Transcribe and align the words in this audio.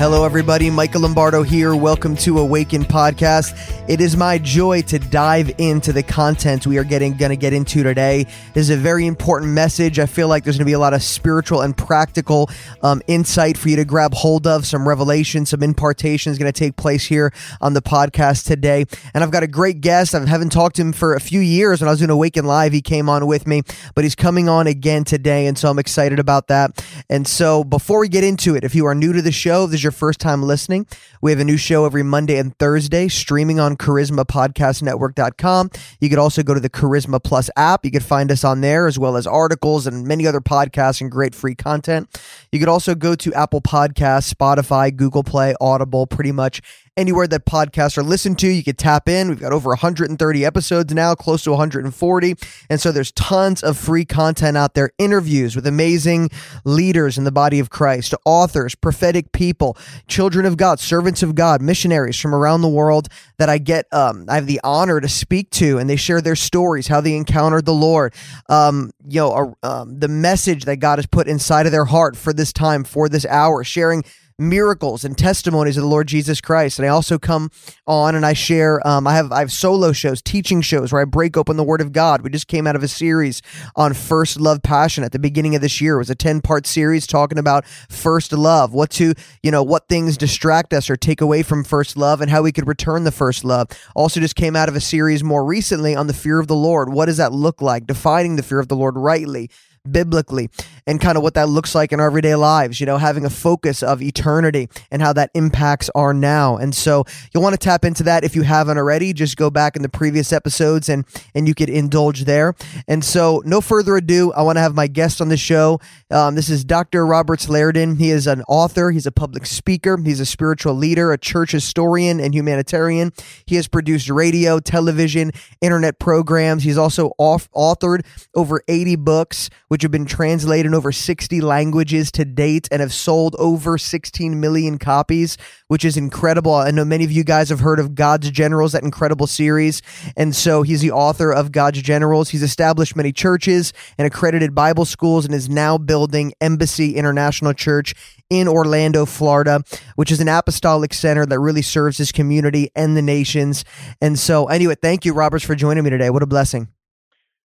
Hello, 0.00 0.24
everybody. 0.24 0.70
Michael 0.70 1.02
Lombardo 1.02 1.42
here. 1.42 1.76
Welcome 1.76 2.16
to 2.16 2.38
Awaken 2.38 2.86
Podcast. 2.86 3.52
It 3.86 4.00
is 4.00 4.16
my 4.16 4.38
joy 4.38 4.80
to 4.82 4.98
dive 4.98 5.52
into 5.58 5.92
the 5.92 6.02
content 6.02 6.66
we 6.66 6.78
are 6.78 6.84
getting 6.84 7.18
going 7.18 7.28
to 7.28 7.36
get 7.36 7.52
into 7.52 7.82
today. 7.82 8.24
This 8.54 8.62
is 8.62 8.70
a 8.70 8.78
very 8.78 9.06
important 9.06 9.52
message. 9.52 9.98
I 9.98 10.06
feel 10.06 10.26
like 10.26 10.42
there's 10.42 10.56
going 10.56 10.64
to 10.64 10.70
be 10.70 10.72
a 10.72 10.78
lot 10.78 10.94
of 10.94 11.02
spiritual 11.02 11.60
and 11.60 11.76
practical 11.76 12.48
um, 12.82 13.02
insight 13.08 13.58
for 13.58 13.68
you 13.68 13.76
to 13.76 13.84
grab 13.84 14.14
hold 14.14 14.46
of. 14.46 14.64
Some 14.64 14.88
revelation, 14.88 15.44
some 15.44 15.62
impartation 15.62 16.32
is 16.32 16.38
going 16.38 16.50
to 16.50 16.58
take 16.58 16.76
place 16.76 17.04
here 17.04 17.30
on 17.60 17.74
the 17.74 17.82
podcast 17.82 18.46
today. 18.46 18.86
And 19.12 19.22
I've 19.22 19.30
got 19.30 19.42
a 19.42 19.48
great 19.48 19.82
guest. 19.82 20.14
I 20.14 20.24
haven't 20.24 20.50
talked 20.50 20.76
to 20.76 20.82
him 20.82 20.94
for 20.94 21.14
a 21.14 21.20
few 21.20 21.40
years. 21.40 21.82
When 21.82 21.88
I 21.88 21.90
was 21.90 21.98
doing 21.98 22.08
Awaken 22.08 22.46
Live, 22.46 22.72
he 22.72 22.80
came 22.80 23.10
on 23.10 23.26
with 23.26 23.46
me, 23.46 23.64
but 23.94 24.04
he's 24.04 24.14
coming 24.14 24.48
on 24.48 24.66
again 24.66 25.04
today, 25.04 25.46
and 25.46 25.58
so 25.58 25.68
I'm 25.68 25.78
excited 25.78 26.18
about 26.18 26.46
that. 26.46 26.82
And 27.10 27.28
so 27.28 27.64
before 27.64 28.00
we 28.00 28.08
get 28.08 28.24
into 28.24 28.54
it, 28.54 28.64
if 28.64 28.74
you 28.74 28.86
are 28.86 28.94
new 28.94 29.12
to 29.12 29.20
the 29.20 29.30
show, 29.30 29.66
this 29.66 29.80
is 29.80 29.82
your 29.82 29.89
first 29.92 30.20
time 30.20 30.42
listening, 30.42 30.86
we 31.20 31.30
have 31.30 31.40
a 31.40 31.44
new 31.44 31.56
show 31.56 31.84
every 31.84 32.02
Monday 32.02 32.38
and 32.38 32.56
Thursday 32.58 33.08
streaming 33.08 33.60
on 33.60 33.76
charismapodcastnetwork.com. 33.76 35.70
You 36.00 36.08
could 36.08 36.18
also 36.18 36.42
go 36.42 36.54
to 36.54 36.60
the 36.60 36.70
Charisma 36.70 37.22
Plus 37.22 37.50
app. 37.56 37.84
You 37.84 37.90
could 37.90 38.04
find 38.04 38.30
us 38.30 38.44
on 38.44 38.60
there 38.60 38.86
as 38.86 38.98
well 38.98 39.16
as 39.16 39.26
articles 39.26 39.86
and 39.86 40.06
many 40.06 40.26
other 40.26 40.40
podcasts 40.40 41.00
and 41.00 41.10
great 41.10 41.34
free 41.34 41.54
content. 41.54 42.08
You 42.52 42.58
could 42.58 42.68
also 42.68 42.94
go 42.94 43.14
to 43.14 43.34
Apple 43.34 43.60
Podcasts, 43.60 44.32
Spotify, 44.32 44.94
Google 44.94 45.24
Play, 45.24 45.54
Audible, 45.60 46.06
pretty 46.06 46.32
much 46.32 46.62
anywhere 47.00 47.26
that 47.26 47.46
podcasts 47.46 47.96
are 47.96 48.02
listened 48.02 48.38
to. 48.40 48.48
You 48.48 48.62
could 48.62 48.78
tap 48.78 49.08
in. 49.08 49.28
We've 49.28 49.40
got 49.40 49.52
over 49.52 49.70
130 49.70 50.44
episodes 50.44 50.92
now, 50.94 51.14
close 51.14 51.42
to 51.44 51.50
140. 51.50 52.34
And 52.68 52.80
so 52.80 52.92
there's 52.92 53.10
tons 53.12 53.62
of 53.62 53.78
free 53.78 54.04
content 54.04 54.56
out 54.56 54.74
there, 54.74 54.92
interviews 54.98 55.56
with 55.56 55.66
amazing 55.66 56.30
leaders 56.64 57.16
in 57.18 57.24
the 57.24 57.32
body 57.32 57.58
of 57.58 57.70
Christ, 57.70 58.14
authors, 58.24 58.74
prophetic 58.74 59.32
people, 59.32 59.76
children 60.06 60.44
of 60.44 60.56
God, 60.56 60.78
servants 60.78 61.22
of 61.22 61.34
God, 61.34 61.62
missionaries 61.62 62.18
from 62.18 62.34
around 62.34 62.60
the 62.60 62.68
world 62.68 63.08
that 63.38 63.48
I 63.48 63.58
get, 63.58 63.86
um, 63.92 64.26
I 64.28 64.34
have 64.34 64.46
the 64.46 64.60
honor 64.62 65.00
to 65.00 65.08
speak 65.08 65.50
to, 65.52 65.78
and 65.78 65.88
they 65.88 65.96
share 65.96 66.20
their 66.20 66.36
stories, 66.36 66.88
how 66.88 67.00
they 67.00 67.16
encountered 67.16 67.64
the 67.64 67.72
Lord, 67.72 68.14
um, 68.50 68.90
you 69.08 69.20
know, 69.20 69.56
um, 69.62 69.98
the 69.98 70.08
message 70.08 70.66
that 70.66 70.76
God 70.76 70.98
has 70.98 71.06
put 71.06 71.26
inside 71.26 71.64
of 71.64 71.72
their 71.72 71.86
heart 71.86 72.16
for 72.16 72.34
this 72.34 72.52
time, 72.52 72.84
for 72.84 73.08
this 73.08 73.24
hour, 73.24 73.64
sharing 73.64 74.04
miracles 74.40 75.04
and 75.04 75.16
testimonies 75.16 75.76
of 75.76 75.82
the 75.82 75.88
Lord 75.88 76.08
Jesus 76.08 76.40
Christ. 76.40 76.78
And 76.78 76.86
I 76.86 76.88
also 76.88 77.18
come 77.18 77.50
on 77.86 78.14
and 78.14 78.24
I 78.24 78.32
share. 78.32 78.84
Um, 78.86 79.06
I 79.06 79.14
have 79.14 79.30
I 79.30 79.40
have 79.40 79.52
solo 79.52 79.92
shows, 79.92 80.22
teaching 80.22 80.62
shows 80.62 80.92
where 80.92 81.02
I 81.02 81.04
break 81.04 81.36
open 81.36 81.56
the 81.56 81.64
Word 81.64 81.80
of 81.80 81.92
God. 81.92 82.22
We 82.22 82.30
just 82.30 82.48
came 82.48 82.66
out 82.66 82.76
of 82.76 82.82
a 82.82 82.88
series 82.88 83.42
on 83.76 83.94
first 83.94 84.40
love 84.40 84.62
passion 84.62 85.04
at 85.04 85.12
the 85.12 85.18
beginning 85.18 85.54
of 85.54 85.60
this 85.60 85.80
year. 85.80 85.96
It 85.96 85.98
was 85.98 86.10
a 86.10 86.14
ten 86.14 86.40
part 86.40 86.66
series 86.66 87.06
talking 87.06 87.38
about 87.38 87.66
first 87.66 88.32
love, 88.32 88.72
what 88.72 88.90
to 88.92 89.14
you 89.42 89.50
know 89.50 89.62
what 89.62 89.88
things 89.88 90.16
distract 90.16 90.72
us 90.72 90.88
or 90.88 90.96
take 90.96 91.20
away 91.20 91.42
from 91.42 91.62
first 91.62 91.96
love, 91.96 92.20
and 92.20 92.30
how 92.30 92.42
we 92.42 92.52
could 92.52 92.66
return 92.66 93.04
the 93.04 93.12
first 93.12 93.44
love. 93.44 93.68
Also, 93.94 94.20
just 94.20 94.36
came 94.36 94.56
out 94.56 94.68
of 94.68 94.76
a 94.76 94.80
series 94.80 95.22
more 95.22 95.44
recently 95.44 95.94
on 95.94 96.06
the 96.06 96.14
fear 96.14 96.40
of 96.40 96.46
the 96.46 96.56
Lord. 96.56 96.92
What 96.92 97.06
does 97.06 97.18
that 97.18 97.32
look 97.32 97.60
like? 97.60 97.86
Defining 97.86 98.36
the 98.36 98.42
fear 98.42 98.60
of 98.60 98.68
the 98.68 98.76
Lord 98.76 98.96
rightly 98.96 99.50
biblically 99.90 100.50
and 100.86 101.00
kind 101.00 101.16
of 101.16 101.22
what 101.22 101.34
that 101.34 101.48
looks 101.48 101.74
like 101.74 101.92
in 101.92 102.00
our 102.00 102.06
everyday 102.06 102.34
lives, 102.34 102.80
you 102.80 102.86
know, 102.86 102.98
having 102.98 103.24
a 103.24 103.30
focus 103.30 103.82
of 103.82 104.02
eternity 104.02 104.68
and 104.90 105.00
how 105.02 105.12
that 105.12 105.30
impacts 105.34 105.90
our 105.94 106.12
now. 106.12 106.56
And 106.56 106.74
so 106.74 107.04
you'll 107.32 107.42
want 107.42 107.54
to 107.54 107.58
tap 107.58 107.84
into 107.84 108.02
that 108.04 108.24
if 108.24 108.34
you 108.34 108.42
haven't 108.42 108.78
already. 108.78 109.12
Just 109.12 109.36
go 109.36 109.50
back 109.50 109.76
in 109.76 109.82
the 109.82 109.88
previous 109.88 110.32
episodes 110.32 110.88
and 110.88 111.04
and 111.34 111.46
you 111.46 111.54
could 111.54 111.68
indulge 111.68 112.24
there. 112.24 112.54
And 112.88 113.04
so 113.04 113.42
no 113.44 113.60
further 113.60 113.96
ado, 113.96 114.32
I 114.32 114.42
want 114.42 114.56
to 114.56 114.60
have 114.60 114.74
my 114.74 114.86
guest 114.86 115.20
on 115.20 115.28
the 115.28 115.36
show. 115.36 115.80
Um, 116.10 116.34
this 116.34 116.48
is 116.48 116.64
Dr. 116.64 117.06
Roberts 117.06 117.46
Liardon. 117.46 117.98
He 117.98 118.10
is 118.10 118.26
an 118.26 118.42
author, 118.48 118.90
he's 118.90 119.06
a 119.06 119.12
public 119.12 119.46
speaker, 119.46 119.98
he's 120.02 120.20
a 120.20 120.26
spiritual 120.26 120.74
leader, 120.74 121.12
a 121.12 121.18
church 121.18 121.52
historian, 121.52 122.20
and 122.20 122.34
humanitarian. 122.34 123.12
He 123.46 123.56
has 123.56 123.68
produced 123.68 124.10
radio, 124.10 124.58
television, 124.58 125.30
internet 125.60 125.98
programs. 125.98 126.62
He's 126.62 126.78
also 126.78 127.12
off- 127.18 127.50
authored 127.52 128.04
over 128.34 128.62
80 128.68 128.96
books 128.96 129.50
which 129.68 129.82
have 129.82 129.90
been 129.90 130.06
translated 130.06 130.66
over 130.80 130.92
60 130.92 131.42
languages 131.42 132.10
to 132.10 132.24
date 132.24 132.66
and 132.72 132.80
have 132.80 132.90
sold 132.90 133.36
over 133.38 133.76
16 133.76 134.40
million 134.40 134.78
copies, 134.78 135.36
which 135.68 135.84
is 135.84 135.98
incredible. 135.98 136.54
I 136.54 136.70
know 136.70 136.86
many 136.86 137.04
of 137.04 137.12
you 137.12 137.22
guys 137.22 137.50
have 137.50 137.60
heard 137.60 137.78
of 137.78 137.94
God's 137.94 138.30
Generals, 138.30 138.72
that 138.72 138.82
incredible 138.82 139.26
series. 139.26 139.82
And 140.16 140.34
so 140.34 140.62
he's 140.62 140.80
the 140.80 140.92
author 140.92 141.34
of 141.34 141.52
God's 141.52 141.82
Generals. 141.82 142.30
He's 142.30 142.42
established 142.42 142.96
many 142.96 143.12
churches 143.12 143.74
and 143.98 144.06
accredited 144.06 144.54
Bible 144.54 144.86
schools 144.86 145.26
and 145.26 145.34
is 145.34 145.50
now 145.50 145.76
building 145.76 146.32
Embassy 146.40 146.96
International 146.96 147.52
Church 147.52 147.94
in 148.30 148.48
Orlando, 148.48 149.04
Florida, 149.04 149.62
which 149.96 150.10
is 150.10 150.20
an 150.20 150.28
apostolic 150.28 150.94
center 150.94 151.26
that 151.26 151.38
really 151.38 151.60
serves 151.60 151.98
his 151.98 152.10
community 152.10 152.70
and 152.74 152.96
the 152.96 153.02
nations. 153.02 153.66
And 154.00 154.18
so, 154.18 154.46
anyway, 154.46 154.76
thank 154.80 155.04
you, 155.04 155.12
Roberts, 155.12 155.44
for 155.44 155.54
joining 155.54 155.84
me 155.84 155.90
today. 155.90 156.08
What 156.08 156.22
a 156.22 156.26
blessing. 156.26 156.68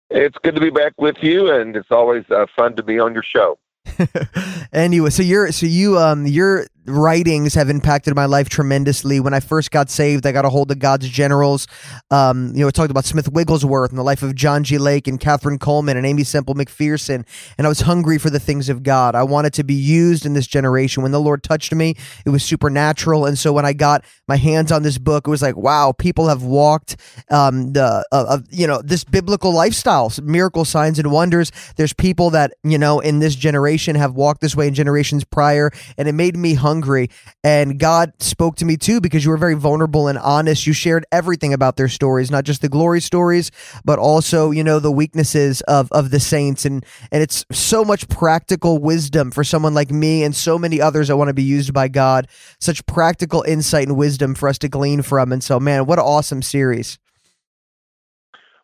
It's 0.09 0.37
good 0.43 0.55
to 0.55 0.61
be 0.61 0.69
back 0.69 0.93
with 0.97 1.15
you, 1.21 1.51
and 1.51 1.75
it's 1.75 1.91
always 1.91 2.23
uh, 2.29 2.45
fun 2.55 2.75
to 2.75 2.83
be 2.83 2.99
on 2.99 3.13
your 3.13 3.23
show. 3.23 3.57
anyway, 4.73 5.09
so 5.09 5.23
you're 5.23 5.51
so 5.51 5.65
you 5.65 5.97
um 5.97 6.25
you're 6.25 6.67
writings 6.85 7.53
have 7.53 7.69
impacted 7.69 8.15
my 8.15 8.25
life 8.25 8.49
tremendously. 8.49 9.19
When 9.19 9.33
I 9.33 9.39
first 9.39 9.71
got 9.71 9.89
saved, 9.89 10.25
I 10.25 10.31
got 10.31 10.45
a 10.45 10.49
hold 10.49 10.71
of 10.71 10.79
God's 10.79 11.07
generals. 11.07 11.67
Um, 12.11 12.51
you 12.53 12.59
know, 12.59 12.65
we 12.65 12.71
talked 12.71 12.91
about 12.91 13.05
Smith 13.05 13.29
Wigglesworth 13.29 13.89
and 13.89 13.97
the 13.97 14.03
life 14.03 14.23
of 14.23 14.35
John 14.35 14.63
G. 14.63 14.77
Lake 14.77 15.07
and 15.07 15.19
Kathryn 15.19 15.57
Kuhlman 15.57 15.95
and 15.95 16.05
Aimee 16.05 16.23
Semple 16.23 16.55
McPherson. 16.55 17.25
And 17.57 17.65
I 17.65 17.69
was 17.69 17.81
hungry 17.81 18.17
for 18.17 18.29
the 18.29 18.39
things 18.39 18.69
of 18.69 18.83
God. 18.83 19.15
I 19.15 19.23
wanted 19.23 19.53
to 19.53 19.63
be 19.63 19.73
used 19.73 20.25
in 20.25 20.33
this 20.33 20.47
generation. 20.47 21.03
When 21.03 21.11
the 21.11 21.21
Lord 21.21 21.43
touched 21.43 21.73
me, 21.73 21.95
it 22.25 22.29
was 22.29 22.43
supernatural. 22.43 23.25
And 23.25 23.37
so 23.37 23.53
when 23.53 23.65
I 23.65 23.73
got 23.73 24.03
my 24.27 24.35
hands 24.35 24.71
on 24.71 24.83
this 24.83 24.97
book, 24.97 25.27
it 25.27 25.29
was 25.29 25.41
like, 25.41 25.55
wow, 25.55 25.93
people 25.97 26.27
have 26.27 26.43
walked 26.43 26.97
um, 27.31 27.73
the 27.73 28.05
uh, 28.11 28.25
uh, 28.27 28.39
you 28.49 28.67
know 28.67 28.81
this 28.81 29.03
biblical 29.03 29.53
lifestyle, 29.53 30.11
miracle 30.21 30.65
signs 30.65 30.99
and 30.99 31.11
wonders. 31.11 31.51
There's 31.77 31.93
people 31.93 32.29
that 32.31 32.53
you 32.63 32.77
know 32.77 32.99
in 32.99 33.19
this 33.19 33.35
generation 33.35 33.95
have 33.95 34.13
walked 34.15 34.41
this 34.41 34.55
way 34.55 34.67
in 34.67 34.73
generations 34.73 35.23
prior, 35.23 35.71
and 35.97 36.07
it 36.07 36.13
made 36.13 36.35
me 36.35 36.53
hungry 36.55 36.72
hungry. 36.73 37.09
And 37.43 37.77
God 37.77 38.13
spoke 38.19 38.55
to 38.57 38.65
me 38.65 38.77
too 38.77 38.99
because 38.99 39.23
you 39.23 39.29
were 39.29 39.37
very 39.37 39.53
vulnerable 39.53 40.07
and 40.07 40.17
honest. 40.17 40.65
You 40.65 40.73
shared 40.73 41.05
everything 41.11 41.53
about 41.53 41.77
their 41.77 41.87
stories, 41.87 42.31
not 42.31 42.45
just 42.45 42.61
the 42.61 42.69
glory 42.69 42.99
stories, 42.99 43.51
but 43.85 43.99
also, 43.99 44.49
you 44.49 44.63
know, 44.63 44.79
the 44.79 44.91
weaknesses 44.91 45.61
of, 45.61 45.91
of 45.91 46.09
the 46.09 46.19
saints. 46.19 46.65
And, 46.65 46.83
and 47.11 47.21
it's 47.21 47.45
so 47.51 47.85
much 47.85 48.09
practical 48.09 48.79
wisdom 48.79 49.29
for 49.29 49.43
someone 49.43 49.75
like 49.75 49.91
me 49.91 50.23
and 50.23 50.35
so 50.35 50.57
many 50.57 50.81
others 50.81 51.09
that 51.09 51.17
want 51.17 51.27
to 51.27 51.33
be 51.33 51.43
used 51.43 51.73
by 51.73 51.87
God. 51.87 52.27
Such 52.59 52.83
practical 52.87 53.43
insight 53.43 53.87
and 53.87 53.95
wisdom 53.95 54.33
for 54.33 54.49
us 54.49 54.57
to 54.59 54.67
glean 54.67 55.03
from. 55.03 55.31
And 55.31 55.43
so, 55.43 55.59
man, 55.59 55.85
what 55.85 55.99
an 55.99 56.05
awesome 56.05 56.41
series. 56.41 56.97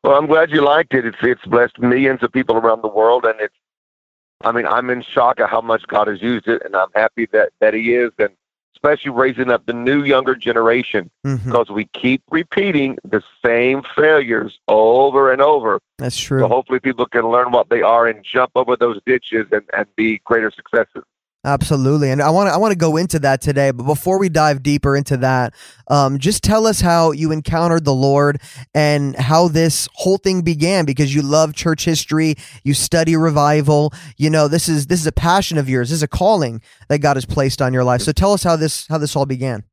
Well, 0.04 0.16
I'm 0.16 0.28
glad 0.28 0.50
you 0.50 0.64
liked 0.66 0.94
it. 0.94 1.06
It's 1.06 1.18
it's 1.22 1.46
blessed 1.46 1.78
millions 1.78 2.24
of 2.24 2.32
people 2.32 2.56
around 2.56 2.82
the 2.82 2.88
world, 2.88 3.26
and 3.26 3.36
it's 3.42 3.54
I 4.42 4.52
mean, 4.52 4.66
I'm 4.66 4.90
in 4.90 5.02
shock 5.02 5.40
at 5.40 5.50
how 5.50 5.62
much 5.62 5.86
God 5.88 6.08
has 6.08 6.22
used 6.22 6.48
it, 6.48 6.62
and 6.66 6.76
I'm 6.76 6.90
happy 6.96 7.28
that 7.34 7.52
that 7.60 7.74
He 7.74 7.94
is, 7.94 8.12
and 8.18 8.30
especially 8.76 9.12
raising 9.12 9.52
up 9.52 9.66
the 9.66 9.74
new 9.74 10.04
younger 10.04 10.36
generation 10.36 11.10
mm-hmm. 11.26 11.50
because 11.50 11.70
we 11.70 11.86
keep 11.94 12.24
repeating 12.32 12.98
the 13.04 13.22
same 13.46 13.84
failures 13.96 14.58
over 14.70 15.34
and 15.34 15.42
over. 15.42 15.80
That's 15.98 16.18
true. 16.18 16.40
So 16.40 16.48
hopefully, 16.48 16.80
people 16.80 17.06
can 17.06 17.30
learn 17.30 17.52
what 17.52 17.70
they 17.70 17.82
are 17.82 18.08
and 18.08 18.24
jump 18.24 18.52
over 18.56 18.78
those 18.78 19.00
ditches 19.06 19.48
and, 19.52 19.64
and 19.76 19.88
be 19.96 20.20
greater 20.20 20.52
successes. 20.52 21.04
Absolutely, 21.46 22.12
and 22.12 22.22
I 22.22 22.32
want 22.32 22.50
to 22.50 22.54
I 22.54 22.58
want 22.58 22.74
to 22.74 22.78
go 22.78 22.98
into 22.98 23.18
that 23.20 23.40
today. 23.40 23.72
But 23.72 23.84
before 23.84 24.20
we 24.20 24.28
dive 24.28 24.62
deeper 24.62 24.94
into 24.94 25.16
that, 25.18 25.54
um, 25.88 26.20
just 26.20 26.44
tell 26.44 26.68
us 26.68 26.82
how 26.82 27.14
you 27.14 27.32
encountered 27.32 27.86
the 27.86 27.94
Lord 27.94 28.42
and 28.74 29.16
how 29.16 29.48
this 29.48 29.88
whole 29.94 30.18
thing 30.18 30.42
began. 30.42 30.84
Because 30.84 31.16
you 31.16 31.22
love 31.22 31.54
church 31.54 31.86
history, 31.86 32.36
you 32.66 32.74
study 32.74 33.16
revival. 33.16 33.94
You 34.18 34.30
know 34.30 34.50
this 34.50 34.68
is 34.68 34.88
this 34.88 35.00
is 35.00 35.08
a 35.08 35.14
passion 35.14 35.58
of 35.58 35.70
yours. 35.70 35.92
This 35.92 35.98
is 35.98 36.04
a 36.04 36.10
calling 36.10 36.62
that 36.90 37.00
God 37.00 37.16
has 37.16 37.26
placed 37.26 37.62
on 37.62 37.74
your 37.74 37.86
life. 37.86 38.02
So 38.02 38.12
tell 38.12 38.34
us 38.34 38.44
how 38.44 38.58
this 38.58 38.86
how 38.88 38.98
this 38.98 39.16
all 39.16 39.26
began. 39.26 39.64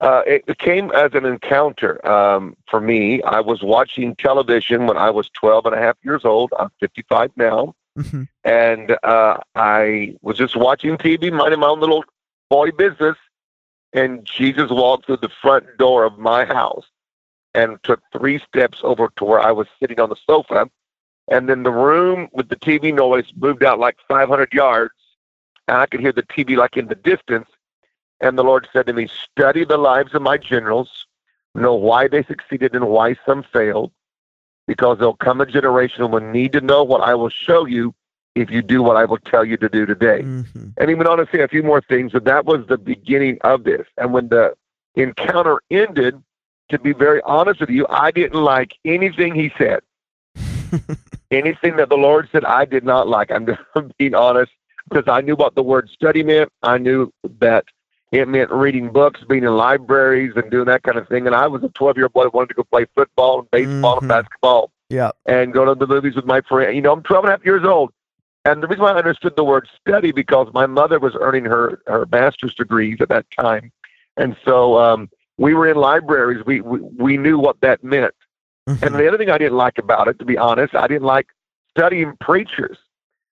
Uh, 0.00 0.22
it 0.26 0.56
came 0.56 0.90
as 0.92 1.10
an 1.12 1.26
encounter 1.26 2.06
um, 2.08 2.56
for 2.70 2.80
me. 2.80 3.22
I 3.24 3.40
was 3.40 3.62
watching 3.62 4.16
television 4.16 4.86
when 4.86 4.96
I 4.96 5.10
was 5.10 5.28
12 5.38 5.66
and 5.66 5.74
a 5.74 5.78
half 5.78 5.98
years 6.02 6.24
old. 6.24 6.50
I'm 6.58 6.70
55 6.80 7.32
now. 7.36 7.74
Mm-hmm. 7.98 8.22
And 8.44 8.96
uh, 9.02 9.38
I 9.54 10.16
was 10.22 10.38
just 10.38 10.56
watching 10.56 10.96
TV, 10.96 11.32
minding 11.32 11.60
my 11.60 11.68
own 11.68 11.80
little 11.80 12.04
boy 12.48 12.70
business, 12.70 13.16
and 13.92 14.24
Jesus 14.24 14.70
walked 14.70 15.06
through 15.06 15.18
the 15.18 15.30
front 15.42 15.66
door 15.78 16.04
of 16.04 16.18
my 16.18 16.44
house 16.44 16.86
and 17.54 17.82
took 17.82 18.00
three 18.12 18.38
steps 18.38 18.80
over 18.82 19.10
to 19.16 19.24
where 19.24 19.40
I 19.40 19.50
was 19.50 19.66
sitting 19.80 19.98
on 20.00 20.08
the 20.08 20.16
sofa. 20.26 20.70
And 21.30 21.48
then 21.48 21.62
the 21.62 21.72
room 21.72 22.28
with 22.32 22.48
the 22.48 22.56
TV 22.56 22.94
noise 22.94 23.32
moved 23.36 23.64
out 23.64 23.78
like 23.78 23.96
500 24.08 24.52
yards, 24.52 24.94
and 25.68 25.76
I 25.76 25.86
could 25.86 26.00
hear 26.00 26.12
the 26.12 26.22
TV 26.22 26.56
like 26.56 26.76
in 26.76 26.86
the 26.86 26.94
distance. 26.94 27.48
And 28.20 28.36
the 28.36 28.44
Lord 28.44 28.68
said 28.72 28.86
to 28.86 28.92
me, 28.92 29.08
Study 29.08 29.64
the 29.64 29.78
lives 29.78 30.14
of 30.14 30.22
my 30.22 30.36
generals, 30.36 31.06
know 31.54 31.74
why 31.74 32.08
they 32.08 32.22
succeeded 32.22 32.74
and 32.74 32.88
why 32.88 33.16
some 33.26 33.42
failed, 33.42 33.92
because 34.70 34.98
there'll 34.98 35.16
come 35.16 35.40
a 35.40 35.46
generation 35.46 35.96
who 35.98 36.06
will 36.06 36.20
need 36.20 36.52
to 36.52 36.60
know 36.60 36.84
what 36.84 37.00
I 37.00 37.12
will 37.16 37.28
show 37.28 37.66
you 37.66 37.92
if 38.36 38.52
you 38.52 38.62
do 38.62 38.84
what 38.84 38.96
I 38.96 39.04
will 39.04 39.18
tell 39.18 39.44
you 39.44 39.56
to 39.56 39.68
do 39.68 39.84
today. 39.84 40.22
Mm-hmm. 40.22 40.68
And 40.76 40.88
he 40.88 40.94
went 40.94 41.08
on 41.08 41.18
to 41.18 41.26
say 41.32 41.40
a 41.40 41.48
few 41.48 41.64
more 41.64 41.80
things, 41.80 42.12
but 42.12 42.22
that 42.26 42.44
was 42.44 42.64
the 42.68 42.78
beginning 42.78 43.38
of 43.40 43.64
this. 43.64 43.84
And 43.98 44.12
when 44.12 44.28
the 44.28 44.54
encounter 44.94 45.60
ended, 45.72 46.22
to 46.68 46.78
be 46.78 46.92
very 46.92 47.20
honest 47.22 47.58
with 47.58 47.70
you, 47.70 47.84
I 47.90 48.12
didn't 48.12 48.40
like 48.40 48.74
anything 48.84 49.34
he 49.34 49.50
said. 49.58 49.80
anything 51.32 51.74
that 51.74 51.88
the 51.88 51.96
Lord 51.96 52.28
said, 52.30 52.44
I 52.44 52.64
did 52.64 52.84
not 52.84 53.08
like. 53.08 53.32
I'm 53.32 53.48
being 53.98 54.14
honest 54.14 54.52
because 54.88 55.08
I 55.08 55.20
knew 55.20 55.34
what 55.34 55.56
the 55.56 55.64
word 55.64 55.90
study 55.90 56.22
meant. 56.22 56.52
I 56.62 56.78
knew 56.78 57.12
that 57.40 57.64
it 58.12 58.26
meant 58.26 58.50
reading 58.50 58.90
books, 58.90 59.20
being 59.28 59.44
in 59.44 59.56
libraries, 59.56 60.32
and 60.34 60.50
doing 60.50 60.66
that 60.66 60.82
kind 60.82 60.98
of 60.98 61.08
thing. 61.08 61.26
And 61.26 61.34
I 61.34 61.46
was 61.46 61.62
a 61.62 61.68
12 61.68 61.96
year 61.96 62.06
old 62.06 62.12
boy 62.12 62.24
that 62.24 62.34
wanted 62.34 62.48
to 62.48 62.54
go 62.54 62.64
play 62.64 62.86
football 62.94 63.40
and 63.40 63.50
baseball 63.50 63.96
mm-hmm. 63.96 64.04
and 64.04 64.08
basketball. 64.08 64.70
Yeah. 64.88 65.10
And 65.26 65.52
go 65.52 65.64
to 65.64 65.74
the 65.74 65.86
movies 65.86 66.16
with 66.16 66.24
my 66.24 66.40
friend. 66.40 66.74
You 66.74 66.82
know, 66.82 66.92
I'm 66.92 67.02
12 67.02 67.24
and 67.24 67.32
a 67.32 67.36
half 67.36 67.44
years 67.44 67.64
old. 67.64 67.92
And 68.44 68.62
the 68.62 68.66
reason 68.66 68.82
why 68.82 68.92
I 68.92 68.98
understood 68.98 69.36
the 69.36 69.44
word 69.44 69.68
study 69.80 70.12
because 70.12 70.48
my 70.52 70.66
mother 70.66 70.98
was 70.98 71.14
earning 71.20 71.44
her, 71.44 71.80
her 71.86 72.06
master's 72.10 72.54
degrees 72.54 72.98
at 73.00 73.08
that 73.10 73.26
time. 73.30 73.70
And 74.16 74.36
so 74.44 74.78
um, 74.78 75.08
we 75.38 75.54
were 75.54 75.68
in 75.68 75.76
libraries. 75.76 76.44
We, 76.44 76.60
we, 76.60 76.80
we 76.80 77.16
knew 77.16 77.38
what 77.38 77.60
that 77.60 77.84
meant. 77.84 78.14
Mm-hmm. 78.68 78.84
And 78.84 78.94
the 78.94 79.06
other 79.06 79.18
thing 79.18 79.30
I 79.30 79.38
didn't 79.38 79.56
like 79.56 79.78
about 79.78 80.08
it, 80.08 80.18
to 80.18 80.24
be 80.24 80.36
honest, 80.36 80.74
I 80.74 80.88
didn't 80.88 81.04
like 81.04 81.28
studying 81.70 82.16
preachers 82.20 82.78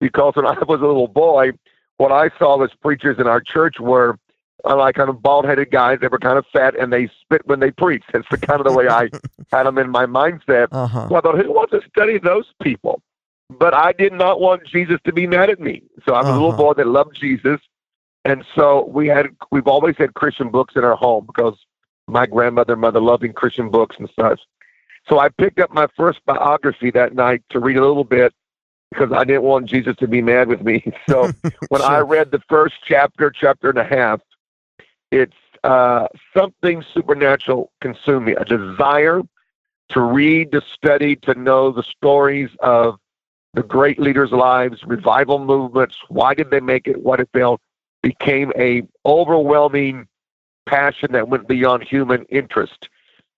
because 0.00 0.36
when 0.36 0.46
I 0.46 0.52
was 0.68 0.80
a 0.80 0.86
little 0.86 1.08
boy, 1.08 1.52
what 1.96 2.12
I 2.12 2.30
saw 2.38 2.62
as 2.62 2.70
preachers 2.80 3.18
in 3.18 3.26
our 3.26 3.40
church 3.40 3.80
were 3.80 4.18
uh, 4.64 4.76
like 4.76 4.94
kind 4.94 5.10
of 5.10 5.22
bald 5.22 5.44
headed 5.44 5.70
guys. 5.70 5.98
They 6.00 6.08
were 6.08 6.18
kind 6.18 6.38
of 6.38 6.46
fat 6.52 6.78
and 6.78 6.92
they 6.92 7.08
spit 7.20 7.42
when 7.46 7.60
they 7.60 7.70
preached. 7.70 8.06
That's 8.12 8.26
the 8.30 8.38
kind 8.38 8.60
of 8.60 8.66
the 8.66 8.72
way 8.72 8.88
I 8.88 9.08
had 9.52 9.64
them 9.64 9.78
in 9.78 9.90
my 9.90 10.06
mindset. 10.06 10.68
Uh-huh. 10.72 11.08
So 11.08 11.16
I 11.16 11.20
thought, 11.20 11.38
who 11.38 11.52
wants 11.52 11.72
to 11.72 11.80
study 11.88 12.18
those 12.18 12.46
people? 12.62 13.02
But 13.50 13.74
I 13.74 13.92
did 13.92 14.12
not 14.12 14.40
want 14.40 14.64
Jesus 14.66 14.98
to 15.04 15.12
be 15.12 15.26
mad 15.26 15.50
at 15.50 15.60
me. 15.60 15.82
So 16.06 16.14
I 16.14 16.18
was 16.18 16.26
uh-huh. 16.26 16.32
a 16.32 16.34
little 16.34 16.48
uh-huh. 16.50 16.62
boy 16.62 16.74
that 16.74 16.86
loved 16.86 17.16
Jesus. 17.18 17.60
And 18.24 18.44
so 18.54 18.86
we 18.86 19.08
had 19.08 19.28
we've 19.50 19.66
always 19.66 19.96
had 19.96 20.14
Christian 20.14 20.50
books 20.50 20.74
in 20.76 20.84
our 20.84 20.96
home 20.96 21.26
because 21.26 21.56
my 22.06 22.26
grandmother 22.26 22.74
and 22.74 22.82
mother 22.82 23.00
loving 23.00 23.32
Christian 23.32 23.70
books 23.70 23.96
and 23.98 24.10
such. 24.18 24.40
So 25.08 25.18
I 25.18 25.28
picked 25.28 25.58
up 25.58 25.72
my 25.72 25.86
first 25.96 26.20
biography 26.26 26.90
that 26.90 27.14
night 27.14 27.42
to 27.50 27.60
read 27.60 27.76
a 27.76 27.86
little 27.86 28.04
bit 28.04 28.34
because 28.90 29.12
I 29.12 29.24
didn't 29.24 29.42
want 29.42 29.66
Jesus 29.66 29.96
to 29.96 30.08
be 30.08 30.20
mad 30.20 30.48
with 30.48 30.62
me. 30.62 30.84
So 31.08 31.22
when 31.68 31.80
sure. 31.80 31.90
I 31.90 32.00
read 32.00 32.30
the 32.30 32.42
first 32.48 32.74
chapter, 32.86 33.30
chapter 33.30 33.70
and 33.70 33.78
a 33.78 33.84
half, 33.84 34.20
it's 35.10 35.36
uh, 35.64 36.06
something 36.36 36.84
supernatural 36.94 37.70
consumed 37.80 38.26
me, 38.26 38.34
a 38.34 38.44
desire 38.44 39.22
to 39.90 40.00
read, 40.00 40.52
to 40.52 40.60
study, 40.60 41.16
to 41.16 41.34
know 41.34 41.72
the 41.72 41.82
stories 41.82 42.50
of 42.60 42.98
the 43.54 43.62
great 43.62 43.98
leaders' 43.98 44.30
lives, 44.30 44.82
revival 44.84 45.38
movements. 45.38 45.96
Why 46.08 46.34
did 46.34 46.50
they 46.50 46.60
make 46.60 46.86
it? 46.86 47.02
What 47.02 47.20
it 47.20 47.28
failed 47.32 47.60
became 48.02 48.52
a 48.56 48.82
overwhelming 49.04 50.06
passion 50.66 51.12
that 51.12 51.28
went 51.28 51.48
beyond 51.48 51.82
human 51.82 52.24
interest, 52.26 52.88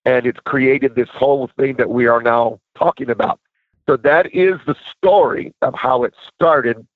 and 0.05 0.27
it's 0.27 0.41
created 0.41 0.95
this 0.95 1.09
whole 1.09 1.51
thing 1.59 1.77
that 1.77 1.89
we 1.89 2.07
are 2.07 2.23
now 2.23 2.61
talking 2.77 3.09
about. 3.09 3.41
So 3.89 3.97
that 3.97 4.33
is 4.35 4.61
the 4.67 4.77
story 4.97 5.55
of 5.63 5.75
how 5.75 6.05
it 6.05 6.15
started, 6.33 6.87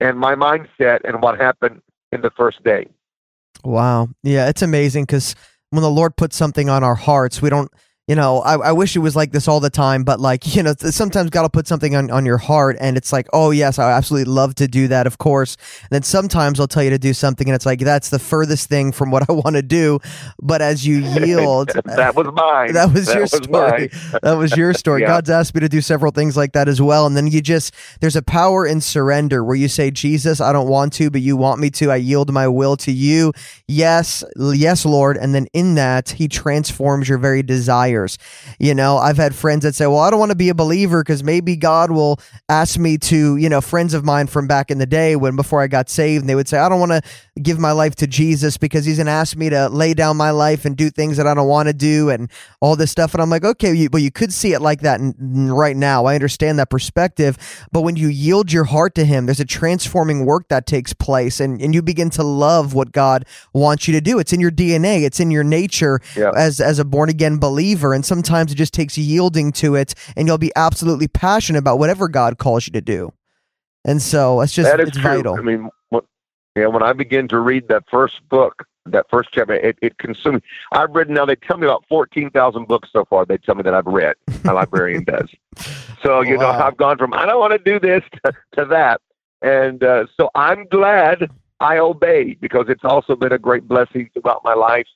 and 0.00 0.18
my 0.18 0.34
mindset 0.34 1.00
and 1.04 1.22
what 1.22 1.38
happened 1.38 1.82
in 2.10 2.22
the 2.22 2.30
first 2.30 2.64
day. 2.64 2.88
Wow. 3.64 4.08
Yeah, 4.22 4.48
it's 4.48 4.62
amazing 4.62 5.04
because 5.04 5.34
when 5.70 5.82
the 5.82 5.90
Lord 5.90 6.16
puts 6.16 6.36
something 6.36 6.68
on 6.68 6.82
our 6.84 6.94
hearts, 6.94 7.40
we 7.40 7.50
don't 7.50 7.70
you 8.12 8.16
know, 8.16 8.40
I, 8.40 8.56
I 8.56 8.72
wish 8.72 8.94
it 8.94 8.98
was 8.98 9.16
like 9.16 9.32
this 9.32 9.48
all 9.48 9.58
the 9.58 9.70
time, 9.70 10.04
but 10.04 10.20
like, 10.20 10.54
you 10.54 10.62
know, 10.62 10.74
sometimes 10.78 11.30
God 11.30 11.42
will 11.42 11.48
put 11.48 11.66
something 11.66 11.96
on, 11.96 12.10
on 12.10 12.26
your 12.26 12.36
heart 12.36 12.76
and 12.78 12.98
it's 12.98 13.10
like, 13.10 13.26
oh, 13.32 13.52
yes, 13.52 13.78
I 13.78 13.90
absolutely 13.90 14.30
love 14.30 14.54
to 14.56 14.68
do 14.68 14.86
that, 14.88 15.06
of 15.06 15.16
course. 15.16 15.56
And 15.80 15.88
then 15.88 16.02
sometimes 16.02 16.60
I'll 16.60 16.68
tell 16.68 16.82
you 16.82 16.90
to 16.90 16.98
do 16.98 17.14
something 17.14 17.48
and 17.48 17.54
it's 17.54 17.64
like, 17.64 17.80
that's 17.80 18.10
the 18.10 18.18
furthest 18.18 18.68
thing 18.68 18.92
from 18.92 19.10
what 19.10 19.26
I 19.30 19.32
want 19.32 19.56
to 19.56 19.62
do. 19.62 19.98
But 20.42 20.60
as 20.60 20.86
you 20.86 20.96
yield, 21.24 21.70
that 21.86 22.14
was 22.14 22.26
mine. 22.34 22.74
That 22.74 22.92
was 22.92 23.06
that 23.06 23.14
your 23.14 23.22
was 23.22 23.32
story. 23.32 23.90
that 24.22 24.34
was 24.34 24.54
your 24.58 24.74
story. 24.74 25.00
yeah. 25.00 25.06
God's 25.06 25.30
asked 25.30 25.54
me 25.54 25.62
to 25.62 25.68
do 25.70 25.80
several 25.80 26.12
things 26.12 26.36
like 26.36 26.52
that 26.52 26.68
as 26.68 26.82
well. 26.82 27.06
And 27.06 27.16
then 27.16 27.28
you 27.28 27.40
just, 27.40 27.72
there's 28.00 28.16
a 28.16 28.22
power 28.22 28.66
in 28.66 28.82
surrender 28.82 29.42
where 29.42 29.56
you 29.56 29.68
say, 29.68 29.90
Jesus, 29.90 30.38
I 30.38 30.52
don't 30.52 30.68
want 30.68 30.92
to, 30.94 31.08
but 31.10 31.22
you 31.22 31.38
want 31.38 31.60
me 31.60 31.70
to. 31.70 31.90
I 31.90 31.96
yield 31.96 32.30
my 32.30 32.46
will 32.46 32.76
to 32.76 32.92
you. 32.92 33.32
Yes, 33.66 34.22
yes, 34.36 34.84
Lord. 34.84 35.16
And 35.16 35.34
then 35.34 35.46
in 35.54 35.76
that, 35.76 36.10
He 36.10 36.28
transforms 36.28 37.08
your 37.08 37.16
very 37.16 37.42
desire 37.42 38.01
desires. 38.06 38.18
You 38.58 38.74
know, 38.74 38.96
I've 38.96 39.16
had 39.16 39.34
friends 39.34 39.62
that 39.64 39.74
say, 39.74 39.86
well, 39.86 39.98
I 39.98 40.10
don't 40.10 40.20
want 40.20 40.30
to 40.30 40.36
be 40.36 40.48
a 40.48 40.54
believer 40.54 41.02
because 41.02 41.22
maybe 41.22 41.56
God 41.56 41.90
will 41.90 42.18
ask 42.48 42.78
me 42.78 42.98
to, 42.98 43.36
you 43.36 43.48
know, 43.48 43.60
friends 43.60 43.94
of 43.94 44.04
mine 44.04 44.26
from 44.26 44.46
back 44.46 44.70
in 44.70 44.78
the 44.78 44.86
day 44.86 45.16
when 45.16 45.36
before 45.36 45.62
I 45.62 45.66
got 45.66 45.88
saved, 45.88 46.22
and 46.22 46.28
they 46.28 46.34
would 46.34 46.48
say, 46.48 46.58
I 46.58 46.68
don't 46.68 46.80
want 46.80 46.92
to 46.92 47.02
give 47.40 47.58
my 47.58 47.72
life 47.72 47.94
to 47.96 48.06
Jesus 48.06 48.56
because 48.56 48.84
he's 48.84 48.96
going 48.96 49.06
to 49.06 49.12
ask 49.12 49.36
me 49.36 49.50
to 49.50 49.68
lay 49.68 49.94
down 49.94 50.16
my 50.16 50.30
life 50.30 50.64
and 50.64 50.76
do 50.76 50.90
things 50.90 51.16
that 51.16 51.26
I 51.26 51.34
don't 51.34 51.48
want 51.48 51.68
to 51.68 51.72
do 51.72 52.10
and 52.10 52.30
all 52.60 52.76
this 52.76 52.90
stuff. 52.90 53.14
And 53.14 53.22
I'm 53.22 53.30
like, 53.30 53.44
okay, 53.44 53.72
you, 53.74 53.88
well, 53.92 54.02
you 54.02 54.10
could 54.10 54.32
see 54.32 54.52
it 54.52 54.60
like 54.60 54.80
that 54.80 55.00
right 55.18 55.76
now. 55.76 56.04
I 56.06 56.14
understand 56.14 56.58
that 56.58 56.70
perspective. 56.70 57.38
But 57.72 57.82
when 57.82 57.96
you 57.96 58.08
yield 58.08 58.52
your 58.52 58.64
heart 58.64 58.94
to 58.96 59.04
him, 59.04 59.26
there's 59.26 59.40
a 59.40 59.44
transforming 59.44 60.26
work 60.26 60.48
that 60.48 60.66
takes 60.66 60.92
place 60.92 61.40
and, 61.40 61.60
and 61.60 61.74
you 61.74 61.82
begin 61.82 62.10
to 62.10 62.22
love 62.22 62.74
what 62.74 62.92
God 62.92 63.24
wants 63.52 63.88
you 63.88 63.94
to 63.94 64.00
do. 64.00 64.18
It's 64.18 64.32
in 64.32 64.40
your 64.40 64.50
DNA, 64.50 65.02
it's 65.02 65.20
in 65.20 65.30
your 65.30 65.44
nature 65.44 66.00
yeah. 66.16 66.32
as, 66.36 66.60
as 66.60 66.78
a 66.78 66.84
born 66.84 67.08
again 67.08 67.38
believer 67.38 67.81
and 67.90 68.04
sometimes 68.04 68.52
it 68.52 68.56
just 68.56 68.74
takes 68.74 68.96
yielding 68.96 69.52
to 69.52 69.74
it, 69.74 69.94
and 70.16 70.28
you'll 70.28 70.38
be 70.38 70.52
absolutely 70.54 71.08
passionate 71.08 71.58
about 71.58 71.78
whatever 71.78 72.08
God 72.08 72.38
calls 72.38 72.66
you 72.66 72.72
to 72.74 72.80
do. 72.80 73.12
And 73.84 74.00
so 74.00 74.40
it's 74.40 74.52
just 74.52 74.70
that 74.70 74.80
is 74.80 74.88
it's 74.88 74.98
true. 74.98 75.16
vital. 75.16 75.34
I 75.34 75.40
mean, 75.40 75.68
what, 75.88 76.04
yeah, 76.54 76.66
when 76.66 76.82
I 76.82 76.92
begin 76.92 77.28
to 77.28 77.40
read 77.40 77.68
that 77.68 77.84
first 77.90 78.20
book, 78.28 78.64
that 78.86 79.06
first 79.10 79.30
chapter, 79.32 79.54
it, 79.54 79.76
it 79.82 79.98
consumed. 79.98 80.42
I've 80.72 80.90
read 80.90 81.08
now. 81.10 81.24
They 81.24 81.36
tell 81.36 81.56
me 81.56 81.66
about 81.66 81.84
fourteen 81.88 82.30
thousand 82.30 82.68
books 82.68 82.90
so 82.92 83.04
far. 83.04 83.24
They 83.24 83.38
tell 83.38 83.54
me 83.54 83.62
that 83.62 83.74
I've 83.74 83.86
read. 83.86 84.14
My 84.44 84.52
librarian 84.52 85.04
does. 85.04 85.28
So 86.02 86.20
you 86.20 86.36
wow. 86.36 86.58
know, 86.58 86.64
I've 86.64 86.76
gone 86.76 86.98
from 86.98 87.14
I 87.14 87.26
don't 87.26 87.38
want 87.38 87.52
to 87.52 87.58
do 87.60 87.78
this 87.78 88.02
to, 88.24 88.32
to 88.56 88.64
that, 88.64 89.00
and 89.40 89.84
uh, 89.84 90.06
so 90.16 90.30
I'm 90.34 90.66
glad 90.66 91.30
I 91.60 91.78
obeyed 91.78 92.40
because 92.40 92.66
it's 92.68 92.82
also 92.82 93.14
been 93.14 93.30
a 93.30 93.38
great 93.38 93.68
blessing 93.68 94.10
throughout 94.12 94.42
my 94.42 94.54
life 94.54 94.88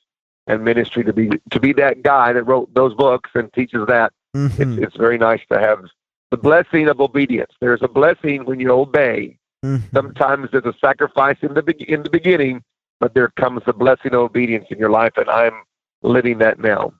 and 0.47 0.63
ministry 0.63 1.03
to 1.03 1.13
be 1.13 1.29
to 1.51 1.59
be 1.59 1.73
that 1.73 2.03
guy 2.03 2.33
that 2.33 2.43
wrote 2.43 2.73
those 2.73 2.93
books 2.93 3.29
and 3.35 3.51
teaches 3.53 3.85
that. 3.87 4.13
Mm-hmm. 4.35 4.61
It's, 4.61 4.87
it's 4.87 4.97
very 4.97 5.17
nice 5.17 5.41
to 5.51 5.59
have 5.59 5.85
the 6.31 6.37
blessing 6.37 6.87
of 6.87 6.99
obedience. 6.99 7.51
There's 7.59 7.81
a 7.81 7.87
blessing 7.87 8.45
when 8.45 8.59
you 8.59 8.71
obey. 8.71 9.37
Mm-hmm. 9.63 9.95
Sometimes 9.95 10.49
there's 10.51 10.65
a 10.65 10.75
sacrifice 10.79 11.37
in 11.41 11.53
the 11.53 11.63
in 11.87 12.03
the 12.03 12.09
beginning, 12.09 12.63
but 12.99 13.13
there 13.13 13.29
comes 13.29 13.61
the 13.65 13.73
blessing 13.73 14.13
of 14.13 14.21
obedience 14.21 14.67
in 14.69 14.77
your 14.77 14.91
life, 14.91 15.13
and 15.17 15.29
I'm 15.29 15.63
living 16.01 16.37
that 16.39 16.59
now. 16.59 16.93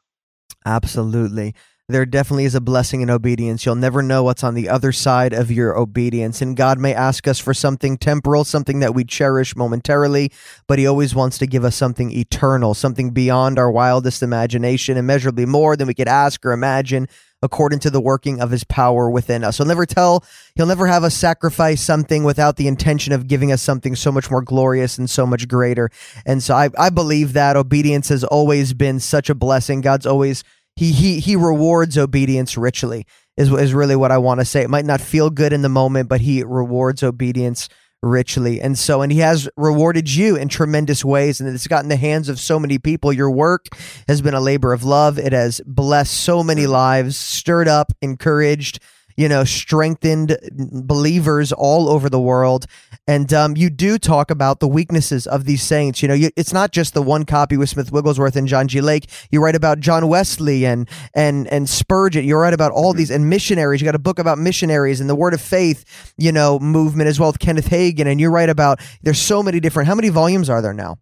Absolutely 0.66 1.56
there 1.90 2.06
definitely 2.06 2.44
is 2.44 2.56
a 2.56 2.60
blessing 2.60 3.00
in 3.00 3.10
obedience. 3.10 3.66
You'll 3.66 3.76
never 3.76 4.02
know 4.02 4.22
what's 4.22 4.44
on 4.44 4.56
the 4.56 4.68
other 4.68 4.92
side 4.92 5.32
of 5.32 5.50
your 5.50 5.78
obedience. 5.78 6.42
And 6.42 6.58
God 6.58 6.80
may 6.80 6.94
ask 6.94 7.30
us 7.30 7.40
for 7.40 7.54
something 7.54 7.98
temporal, 7.98 8.44
something 8.44 8.80
that 8.80 8.94
we 8.94 9.06
cherish 9.06 9.56
momentarily, 9.56 10.34
but 10.68 10.80
He 10.80 10.86
always 10.86 11.16
wants 11.16 11.38
to 11.38 11.48
give 11.48 11.64
us 11.64 11.78
something 11.78 12.12
eternal, 12.12 12.74
something 12.74 13.12
beyond 13.12 13.58
our 13.58 13.72
wildest 13.72 14.22
imagination, 14.22 14.98
immeasurably 14.98 15.46
more 15.46 15.78
than 15.78 15.88
we 15.88 15.94
could 15.94 16.10
ask 16.10 16.46
or 16.46 16.52
imagine. 16.52 17.08
According 17.44 17.82
to 17.82 17.92
the 17.92 18.02
working 18.02 18.42
of 18.42 18.50
his 18.50 18.64
power 18.64 19.12
within 19.12 19.44
us. 19.44 19.58
He'll 19.58 19.68
never 19.68 19.86
tell, 19.86 20.26
he'll 20.56 20.66
never 20.66 20.88
have 20.88 21.04
us 21.04 21.14
sacrifice 21.14 21.84
something 21.84 22.24
without 22.24 22.56
the 22.56 22.68
intention 22.68 23.14
of 23.14 23.28
giving 23.28 23.52
us 23.52 23.62
something 23.62 23.96
so 23.96 24.12
much 24.12 24.32
more 24.32 24.42
glorious 24.42 24.98
and 24.98 25.08
so 25.08 25.24
much 25.28 25.48
greater. 25.48 25.92
And 26.26 26.42
so 26.42 26.56
I, 26.56 26.72
I 26.80 26.90
believe 26.90 27.34
that 27.34 27.56
obedience 27.56 28.10
has 28.10 28.24
always 28.24 28.74
been 28.74 29.00
such 29.00 29.30
a 29.30 29.36
blessing. 29.36 29.82
God's 29.82 30.08
always 30.08 30.44
he 30.78 30.92
he 30.92 31.20
he 31.20 31.36
rewards 31.36 31.98
obedience 31.98 32.56
richly 32.56 33.06
is 33.36 33.52
is 33.52 33.74
really 33.74 33.96
what 33.96 34.12
I 34.12 34.20
want 34.20 34.40
to 34.40 34.46
say. 34.46 34.62
It 34.62 34.70
might 34.70 34.86
not 34.86 35.02
feel 35.02 35.30
good 35.30 35.52
in 35.52 35.64
the 35.64 35.70
moment, 35.70 36.08
but 36.08 36.22
he 36.22 36.44
rewards 36.44 37.02
obedience 37.02 37.68
richly. 38.04 38.62
And 38.62 38.78
so 38.78 39.02
and 39.02 39.12
he 39.12 39.20
has 39.20 39.50
rewarded 39.58 40.14
you 40.14 40.36
in 40.36 40.50
tremendous 40.50 41.04
ways 41.04 41.42
and 41.42 41.50
it's 41.50 41.66
gotten 41.66 41.90
the 41.90 41.96
hands 41.96 42.30
of 42.30 42.40
so 42.40 42.60
many 42.60 42.78
people. 42.78 43.12
Your 43.12 43.32
work 43.32 43.66
has 44.08 44.22
been 44.22 44.36
a 44.36 44.40
labor 44.40 44.72
of 44.72 44.84
love. 44.84 45.18
It 45.18 45.34
has 45.34 45.62
blessed 45.66 46.14
so 46.14 46.44
many 46.44 46.68
lives, 46.68 47.18
stirred 47.18 47.68
up, 47.68 47.92
encouraged, 48.02 48.80
you 49.18 49.28
know, 49.28 49.44
strengthened 49.44 50.38
believers 50.54 51.52
all 51.52 51.90
over 51.90 52.10
the 52.10 52.20
world. 52.20 52.68
And 53.08 53.34
um, 53.34 53.58
you 53.58 53.70
do 53.70 53.98
talk 53.98 54.30
about 54.30 54.60
the 54.60 54.68
weaknesses 54.68 55.26
of 55.26 55.46
these 55.46 55.64
saints. 55.64 56.02
You 56.02 56.08
know, 56.08 56.14
you, 56.14 56.30
it's 56.36 56.54
not 56.54 56.72
just 56.72 56.94
the 56.94 57.02
one 57.02 57.26
copy 57.26 57.58
with 57.58 57.70
Smith 57.70 57.92
Wigglesworth 57.92 58.36
and 58.36 58.48
John 58.48 58.68
G. 58.68 58.80
Lake. 58.80 59.10
You 59.32 59.44
write 59.44 59.56
about 59.56 59.80
John 59.80 60.08
Wesley 60.08 60.66
and 60.66 60.88
and 61.14 61.48
and 61.48 61.68
Spurgeon. 61.68 62.26
You 62.26 62.38
write 62.38 62.54
about 62.54 62.72
all 62.72 62.94
these 62.94 63.10
and 63.10 63.30
missionaries. 63.30 63.82
You 63.82 63.86
got 63.86 63.96
a 63.96 64.00
book 64.00 64.20
about 64.20 64.38
missionaries 64.38 65.02
and 65.02 65.10
the 65.10 65.16
Word 65.16 65.34
of 65.34 65.42
Faith, 65.42 66.14
you 66.18 66.32
know, 66.32 66.60
movement 66.60 67.10
as 67.10 67.20
well 67.20 67.30
with 67.30 67.40
Kenneth 67.40 67.70
Hagin. 67.70 68.06
And 68.06 68.22
you 68.22 68.30
write 68.30 68.50
about 68.50 68.80
there's 69.02 69.20
so 69.20 69.42
many 69.42 69.60
different. 69.60 69.88
How 69.88 69.96
many 69.96 70.10
volumes 70.10 70.50
are 70.50 70.62
there 70.62 70.74
now? 70.74 70.98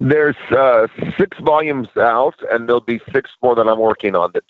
There's 0.00 0.36
uh, 0.50 0.86
six 1.18 1.36
volumes 1.40 1.88
out, 1.98 2.34
and 2.50 2.66
there'll 2.66 2.80
be 2.80 3.00
six 3.12 3.30
more 3.42 3.54
that 3.54 3.68
I'm 3.68 3.78
working 3.78 4.14
on. 4.16 4.30
That 4.32 4.44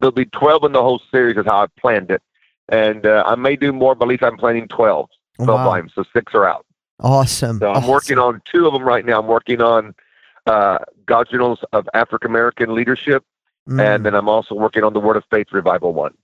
there'll 0.00 0.12
be 0.12 0.26
12 0.26 0.64
in 0.64 0.72
the 0.72 0.82
whole 0.82 1.00
series 1.10 1.36
is 1.36 1.46
how 1.46 1.62
I 1.62 1.66
planned 1.78 2.10
it. 2.10 2.22
and 2.68 3.06
uh, 3.06 3.24
I 3.26 3.34
may 3.34 3.56
do 3.56 3.72
more, 3.72 3.94
but 3.94 4.06
at 4.06 4.08
least 4.08 4.22
I'm 4.22 4.36
planning 4.36 4.68
12, 4.68 5.08
12 5.36 5.48
wow. 5.48 5.64
volumes, 5.64 5.92
so 5.94 6.04
six 6.12 6.34
are 6.34 6.48
out. 6.48 6.66
Awesome. 7.00 7.58
So 7.58 7.70
I'm 7.70 7.78
awesome. 7.78 7.90
working 7.90 8.18
on 8.18 8.42
two 8.50 8.66
of 8.66 8.72
them 8.72 8.82
right 8.82 9.04
now. 9.04 9.20
I'm 9.20 9.26
working 9.26 9.62
on 9.62 9.94
uh, 10.46 10.78
God's 11.06 11.30
Generals 11.30 11.60
of 11.72 11.88
African 11.94 12.30
American 12.30 12.74
Leadership, 12.74 13.24
mm. 13.68 13.80
and 13.80 14.04
then 14.04 14.14
I'm 14.14 14.28
also 14.28 14.54
working 14.54 14.84
on 14.84 14.92
the 14.92 15.00
Word 15.00 15.16
of 15.16 15.24
Faith 15.30 15.48
Revival 15.52 15.92
one. 15.94 16.14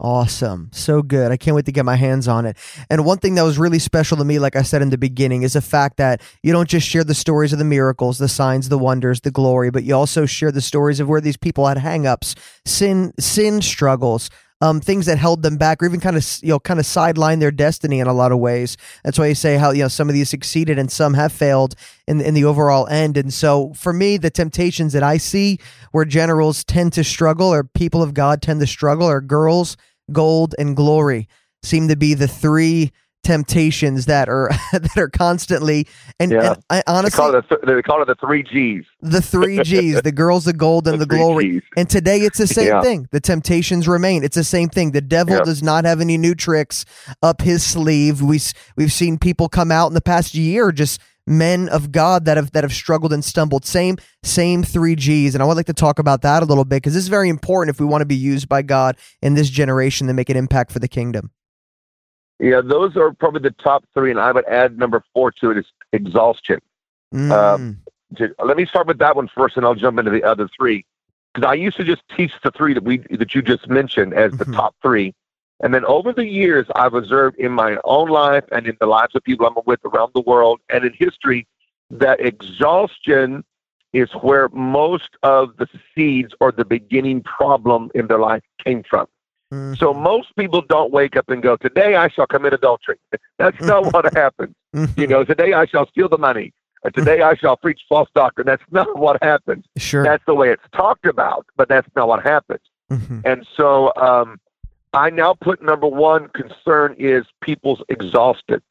Awesome. 0.00 0.70
So 0.72 1.02
good. 1.02 1.30
I 1.30 1.36
can't 1.36 1.54
wait 1.54 1.66
to 1.66 1.72
get 1.72 1.84
my 1.84 1.96
hands 1.96 2.26
on 2.26 2.46
it. 2.46 2.56
And 2.88 3.04
one 3.04 3.18
thing 3.18 3.34
that 3.34 3.42
was 3.42 3.58
really 3.58 3.78
special 3.78 4.16
to 4.16 4.24
me, 4.24 4.38
like 4.38 4.56
I 4.56 4.62
said 4.62 4.80
in 4.80 4.88
the 4.88 4.96
beginning, 4.96 5.42
is 5.42 5.52
the 5.52 5.60
fact 5.60 5.98
that 5.98 6.22
you 6.42 6.54
don't 6.54 6.68
just 6.68 6.88
share 6.88 7.04
the 7.04 7.14
stories 7.14 7.52
of 7.52 7.58
the 7.58 7.66
miracles, 7.66 8.16
the 8.16 8.26
signs, 8.26 8.70
the 8.70 8.78
wonders, 8.78 9.20
the 9.20 9.30
glory, 9.30 9.70
but 9.70 9.84
you 9.84 9.94
also 9.94 10.24
share 10.24 10.50
the 10.52 10.62
stories 10.62 11.00
of 11.00 11.08
where 11.08 11.20
these 11.20 11.36
people 11.36 11.66
had 11.66 11.76
hangups, 11.76 12.34
sin, 12.64 13.12
sin 13.20 13.60
struggles, 13.60 14.30
um, 14.62 14.80
things 14.80 15.06
that 15.06 15.18
held 15.18 15.42
them 15.42 15.56
back, 15.56 15.82
or 15.82 15.86
even 15.86 16.00
kind 16.00 16.16
of 16.16 16.26
you 16.42 16.50
know 16.50 16.58
kind 16.58 16.78
of 16.78 16.86
sideline 16.86 17.38
their 17.38 17.50
destiny 17.50 18.00
in 18.00 18.06
a 18.06 18.12
lot 18.12 18.32
of 18.32 18.38
ways. 18.38 18.76
That's 19.04 19.18
why 19.18 19.26
you 19.26 19.34
say 19.34 19.56
how 19.56 19.70
you 19.70 19.82
know 19.82 19.88
some 19.88 20.08
of 20.08 20.14
these 20.14 20.28
succeeded 20.28 20.78
and 20.78 20.90
some 20.90 21.14
have 21.14 21.32
failed 21.32 21.74
in 22.06 22.20
in 22.20 22.34
the 22.34 22.44
overall 22.44 22.86
end. 22.88 23.16
And 23.16 23.32
so 23.32 23.72
for 23.74 23.92
me, 23.92 24.16
the 24.16 24.30
temptations 24.30 24.92
that 24.92 25.02
I 25.02 25.16
see 25.16 25.58
where 25.92 26.04
generals 26.04 26.62
tend 26.64 26.92
to 26.94 27.04
struggle, 27.04 27.48
or 27.48 27.64
people 27.64 28.02
of 28.02 28.12
God 28.12 28.42
tend 28.42 28.60
to 28.60 28.66
struggle, 28.66 29.08
or 29.08 29.20
girls, 29.20 29.76
gold, 30.12 30.54
and 30.58 30.76
glory 30.76 31.28
seem 31.62 31.88
to 31.88 31.96
be 31.96 32.14
the 32.14 32.28
three 32.28 32.92
temptations 33.22 34.06
that 34.06 34.28
are 34.28 34.48
that 34.72 34.96
are 34.96 35.08
constantly 35.08 35.86
and, 36.18 36.32
yeah. 36.32 36.54
and 36.54 36.64
I 36.70 36.82
honestly 36.86 37.10
they 37.10 37.16
call, 37.16 37.34
it 37.34 37.48
the, 37.48 37.58
they 37.66 37.82
call 37.82 38.02
it 38.02 38.06
the 38.06 38.14
three 38.14 38.42
G's. 38.42 38.84
The 39.00 39.20
three 39.20 39.62
G's, 39.64 40.00
the 40.02 40.12
girls, 40.12 40.44
the 40.44 40.52
gold, 40.52 40.88
and 40.88 41.00
the, 41.00 41.06
the 41.06 41.16
glory. 41.16 41.50
G's. 41.50 41.62
And 41.76 41.88
today 41.88 42.20
it's 42.20 42.38
the 42.38 42.46
same 42.46 42.68
yeah. 42.68 42.82
thing. 42.82 43.08
The 43.10 43.20
temptations 43.20 43.86
remain. 43.86 44.24
It's 44.24 44.36
the 44.36 44.44
same 44.44 44.68
thing. 44.68 44.92
The 44.92 45.00
devil 45.00 45.36
yeah. 45.36 45.42
does 45.42 45.62
not 45.62 45.84
have 45.84 46.00
any 46.00 46.16
new 46.16 46.34
tricks 46.34 46.84
up 47.22 47.42
his 47.42 47.62
sleeve. 47.62 48.22
We 48.22 48.40
we've 48.76 48.92
seen 48.92 49.18
people 49.18 49.48
come 49.48 49.70
out 49.70 49.88
in 49.88 49.94
the 49.94 50.00
past 50.00 50.34
year 50.34 50.72
just 50.72 51.00
men 51.26 51.68
of 51.68 51.92
God 51.92 52.24
that 52.24 52.36
have 52.36 52.52
that 52.52 52.64
have 52.64 52.72
struggled 52.72 53.12
and 53.12 53.24
stumbled. 53.24 53.64
Same 53.64 53.96
same 54.22 54.62
three 54.62 54.96
G's, 54.96 55.34
and 55.34 55.42
I 55.42 55.46
would 55.46 55.56
like 55.56 55.66
to 55.66 55.72
talk 55.72 55.98
about 55.98 56.22
that 56.22 56.42
a 56.42 56.46
little 56.46 56.64
bit 56.64 56.76
because 56.76 56.94
this 56.94 57.02
is 57.02 57.08
very 57.08 57.28
important 57.28 57.74
if 57.74 57.80
we 57.80 57.86
want 57.86 58.02
to 58.02 58.06
be 58.06 58.16
used 58.16 58.48
by 58.48 58.62
God 58.62 58.96
in 59.22 59.34
this 59.34 59.50
generation 59.50 60.06
to 60.06 60.12
make 60.12 60.28
an 60.28 60.36
impact 60.36 60.72
for 60.72 60.78
the 60.78 60.88
kingdom. 60.88 61.30
Yeah, 62.38 62.62
those 62.62 62.96
are 62.96 63.12
probably 63.12 63.42
the 63.42 63.54
top 63.62 63.84
three, 63.92 64.10
and 64.10 64.18
I 64.18 64.32
would 64.32 64.46
add 64.46 64.78
number 64.78 65.04
four 65.12 65.30
to 65.32 65.50
it 65.50 65.58
is 65.58 65.66
exhaustion. 65.92 66.58
Mm. 67.14 67.30
Um, 67.30 67.78
to, 68.16 68.34
let 68.42 68.56
me 68.56 68.64
start 68.64 68.86
with 68.86 68.98
that 68.98 69.14
one 69.14 69.28
first, 69.28 69.56
and 69.56 69.66
I'll 69.66 69.74
jump 69.74 69.98
into 69.98 70.10
the 70.10 70.24
other 70.24 70.48
three. 70.58 70.86
Because 71.34 71.48
I 71.48 71.54
used 71.54 71.76
to 71.76 71.84
just 71.84 72.02
teach 72.16 72.32
the 72.42 72.50
three 72.50 72.74
that 72.74 72.82
we 72.82 72.98
that 73.10 73.34
you 73.34 73.42
just 73.42 73.68
mentioned 73.68 74.14
as 74.14 74.32
the 74.32 74.44
mm-hmm. 74.44 74.54
top 74.54 74.74
three, 74.82 75.14
and 75.60 75.74
then 75.74 75.84
over 75.84 76.12
the 76.12 76.26
years, 76.26 76.66
I've 76.74 76.94
observed 76.94 77.38
in 77.38 77.52
my 77.52 77.76
own 77.84 78.08
life 78.08 78.44
and 78.50 78.66
in 78.66 78.76
the 78.80 78.86
lives 78.86 79.14
of 79.14 79.22
people 79.24 79.46
I'm 79.46 79.54
with 79.66 79.80
around 79.84 80.12
the 80.14 80.22
world 80.22 80.60
and 80.70 80.84
in 80.84 80.92
history 80.94 81.46
that 81.90 82.20
exhaustion 82.20 83.44
is 83.92 84.08
where 84.22 84.48
most 84.50 85.10
of 85.22 85.56
the 85.58 85.66
seeds 85.94 86.32
or 86.40 86.52
the 86.52 86.64
beginning 86.64 87.22
problem 87.22 87.90
in 87.94 88.06
their 88.06 88.20
life 88.20 88.42
came 88.64 88.82
from. 88.88 89.06
Mm-hmm. 89.52 89.74
So 89.74 89.92
most 89.92 90.28
people 90.36 90.62
don't 90.62 90.92
wake 90.92 91.16
up 91.16 91.28
and 91.28 91.42
go, 91.42 91.56
"Today 91.56 91.96
I 91.96 92.08
shall 92.08 92.26
commit 92.26 92.52
adultery." 92.52 92.96
That's 93.38 93.60
not 93.60 93.92
what 93.92 94.14
happens. 94.16 94.54
You 94.96 95.08
know, 95.08 95.24
today 95.24 95.52
I 95.52 95.66
shall 95.66 95.88
steal 95.88 96.08
the 96.08 96.18
money. 96.18 96.52
Or 96.82 96.90
today 96.90 97.20
I 97.20 97.34
shall 97.34 97.56
preach 97.56 97.80
false 97.88 98.08
doctrine. 98.14 98.46
That's 98.46 98.62
not 98.70 98.96
what 98.96 99.22
happens. 99.22 99.64
Sure. 99.76 100.02
That's 100.04 100.24
the 100.26 100.34
way 100.34 100.50
it's 100.50 100.62
talked 100.72 101.06
about, 101.06 101.46
but 101.56 101.68
that's 101.68 101.88
not 101.94 102.08
what 102.08 102.22
happens. 102.22 102.60
Mm-hmm. 102.90 103.20
And 103.24 103.46
so 103.56 103.92
um, 103.96 104.40
I 104.92 105.10
now 105.10 105.34
put 105.34 105.62
number 105.62 105.86
one 105.86 106.28
concern 106.28 106.96
is 106.98 107.24
people's 107.40 107.82
exhausted. 107.88 108.62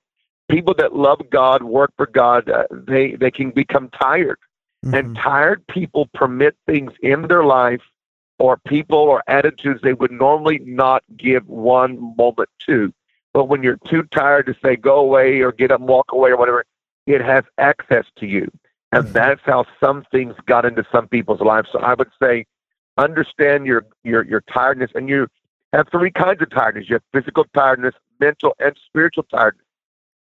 People 0.50 0.74
that 0.76 0.96
love 0.96 1.22
God, 1.30 1.64
work 1.64 1.94
for 1.96 2.08
God, 2.08 2.50
uh, 2.50 2.64
they 2.72 3.16
they 3.16 3.32
can 3.32 3.52
become 3.52 3.90
tired. 3.90 4.40
Mm-hmm. 4.86 4.96
And 4.96 5.16
tired 5.16 5.66
people 5.68 6.10
permit 6.14 6.56
things 6.66 6.92
in 7.02 7.24
their 7.24 7.44
life 7.44 7.82
or 8.40 8.58
people 8.58 8.98
or 8.98 9.22
attitudes 9.28 9.82
they 9.84 9.94
would 9.94 10.12
normally 10.12 10.60
not 10.60 11.04
give 11.18 11.48
one 11.48 12.16
moment 12.18 12.50
to. 12.66 12.94
But 13.34 13.46
when 13.46 13.62
you're 13.62 13.80
too 13.88 14.04
tired 14.04 14.48
to 14.48 14.56
say 14.64 14.76
go 14.76 15.00
away 15.00 15.42
or 15.42 15.52
get 15.52 15.72
up 15.72 15.82
and 15.82 15.90
walk 15.90 16.12
away 16.14 16.32
or 16.32 16.38
whatever, 16.38 16.66
it 17.06 17.22
has 17.22 17.44
access 17.58 18.06
to 18.18 18.26
you. 18.26 18.50
And 18.92 19.04
mm-hmm. 19.04 19.14
that's 19.14 19.42
how 19.44 19.66
some 19.80 20.06
things 20.12 20.34
got 20.46 20.66
into 20.66 20.86
some 20.92 21.08
people's 21.08 21.42
lives. 21.42 21.70
So 21.72 21.80
I 21.80 21.94
would 21.94 22.10
say 22.22 22.46
understand 22.98 23.66
your 23.66 23.86
your 24.04 24.26
your 24.26 24.42
tiredness 24.42 24.92
and 24.96 25.08
you 25.08 25.28
have 25.74 25.88
three 25.90 26.12
kinds 26.12 26.42
of 26.42 26.50
tiredness. 26.50 26.90
You 26.90 26.96
have 26.96 27.04
physical 27.14 27.46
tiredness, 27.54 27.96
mental 28.20 28.56
and 28.60 28.76
spiritual 28.86 29.24
tiredness. 29.24 29.66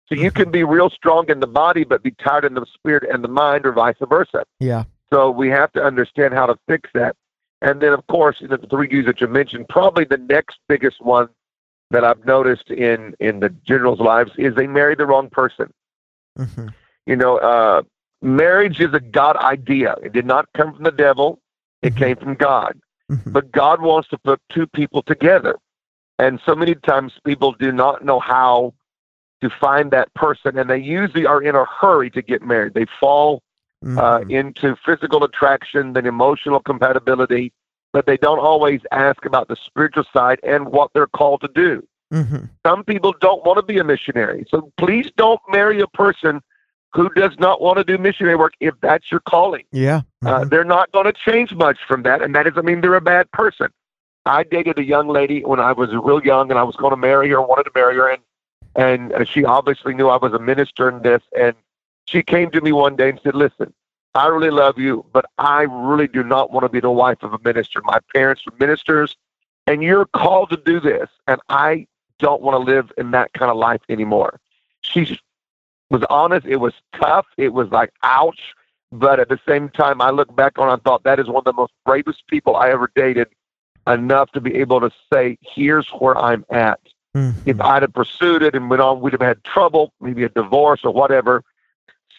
So 0.08 0.16
you 0.16 0.32
can 0.32 0.46
mm-hmm. 0.46 0.52
be 0.52 0.64
real 0.64 0.90
strong 0.90 1.30
in 1.30 1.40
the 1.40 1.48
body 1.48 1.84
but 1.84 2.04
be 2.04 2.12
tired 2.12 2.46
in 2.46 2.54
the 2.54 2.66
spirit 2.74 3.10
and 3.12 3.24
the 3.24 3.28
mind 3.28 3.66
or 3.66 3.74
vice 3.74 3.96
versa. 4.08 4.46
Yeah. 4.60 4.86
So 5.12 5.32
we 5.32 5.50
have 5.50 5.72
to 5.74 5.84
understand 5.84 6.34
how 6.34 6.46
to 6.46 6.58
fix 6.68 6.90
that. 6.94 7.16
And 7.62 7.82
then, 7.82 7.94
of 7.94 8.06
course, 8.08 8.38
in 8.42 8.50
the 8.50 8.58
three 8.58 8.88
U's 8.92 9.06
that 9.06 9.20
you 9.20 9.28
mentioned, 9.28 9.68
probably 9.70 10.06
the 10.06 10.18
next 10.18 10.60
biggest 10.68 11.02
one 11.02 11.30
that 11.90 12.04
I've 12.04 12.24
noticed 12.26 12.70
in 12.70 13.16
in 13.20 13.40
the 13.40 13.50
generals' 13.50 14.00
lives 14.00 14.32
is 14.38 14.54
they 14.56 14.68
marry 14.68 14.96
the 14.96 15.06
wrong 15.06 15.30
person. 15.30 15.74
Mm-hmm. 16.38 16.68
You 17.06 17.16
know, 17.16 17.38
uh, 17.38 17.82
marriage 18.22 18.80
is 18.80 18.94
a 18.94 19.00
God 19.00 19.38
idea. 19.38 19.96
It 20.04 20.14
did 20.14 20.26
not 20.26 20.48
come 20.54 20.76
from 20.76 20.84
the 20.84 20.92
devil; 20.92 21.40
it 21.82 21.94
mm-hmm. 21.94 22.00
came 22.00 22.16
from 22.18 22.36
God. 22.36 22.80
Mm-hmm. 23.12 23.32
But 23.32 23.52
God 23.52 23.82
wants 23.82 24.10
to 24.10 24.18
put 24.18 24.42
two 24.52 24.68
people 24.68 25.02
together, 25.02 25.58
and 26.20 26.40
so 26.46 26.56
many 26.56 26.76
times 26.76 27.14
people 27.26 27.54
do 27.54 27.72
not 27.72 28.04
know 28.04 28.20
how 28.20 28.74
to 29.42 29.50
find 29.50 29.92
that 29.92 30.14
person, 30.14 30.58
and 30.58 30.70
they 30.70 30.78
usually 30.78 31.26
are 31.26 31.42
in 31.42 31.56
a 31.56 31.66
hurry 31.66 32.10
to 32.12 32.22
get 32.22 32.42
married. 32.42 32.74
They 32.74 32.88
fall 33.00 33.44
uh, 33.84 33.88
mm-hmm. 33.88 33.98
uh, 34.00 34.20
into 34.28 34.76
physical 34.86 35.24
attraction, 35.24 35.94
then 35.94 36.06
emotional 36.06 36.60
compatibility, 36.60 37.54
but 37.94 38.06
they 38.06 38.18
don't 38.18 38.40
always 38.40 38.82
ask 38.92 39.26
about 39.26 39.48
the 39.48 39.56
spiritual 39.56 40.06
side 40.12 40.40
and 40.44 40.68
what 40.68 40.92
they're 40.94 41.08
called 41.08 41.42
to 41.42 41.50
do. 41.54 41.88
Mm-hmm. 42.12 42.46
Some 42.66 42.84
people 42.84 43.14
don't 43.22 43.46
want 43.46 43.58
to 43.58 43.64
be 43.64 43.78
a 43.78 43.84
missionary. 43.84 44.46
So 44.50 44.72
please 44.78 45.12
don't 45.18 45.42
marry 45.52 45.82
a 45.82 45.88
person 45.88 46.42
who 46.94 47.10
does 47.10 47.38
not 47.40 47.62
want 47.62 47.78
to 47.78 47.84
do 47.84 47.98
missionary 47.98 48.36
work 48.36 48.54
if 48.60 48.74
that's 48.82 49.12
your 49.12 49.20
calling. 49.22 49.64
Yeah. 49.72 50.02
Uh, 50.26 50.28
mm-hmm. 50.28 50.28
Uh, 50.28 50.46
they're 50.46 50.64
not 50.64 50.92
going 50.92 51.06
to 51.06 51.14
change 51.14 51.54
much 51.54 51.78
from 51.88 52.04
that. 52.04 52.22
And 52.22 52.34
that 52.36 52.44
doesn't 52.44 52.66
mean 52.66 52.82
they're 52.82 52.96
a 52.96 53.02
bad 53.02 53.32
person. 53.32 53.68
I 54.26 54.44
dated 54.44 54.78
a 54.78 54.84
young 54.84 55.08
lady 55.08 55.44
when 55.44 55.60
I 55.60 55.72
was 55.72 55.90
real 55.92 56.24
young 56.24 56.50
and 56.50 56.60
I 56.60 56.64
was 56.64 56.76
going 56.76 56.92
to 56.92 56.98
marry 56.98 57.30
her, 57.30 57.42
wanted 57.42 57.64
to 57.64 57.72
marry 57.76 57.96
her. 57.96 58.10
And, 58.10 58.22
and 58.76 59.14
uh, 59.14 59.24
she 59.26 59.46
obviously 59.46 59.94
knew 59.94 60.10
I 60.10 60.18
was 60.18 60.34
a 60.34 60.40
minister 60.40 60.90
in 60.90 61.02
this. 61.02 61.22
And 61.38 61.56
she 62.06 62.24
came 62.24 62.52
to 62.52 62.62
me 62.62 62.72
one 62.72 62.96
day 62.96 63.10
and 63.10 63.20
said, 63.24 63.36
Listen, 63.36 63.74
I 64.16 64.28
really 64.28 64.50
love 64.50 64.80
you, 64.80 65.06
but 65.14 65.26
I 65.38 65.64
really 65.64 66.08
do 66.08 66.24
not 66.24 66.52
want 66.52 66.64
to 66.64 66.70
be 66.70 66.80
the 66.80 66.92
wife 66.92 67.22
of 67.22 67.34
a 67.34 67.40
minister. 67.44 67.82
My 67.84 68.00
parents 68.14 68.44
were 68.46 68.54
ministers, 68.60 69.16
and 69.68 69.84
you're 69.84 70.06
called 70.06 70.50
to 70.50 70.58
do 70.58 70.80
this, 70.80 71.10
and 71.28 71.40
I 71.50 71.86
don't 72.18 72.42
want 72.42 72.56
to 72.56 72.72
live 72.72 72.92
in 72.98 73.12
that 73.12 73.34
kind 73.34 73.52
of 73.52 73.58
life 73.58 73.82
anymore. 73.90 74.40
She 74.82 75.20
was 75.90 76.04
honest. 76.10 76.46
It 76.46 76.58
was 76.58 76.74
tough. 77.00 77.26
It 77.38 77.54
was 77.54 77.70
like, 77.70 77.92
ouch. 78.04 78.54
But 78.92 79.20
at 79.20 79.30
the 79.30 79.40
same 79.48 79.70
time, 79.70 80.02
I 80.02 80.12
look 80.12 80.34
back 80.36 80.58
on 80.58 80.70
and 80.70 80.82
thought 80.84 81.04
that 81.04 81.20
is 81.20 81.28
one 81.28 81.38
of 81.38 81.44
the 81.46 81.54
most 81.54 81.74
bravest 81.86 82.26
people 82.28 82.56
I 82.56 82.70
ever 82.70 82.90
dated 82.96 83.28
enough 83.86 84.32
to 84.32 84.42
be 84.42 84.56
able 84.56 84.80
to 84.82 84.92
say, 85.12 85.38
here's 85.42 85.88
where 85.90 86.18
I'm 86.18 86.46
at. 86.50 86.80
Mm-hmm. 87.16 87.50
If 87.50 87.60
I'd 87.60 87.82
have 87.82 87.94
pursued 87.94 88.44
it 88.44 88.56
and 88.56 88.70
went 88.70 88.82
on, 88.82 89.02
we'd 89.02 89.14
have 89.14 89.22
had 89.22 89.44
trouble, 89.44 89.94
maybe 90.00 90.24
a 90.24 90.30
divorce 90.30 90.82
or 90.84 90.94
whatever. 90.94 91.44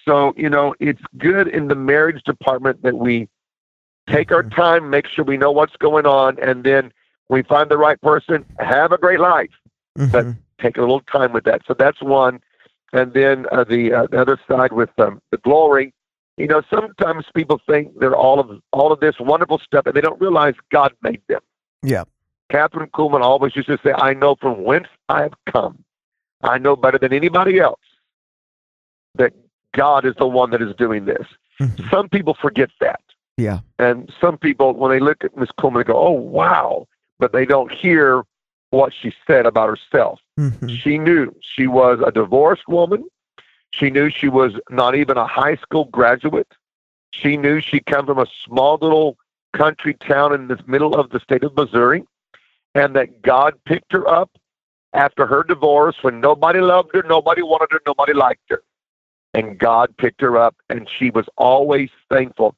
So, 0.04 0.34
you 0.36 0.48
know, 0.48 0.74
it's 0.80 1.02
good 1.16 1.48
in 1.48 1.68
the 1.68 1.74
marriage 1.74 2.22
department 2.24 2.82
that 2.82 2.96
we 2.96 3.28
take 4.08 4.32
our 4.32 4.42
mm-hmm. 4.42 4.60
time, 4.60 4.90
make 4.90 5.06
sure 5.06 5.24
we 5.24 5.36
know 5.36 5.50
what's 5.52 5.76
going 5.76 6.06
on, 6.06 6.38
and 6.40 6.64
then 6.64 6.92
we 7.28 7.42
find 7.42 7.70
the 7.70 7.76
right 7.76 8.00
person, 8.00 8.44
have 8.58 8.92
a 8.92 8.98
great 8.98 9.20
life. 9.20 9.50
Mm-hmm. 9.98 10.10
But 10.10 10.26
take 10.60 10.76
a 10.76 10.80
little 10.80 11.00
time 11.00 11.32
with 11.32 11.44
that. 11.44 11.62
So 11.66 11.74
that's 11.74 12.02
one. 12.02 12.40
And 12.92 13.12
then 13.12 13.46
uh, 13.52 13.64
the, 13.64 13.92
uh, 13.92 14.06
the 14.10 14.20
other 14.20 14.40
side 14.48 14.72
with 14.72 14.90
um, 14.98 15.20
the 15.30 15.36
glory, 15.38 15.92
you 16.36 16.46
know, 16.46 16.62
sometimes 16.72 17.26
people 17.34 17.60
think 17.66 17.98
they're 17.98 18.16
all 18.16 18.40
of 18.40 18.50
all 18.72 18.92
of 18.92 19.00
this 19.00 19.16
wonderful 19.18 19.58
stuff, 19.58 19.86
and 19.86 19.94
they 19.94 20.00
don't 20.00 20.20
realize 20.20 20.54
God 20.70 20.92
made 21.02 21.20
them. 21.28 21.40
Yeah. 21.82 22.04
Kathryn 22.50 22.90
Kuhlman 22.90 23.20
always 23.20 23.56
used 23.56 23.68
to 23.68 23.78
say, 23.84 23.92
"I 23.92 24.14
know 24.14 24.36
from 24.36 24.62
whence 24.62 24.86
I 25.08 25.22
have 25.22 25.34
come. 25.52 25.84
I 26.42 26.58
know 26.58 26.76
better 26.76 26.98
than 26.98 27.12
anybody 27.12 27.58
else 27.58 27.80
that 29.16 29.32
God 29.74 30.04
is 30.04 30.14
the 30.18 30.26
one 30.26 30.50
that 30.50 30.62
is 30.62 30.74
doing 30.76 31.04
this. 31.04 31.26
Mm-hmm. 31.60 31.88
Some 31.90 32.08
people 32.08 32.36
forget 32.40 32.70
that. 32.80 33.00
Yeah. 33.36 33.60
And 33.78 34.12
some 34.20 34.38
people, 34.38 34.72
when 34.74 34.90
they 34.90 35.00
look 35.00 35.24
at 35.24 35.36
Miss 35.36 35.50
Kuhlman, 35.58 35.80
they 35.80 35.84
go, 35.84 35.98
oh, 35.98 36.10
wow. 36.10 36.86
But 37.18 37.32
they 37.32 37.44
don't 37.44 37.70
hear 37.70 38.22
what 38.70 38.92
she 38.92 39.12
said 39.26 39.46
about 39.46 39.68
herself. 39.68 40.20
Mm-hmm. 40.38 40.68
She 40.68 40.98
knew 40.98 41.34
she 41.40 41.66
was 41.66 42.00
a 42.04 42.12
divorced 42.12 42.68
woman. 42.68 43.04
She 43.72 43.90
knew 43.90 44.10
she 44.10 44.28
was 44.28 44.54
not 44.70 44.94
even 44.94 45.16
a 45.16 45.26
high 45.26 45.56
school 45.56 45.86
graduate. 45.86 46.52
She 47.10 47.36
knew 47.36 47.60
she 47.60 47.80
came 47.80 48.06
from 48.06 48.18
a 48.18 48.26
small 48.44 48.78
little 48.80 49.16
country 49.52 49.94
town 49.94 50.34
in 50.34 50.48
the 50.48 50.58
middle 50.66 50.94
of 50.94 51.10
the 51.10 51.20
state 51.20 51.42
of 51.42 51.56
Missouri 51.56 52.04
and 52.74 52.94
that 52.96 53.22
God 53.22 53.54
picked 53.64 53.92
her 53.92 54.06
up 54.06 54.30
after 54.92 55.26
her 55.26 55.42
divorce 55.42 55.96
when 56.02 56.20
nobody 56.20 56.60
loved 56.60 56.94
her, 56.94 57.02
nobody 57.02 57.42
wanted 57.42 57.68
her, 57.72 57.80
nobody 57.86 58.12
liked 58.12 58.42
her. 58.50 58.62
And 59.34 59.58
God 59.58 59.94
picked 59.96 60.20
her 60.22 60.36
up, 60.38 60.56
and 60.70 60.88
she 60.88 61.10
was 61.10 61.26
always 61.36 61.90
thankful. 62.08 62.56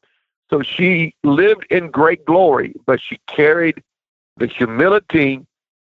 So 0.48 0.62
she 0.62 1.14
lived 1.24 1.66
in 1.70 1.90
great 1.90 2.24
glory, 2.24 2.74
but 2.86 3.00
she 3.00 3.18
carried 3.26 3.82
the 4.36 4.46
humility 4.46 5.44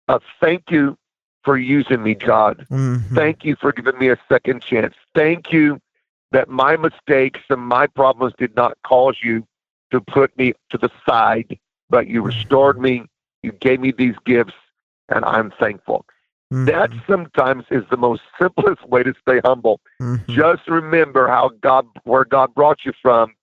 of 0.08 0.22
thank 0.40 0.70
you 0.70 0.96
for 1.44 1.56
using 1.56 2.02
me, 2.02 2.14
God. 2.14 2.66
Mm-hmm. 2.70 3.14
Thank 3.14 3.44
you 3.44 3.56
for 3.60 3.72
giving 3.72 3.98
me 3.98 4.10
a 4.10 4.18
second 4.28 4.62
chance. 4.62 4.94
Thank 5.14 5.52
you 5.52 5.80
that 6.32 6.48
my 6.48 6.76
mistakes 6.76 7.40
and 7.48 7.60
my 7.60 7.86
problems 7.86 8.34
did 8.38 8.54
not 8.54 8.76
cause 8.86 9.16
you 9.22 9.46
to 9.90 10.00
put 10.00 10.36
me 10.36 10.52
to 10.70 10.78
the 10.78 10.90
side, 11.08 11.58
but 11.88 12.06
you 12.06 12.22
restored 12.22 12.78
me. 12.78 13.04
You 13.42 13.52
gave 13.52 13.80
me 13.80 13.92
these 13.96 14.16
gifts, 14.26 14.52
and 15.08 15.24
I'm 15.24 15.50
thankful. 15.58 16.04
Mm-hmm. 16.52 16.66
That 16.66 16.90
sometimes 17.06 17.64
is 17.70 17.84
the 17.90 17.96
most 17.96 18.22
simplest 18.40 18.86
way 18.88 19.02
to 19.02 19.14
stay 19.20 19.40
humble. 19.44 19.80
Mm-hmm. 20.00 20.32
Just 20.32 20.68
remember 20.68 21.28
how 21.28 21.50
God, 21.60 21.86
where 22.04 22.24
God 22.24 22.54
brought 22.54 22.84
you 22.84 22.92
from, 23.00 23.34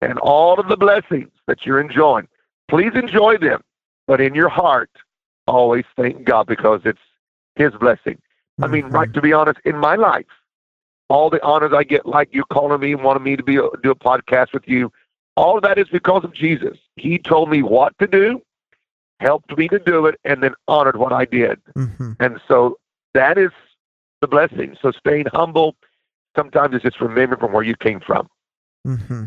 and 0.00 0.18
all 0.18 0.58
of 0.58 0.68
the 0.68 0.76
blessings 0.76 1.30
that 1.46 1.64
you're 1.64 1.80
enjoying. 1.80 2.26
Please 2.68 2.92
enjoy 2.94 3.36
them, 3.38 3.62
but 4.06 4.20
in 4.20 4.34
your 4.34 4.48
heart, 4.48 4.90
always 5.46 5.84
thank 5.96 6.24
God 6.24 6.46
because 6.46 6.80
it's 6.84 7.00
His 7.56 7.72
blessing. 7.80 8.18
I 8.60 8.66
mean, 8.66 8.86
right 8.86 9.08
mm-hmm. 9.08 9.14
to 9.14 9.22
be 9.22 9.32
honest, 9.32 9.58
in 9.64 9.76
my 9.76 9.96
life, 9.96 10.26
all 11.08 11.30
the 11.30 11.42
honors 11.44 11.72
I 11.74 11.84
get, 11.84 12.06
like 12.06 12.28
you 12.32 12.44
calling 12.52 12.80
me, 12.80 12.92
and 12.92 13.02
wanting 13.02 13.22
me 13.22 13.36
to 13.36 13.42
be 13.42 13.54
do 13.54 13.90
a 13.90 13.94
podcast 13.94 14.52
with 14.52 14.66
you, 14.66 14.92
all 15.36 15.56
of 15.56 15.62
that 15.62 15.78
is 15.78 15.88
because 15.88 16.24
of 16.24 16.34
Jesus. 16.34 16.78
He 16.96 17.18
told 17.18 17.50
me 17.50 17.62
what 17.62 17.98
to 17.98 18.06
do, 18.06 18.40
helped 19.20 19.56
me 19.56 19.68
to 19.68 19.78
do 19.78 20.06
it, 20.06 20.18
and 20.24 20.42
then 20.42 20.54
honored 20.68 20.96
what 20.96 21.12
I 21.12 21.24
did. 21.24 21.60
Mm-hmm. 21.76 22.12
And 22.20 22.40
so 22.46 22.78
that 23.14 23.38
is 23.38 23.50
the 24.20 24.28
blessing. 24.28 24.76
So 24.80 24.92
staying 24.92 25.26
humble 25.32 25.76
sometimes 26.36 26.74
is 26.74 26.82
just 26.82 27.00
remembering 27.00 27.40
from 27.40 27.52
where 27.52 27.62
you 27.62 27.74
came 27.76 28.00
from. 28.00 28.28
Mm-hmm. 28.86 29.24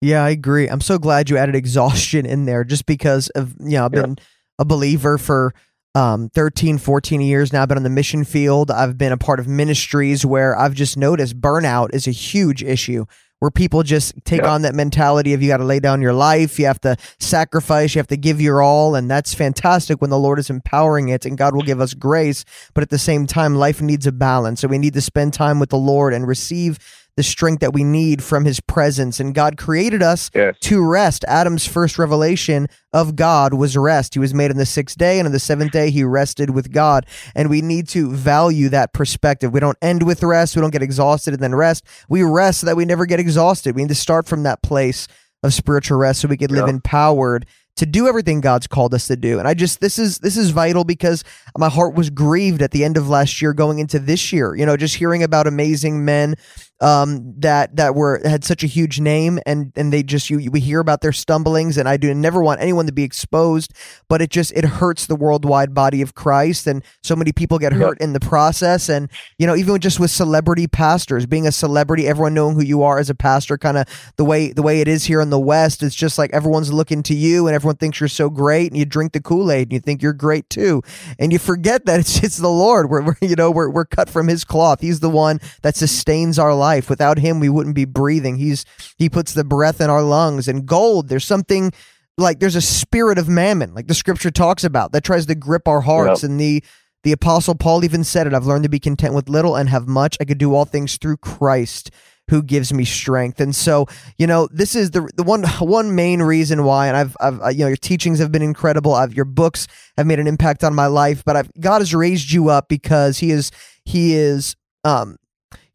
Yeah, 0.00 0.24
I 0.24 0.30
agree. 0.30 0.68
I'm 0.68 0.80
so 0.80 0.98
glad 0.98 1.28
you 1.28 1.36
added 1.36 1.56
exhaustion 1.56 2.24
in 2.24 2.44
there 2.44 2.64
just 2.64 2.86
because 2.86 3.28
of, 3.30 3.54
you 3.60 3.78
know, 3.78 3.86
I've 3.86 3.90
been 3.90 4.16
yeah. 4.16 4.24
A 4.58 4.64
believer 4.64 5.18
for 5.18 5.54
um, 5.94 6.28
13, 6.30 6.78
14 6.78 7.20
years 7.20 7.52
now. 7.52 7.62
I've 7.62 7.68
been 7.68 7.78
on 7.78 7.82
the 7.82 7.90
mission 7.90 8.24
field. 8.24 8.70
I've 8.70 8.98
been 8.98 9.12
a 9.12 9.16
part 9.16 9.40
of 9.40 9.48
ministries 9.48 10.24
where 10.24 10.56
I've 10.56 10.74
just 10.74 10.96
noticed 10.96 11.40
burnout 11.40 11.94
is 11.94 12.06
a 12.06 12.12
huge 12.12 12.62
issue 12.62 13.06
where 13.40 13.50
people 13.50 13.82
just 13.82 14.14
take 14.24 14.42
yeah. 14.42 14.50
on 14.50 14.62
that 14.62 14.74
mentality 14.74 15.32
of 15.32 15.42
you 15.42 15.48
got 15.48 15.58
to 15.58 15.64
lay 15.64 15.78
down 15.78 16.02
your 16.02 16.12
life, 16.12 16.58
you 16.58 16.66
have 16.66 16.80
to 16.80 16.96
sacrifice, 17.20 17.94
you 17.94 18.00
have 18.00 18.08
to 18.08 18.16
give 18.16 18.40
your 18.40 18.62
all. 18.62 18.94
And 18.94 19.10
that's 19.10 19.32
fantastic 19.32 20.00
when 20.00 20.10
the 20.10 20.18
Lord 20.18 20.38
is 20.38 20.50
empowering 20.50 21.08
it 21.08 21.24
and 21.24 21.38
God 21.38 21.54
will 21.54 21.62
give 21.62 21.80
us 21.80 21.94
grace. 21.94 22.44
But 22.74 22.82
at 22.82 22.90
the 22.90 22.98
same 22.98 23.26
time, 23.26 23.54
life 23.54 23.80
needs 23.80 24.06
a 24.06 24.12
balance. 24.12 24.60
So 24.60 24.68
we 24.68 24.78
need 24.78 24.94
to 24.94 25.00
spend 25.00 25.34
time 25.34 25.60
with 25.60 25.70
the 25.70 25.78
Lord 25.78 26.14
and 26.14 26.26
receive 26.26 26.78
the 27.18 27.24
strength 27.24 27.58
that 27.58 27.72
we 27.72 27.82
need 27.82 28.22
from 28.22 28.44
his 28.44 28.60
presence. 28.60 29.18
And 29.18 29.34
God 29.34 29.56
created 29.56 30.04
us 30.04 30.30
yes. 30.32 30.54
to 30.60 30.80
rest. 30.80 31.24
Adam's 31.26 31.66
first 31.66 31.98
revelation 31.98 32.68
of 32.92 33.16
God 33.16 33.54
was 33.54 33.76
rest. 33.76 34.14
He 34.14 34.20
was 34.20 34.32
made 34.32 34.52
on 34.52 34.56
the 34.56 34.64
sixth 34.64 34.96
day, 34.96 35.18
and 35.18 35.26
on 35.26 35.32
the 35.32 35.40
seventh 35.40 35.72
day, 35.72 35.90
he 35.90 36.04
rested 36.04 36.50
with 36.50 36.70
God. 36.70 37.06
And 37.34 37.50
we 37.50 37.60
need 37.60 37.88
to 37.88 38.12
value 38.12 38.68
that 38.68 38.92
perspective. 38.92 39.52
We 39.52 39.58
don't 39.58 39.76
end 39.82 40.04
with 40.04 40.22
rest, 40.22 40.54
we 40.54 40.62
don't 40.62 40.70
get 40.70 40.80
exhausted 40.80 41.34
and 41.34 41.42
then 41.42 41.56
rest. 41.56 41.84
We 42.08 42.22
rest 42.22 42.60
so 42.60 42.66
that 42.66 42.76
we 42.76 42.84
never 42.84 43.04
get 43.04 43.18
exhausted. 43.18 43.74
We 43.74 43.82
need 43.82 43.88
to 43.88 43.96
start 43.96 44.28
from 44.28 44.44
that 44.44 44.62
place 44.62 45.08
of 45.42 45.52
spiritual 45.52 45.98
rest 45.98 46.20
so 46.20 46.28
we 46.28 46.36
could 46.36 46.52
live 46.52 46.68
yeah. 46.68 46.74
empowered 46.74 47.46
to 47.78 47.86
do 47.86 48.08
everything 48.08 48.40
God's 48.40 48.66
called 48.66 48.92
us 48.92 49.06
to 49.06 49.16
do. 49.16 49.38
And 49.38 49.46
I 49.46 49.54
just 49.54 49.80
this 49.80 50.00
is 50.00 50.18
this 50.18 50.36
is 50.36 50.50
vital 50.50 50.82
because 50.82 51.22
my 51.56 51.68
heart 51.68 51.94
was 51.94 52.10
grieved 52.10 52.60
at 52.60 52.72
the 52.72 52.84
end 52.84 52.96
of 52.96 53.08
last 53.08 53.40
year 53.40 53.54
going 53.54 53.78
into 53.78 54.00
this 54.00 54.32
year. 54.32 54.54
You 54.56 54.66
know, 54.66 54.76
just 54.76 54.96
hearing 54.96 55.22
about 55.22 55.46
amazing 55.46 56.04
men 56.04 56.34
um, 56.80 57.34
that 57.38 57.76
that 57.76 57.94
were 57.94 58.20
had 58.24 58.44
such 58.44 58.62
a 58.62 58.66
huge 58.66 59.00
name 59.00 59.38
and 59.46 59.72
and 59.76 59.92
they 59.92 60.02
just 60.02 60.30
you 60.30 60.50
we 60.50 60.60
hear 60.60 60.80
about 60.80 61.00
their 61.00 61.12
stumblings 61.12 61.76
and 61.76 61.88
I 61.88 61.96
do 61.96 62.12
never 62.14 62.42
want 62.42 62.60
anyone 62.60 62.86
to 62.86 62.92
be 62.92 63.02
exposed 63.02 63.72
but 64.08 64.22
it 64.22 64.30
just 64.30 64.52
it 64.52 64.64
hurts 64.64 65.06
the 65.06 65.16
worldwide 65.16 65.74
body 65.74 66.02
of 66.02 66.14
Christ 66.14 66.66
and 66.66 66.84
so 67.02 67.16
many 67.16 67.32
people 67.32 67.58
get 67.58 67.72
hurt 67.72 67.98
yep. 68.00 68.04
in 68.06 68.12
the 68.12 68.20
process. 68.20 68.88
And 68.88 69.10
you 69.38 69.46
know 69.46 69.56
even 69.56 69.78
just 69.80 70.00
with 70.00 70.10
celebrity 70.10 70.66
pastors 70.66 71.26
being 71.26 71.46
a 71.46 71.52
celebrity 71.52 72.06
everyone 72.06 72.34
knowing 72.34 72.54
who 72.54 72.62
you 72.62 72.82
are 72.82 72.98
as 72.98 73.10
a 73.10 73.14
pastor 73.14 73.58
kind 73.58 73.76
of 73.76 74.12
the 74.16 74.24
way 74.24 74.52
the 74.52 74.62
way 74.62 74.80
it 74.80 74.88
is 74.88 75.04
here 75.04 75.20
in 75.20 75.30
the 75.30 75.38
west 75.38 75.82
it's 75.82 75.94
just 75.94 76.18
like 76.18 76.32
everyone's 76.32 76.72
looking 76.72 77.02
to 77.02 77.14
you 77.14 77.46
and 77.46 77.54
everyone 77.54 77.76
thinks 77.76 78.00
you're 78.00 78.08
so 78.08 78.30
great 78.30 78.70
and 78.70 78.76
you 78.76 78.84
drink 78.84 79.12
the 79.12 79.20
Kool-Aid 79.20 79.68
and 79.68 79.72
you 79.72 79.80
think 79.80 80.02
you're 80.02 80.12
great 80.12 80.48
too. 80.50 80.82
And 81.18 81.32
you 81.32 81.38
forget 81.38 81.86
that 81.86 82.00
it's 82.00 82.22
it's 82.22 82.36
the 82.36 82.48
Lord. 82.48 82.90
We're, 82.90 83.02
we're 83.02 83.16
you 83.20 83.36
know 83.36 83.50
we're 83.50 83.70
we're 83.70 83.84
cut 83.84 84.08
from 84.08 84.28
his 84.28 84.44
cloth. 84.44 84.80
He's 84.80 85.00
the 85.00 85.10
one 85.10 85.40
that 85.62 85.76
sustains 85.76 86.38
our 86.38 86.54
life 86.54 86.67
life. 86.68 86.90
Without 86.90 87.18
him, 87.18 87.40
we 87.40 87.48
wouldn't 87.48 87.74
be 87.74 87.86
breathing. 87.86 88.36
He's 88.36 88.64
he 88.96 89.08
puts 89.08 89.32
the 89.34 89.44
breath 89.44 89.80
in 89.80 89.90
our 89.90 90.02
lungs. 90.02 90.48
And 90.48 90.66
gold, 90.66 91.08
there's 91.08 91.24
something 91.24 91.72
like 92.16 92.40
there's 92.40 92.56
a 92.56 92.60
spirit 92.60 93.18
of 93.18 93.28
mammon, 93.28 93.74
like 93.74 93.86
the 93.86 93.94
scripture 93.94 94.30
talks 94.30 94.64
about, 94.64 94.92
that 94.92 95.04
tries 95.04 95.26
to 95.26 95.34
grip 95.34 95.68
our 95.68 95.80
hearts. 95.80 96.22
Yep. 96.22 96.30
And 96.30 96.40
the 96.40 96.64
the 97.04 97.12
apostle 97.12 97.54
Paul 97.54 97.84
even 97.84 98.04
said 98.04 98.26
it. 98.26 98.34
I've 98.34 98.46
learned 98.46 98.64
to 98.64 98.68
be 98.68 98.80
content 98.80 99.14
with 99.14 99.28
little 99.28 99.56
and 99.56 99.68
have 99.68 99.86
much. 99.86 100.16
I 100.20 100.24
could 100.24 100.38
do 100.38 100.54
all 100.54 100.64
things 100.64 100.96
through 100.96 101.18
Christ 101.18 101.90
who 102.28 102.42
gives 102.42 102.72
me 102.72 102.84
strength. 102.84 103.40
And 103.40 103.54
so, 103.56 103.86
you 104.18 104.26
know, 104.26 104.48
this 104.52 104.74
is 104.74 104.90
the 104.90 105.08
the 105.16 105.22
one 105.22 105.44
one 105.60 105.94
main 105.94 106.20
reason 106.22 106.64
why. 106.64 106.88
And 106.88 106.96
I've, 106.96 107.16
I've 107.20 107.40
uh, 107.40 107.48
you 107.48 107.60
know, 107.60 107.68
your 107.68 107.76
teachings 107.76 108.18
have 108.18 108.32
been 108.32 108.42
incredible. 108.42 108.94
I've 108.94 109.14
your 109.14 109.24
books 109.24 109.66
have 109.96 110.06
made 110.06 110.20
an 110.20 110.26
impact 110.26 110.64
on 110.64 110.74
my 110.74 110.86
life. 110.86 111.24
But 111.24 111.36
I've 111.36 111.50
God 111.58 111.80
has 111.80 111.94
raised 111.94 112.30
you 112.32 112.50
up 112.50 112.68
because 112.68 113.18
He 113.18 113.30
is 113.30 113.50
He 113.84 114.14
is 114.14 114.56
um 114.84 115.16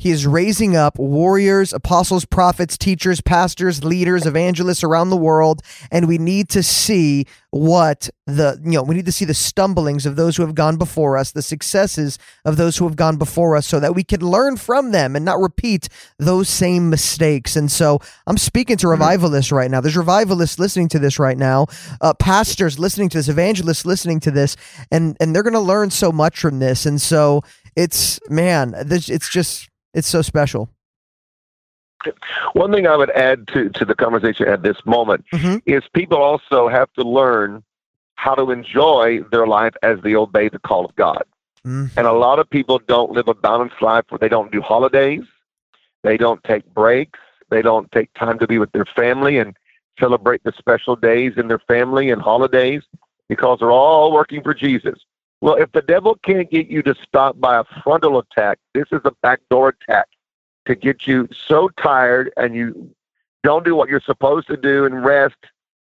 he 0.03 0.11
is 0.11 0.27
raising 0.27 0.75
up 0.75 0.99
warriors, 0.99 1.71
apostles, 1.71 2.25
prophets, 2.25 2.77
teachers, 2.77 3.21
pastors, 3.21 3.85
leaders, 3.85 4.25
evangelists 4.25 4.83
around 4.83 5.09
the 5.11 5.15
world, 5.15 5.61
and 5.91 6.09
we 6.09 6.17
need 6.17 6.49
to 6.49 6.61
see 6.61 7.25
what 7.51 8.09
the 8.27 8.59
you 8.65 8.71
know 8.71 8.83
we 8.83 8.95
need 8.95 9.05
to 9.05 9.13
see 9.13 9.23
the 9.23 9.33
stumblings 9.33 10.05
of 10.05 10.17
those 10.17 10.35
who 10.35 10.43
have 10.43 10.55
gone 10.55 10.75
before 10.75 11.17
us, 11.17 11.31
the 11.31 11.41
successes 11.41 12.19
of 12.43 12.57
those 12.57 12.75
who 12.75 12.85
have 12.85 12.97
gone 12.97 13.15
before 13.15 13.55
us, 13.55 13.65
so 13.65 13.79
that 13.79 13.95
we 13.95 14.03
can 14.03 14.19
learn 14.19 14.57
from 14.57 14.91
them 14.91 15.15
and 15.15 15.23
not 15.23 15.39
repeat 15.39 15.87
those 16.19 16.49
same 16.49 16.89
mistakes. 16.89 17.55
And 17.55 17.71
so 17.71 17.99
I'm 18.27 18.37
speaking 18.37 18.75
to 18.77 18.89
revivalists 18.89 19.53
right 19.53 19.71
now. 19.71 19.79
There's 19.79 19.95
revivalists 19.95 20.59
listening 20.59 20.89
to 20.89 20.99
this 20.99 21.17
right 21.17 21.37
now, 21.37 21.67
uh, 22.01 22.13
pastors 22.13 22.77
listening 22.77 23.07
to 23.09 23.19
this, 23.19 23.29
evangelists 23.29 23.85
listening 23.85 24.19
to 24.19 24.31
this, 24.31 24.57
and 24.91 25.15
and 25.21 25.33
they're 25.33 25.43
going 25.43 25.53
to 25.53 25.61
learn 25.61 25.91
so 25.91 26.11
much 26.11 26.41
from 26.41 26.59
this. 26.59 26.85
And 26.85 27.01
so 27.01 27.41
it's 27.77 28.19
man, 28.29 28.73
it's 28.75 29.29
just 29.29 29.69
it's 29.93 30.07
so 30.07 30.21
special. 30.21 30.69
One 32.53 32.71
thing 32.71 32.85
I 32.85 32.97
would 32.97 33.11
add 33.11 33.47
to, 33.49 33.69
to 33.69 33.85
the 33.85 33.95
conversation 33.95 34.47
at 34.47 34.61
this 34.61 34.77
moment 34.85 35.23
mm-hmm. 35.33 35.57
is 35.65 35.83
people 35.93 36.17
also 36.17 36.67
have 36.67 36.91
to 36.93 37.03
learn 37.03 37.63
how 38.15 38.35
to 38.35 38.51
enjoy 38.51 39.21
their 39.31 39.47
life 39.47 39.73
as 39.83 39.99
they 40.03 40.15
obey 40.15 40.49
the 40.49 40.59
call 40.59 40.85
of 40.85 40.95
God. 40.95 41.23
Mm-hmm. 41.65 41.97
And 41.97 42.07
a 42.07 42.13
lot 42.13 42.39
of 42.39 42.49
people 42.49 42.79
don't 42.87 43.11
live 43.11 43.27
a 43.27 43.33
balanced 43.33 43.81
life 43.81 44.05
where 44.09 44.19
they 44.19 44.29
don't 44.29 44.51
do 44.51 44.61
holidays, 44.61 45.23
they 46.03 46.17
don't 46.17 46.43
take 46.43 46.65
breaks, 46.73 47.19
they 47.49 47.61
don't 47.61 47.89
take 47.91 48.13
time 48.13 48.37
to 48.39 48.47
be 48.47 48.59
with 48.59 48.71
their 48.73 48.85
family 48.85 49.37
and 49.37 49.55
celebrate 49.99 50.43
the 50.43 50.53
special 50.57 50.95
days 50.95 51.33
in 51.37 51.47
their 51.47 51.59
family 51.59 52.09
and 52.11 52.21
holidays 52.21 52.81
because 53.29 53.59
they're 53.59 53.71
all 53.71 54.11
working 54.11 54.41
for 54.41 54.53
Jesus. 54.53 54.99
Well, 55.43 55.55
if 55.55 55.73
the 55.73 55.81
devil 55.81 56.17
can't 56.23 56.49
get 56.49 56.67
you 56.67 56.81
to 56.83 56.95
stop 57.05 57.37
by 57.37 57.59
a 57.59 57.65
frontal 57.83 58.17
attack, 58.17 58.59
this 58.73 58.85
is 58.93 59.01
a 59.03 59.11
backdoor 59.21 59.75
attack 59.77 60.07
to 60.65 60.73
get 60.73 61.05
you 61.05 61.27
so 61.33 61.67
tired 61.67 62.31
and 62.37 62.55
you 62.55 62.95
don't 63.43 63.65
do 63.65 63.75
what 63.75 63.89
you're 63.89 63.99
supposed 63.99 64.47
to 64.47 64.55
do 64.55 64.85
and 64.85 65.03
rest. 65.03 65.35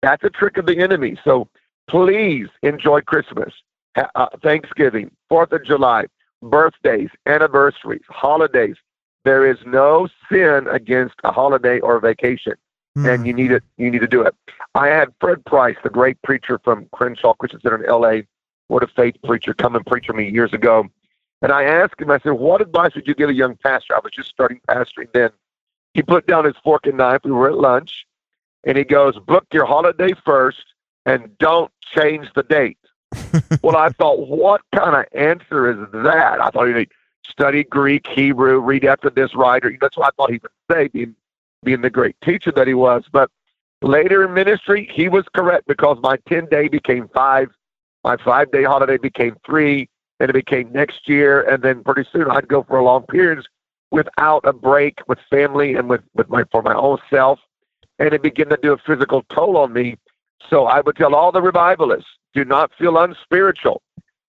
That's 0.02 0.22
a 0.26 0.30
trick 0.30 0.58
of 0.58 0.66
the 0.66 0.78
enemy. 0.80 1.18
So 1.24 1.48
please 1.88 2.50
enjoy 2.62 3.00
Christmas, 3.00 3.54
uh, 3.96 4.28
Thanksgiving, 4.44 5.12
Fourth 5.30 5.54
of 5.54 5.64
July, 5.64 6.08
birthdays, 6.42 7.12
anniversaries, 7.26 8.04
holidays. 8.10 8.76
There 9.24 9.50
is 9.50 9.60
no 9.66 10.10
sin 10.30 10.68
against 10.70 11.16
a 11.24 11.32
holiday 11.32 11.80
or 11.80 11.96
a 11.96 12.02
vacation, 12.02 12.56
mm. 12.98 13.14
and 13.14 13.26
you 13.26 13.32
need 13.32 13.54
it. 13.54 13.64
You 13.78 13.92
need 13.92 14.02
to 14.02 14.08
do 14.08 14.24
it. 14.24 14.36
I 14.76 14.88
had 14.88 15.14
Fred 15.22 15.46
Price, 15.46 15.78
the 15.84 15.90
great 15.90 16.22
preacher 16.22 16.60
from 16.66 16.90
Crenshaw 16.92 17.34
Christian 17.36 17.62
Center 17.62 17.82
in 17.82 17.90
L.A 17.90 18.28
what 18.68 18.84
a 18.84 18.88
faith 18.88 19.16
preacher 19.24 19.54
come 19.54 19.76
and 19.76 19.86
preach 19.86 20.06
for 20.08 20.14
me 20.14 20.30
years 20.30 20.54
ago. 20.54 20.88
And 21.42 21.52
I 21.52 21.64
asked 21.64 22.02
him, 22.02 22.12
I 22.12 22.20
said, 22.20 22.34
what 22.34 22.62
advice 22.62 22.96
would 22.96 23.08
you 23.08 23.14
give 23.14 23.30
a 23.30 23.34
young 23.34 23.56
pastor? 23.58 23.96
I 23.96 24.00
was 24.04 24.12
just 24.14 24.30
starting 24.30 24.60
pastoring 24.68 25.12
then. 25.14 25.30
He 25.94 26.02
put 26.02 26.28
down 26.28 26.46
his 26.46 26.56
fork 26.64 26.86
and 26.88 26.98
knife. 26.98 27.22
We 27.24 27.32
were 27.32 27.50
at 27.50 27.58
lunch. 27.58 28.06
And 28.64 28.78
he 28.78 28.84
goes, 28.84 29.18
book 29.20 29.46
your 29.54 29.66
holiday 29.66 30.14
first 30.26 30.66
and 31.06 31.38
don't 31.38 31.72
change 31.96 32.28
the 32.36 32.44
date. 32.44 32.78
well, 33.64 33.78
I 33.78 33.90
thought, 33.90 34.28
what 34.28 34.62
kind 34.76 34.96
of 34.96 35.06
answer 35.14 35.72
is 35.72 35.78
that? 36.04 36.42
I 36.42 36.50
thought 36.50 36.76
he'd 36.76 36.90
study 37.26 37.64
Greek, 37.64 38.06
Hebrew, 38.08 38.60
read 38.60 38.84
after 38.84 39.10
this 39.10 39.34
writer. 39.36 39.76
That's 39.80 39.96
what 39.96 40.08
I 40.08 40.10
thought 40.18 40.32
he 40.32 40.40
would 40.42 40.52
say, 40.72 40.88
being, 40.88 41.16
being 41.64 41.82
the 41.82 41.90
great 41.90 42.16
teacher 42.22 42.52
that 42.52 42.68
he 42.68 42.74
was. 42.74 43.06
But 43.12 43.30
later 43.82 44.24
in 44.24 44.34
ministry, 44.34 44.90
he 44.92 45.08
was 45.08 45.26
correct 45.34 45.68
because 45.68 45.98
my 46.02 46.18
10 46.28 46.48
day 46.48 46.68
became 46.68 47.08
five 47.14 47.50
my 48.04 48.18
five 48.18 48.52
day 48.52 48.64
holiday 48.64 48.98
became 48.98 49.36
three. 49.46 49.90
and 50.20 50.30
it 50.30 50.34
became 50.34 50.72
next 50.72 51.08
year, 51.08 51.42
and 51.44 51.62
then 51.62 51.84
pretty 51.84 52.04
soon 52.12 52.30
I'd 52.32 52.48
go 52.48 52.64
for 52.64 52.82
long 52.82 53.04
periods 53.04 53.46
without 53.92 54.42
a 54.46 54.54
break 54.54 55.00
with 55.08 55.20
family 55.30 55.76
and 55.76 55.88
with, 55.88 56.02
with 56.16 56.28
my 56.30 56.44
for 56.52 56.62
my 56.62 56.74
own 56.74 56.98
self, 57.10 57.40
and 58.00 58.14
it 58.14 58.22
began 58.22 58.50
to 58.50 58.58
do 58.62 58.74
a 58.74 58.78
physical 58.78 59.24
toll 59.34 59.58
on 59.58 59.74
me. 59.74 59.98
So 60.50 60.66
I 60.66 60.82
would 60.82 60.96
tell 60.96 61.14
all 61.16 61.32
the 61.32 61.42
revivalists, 61.42 62.10
do 62.34 62.44
not 62.46 62.72
feel 62.78 62.98
unspiritual 62.98 63.82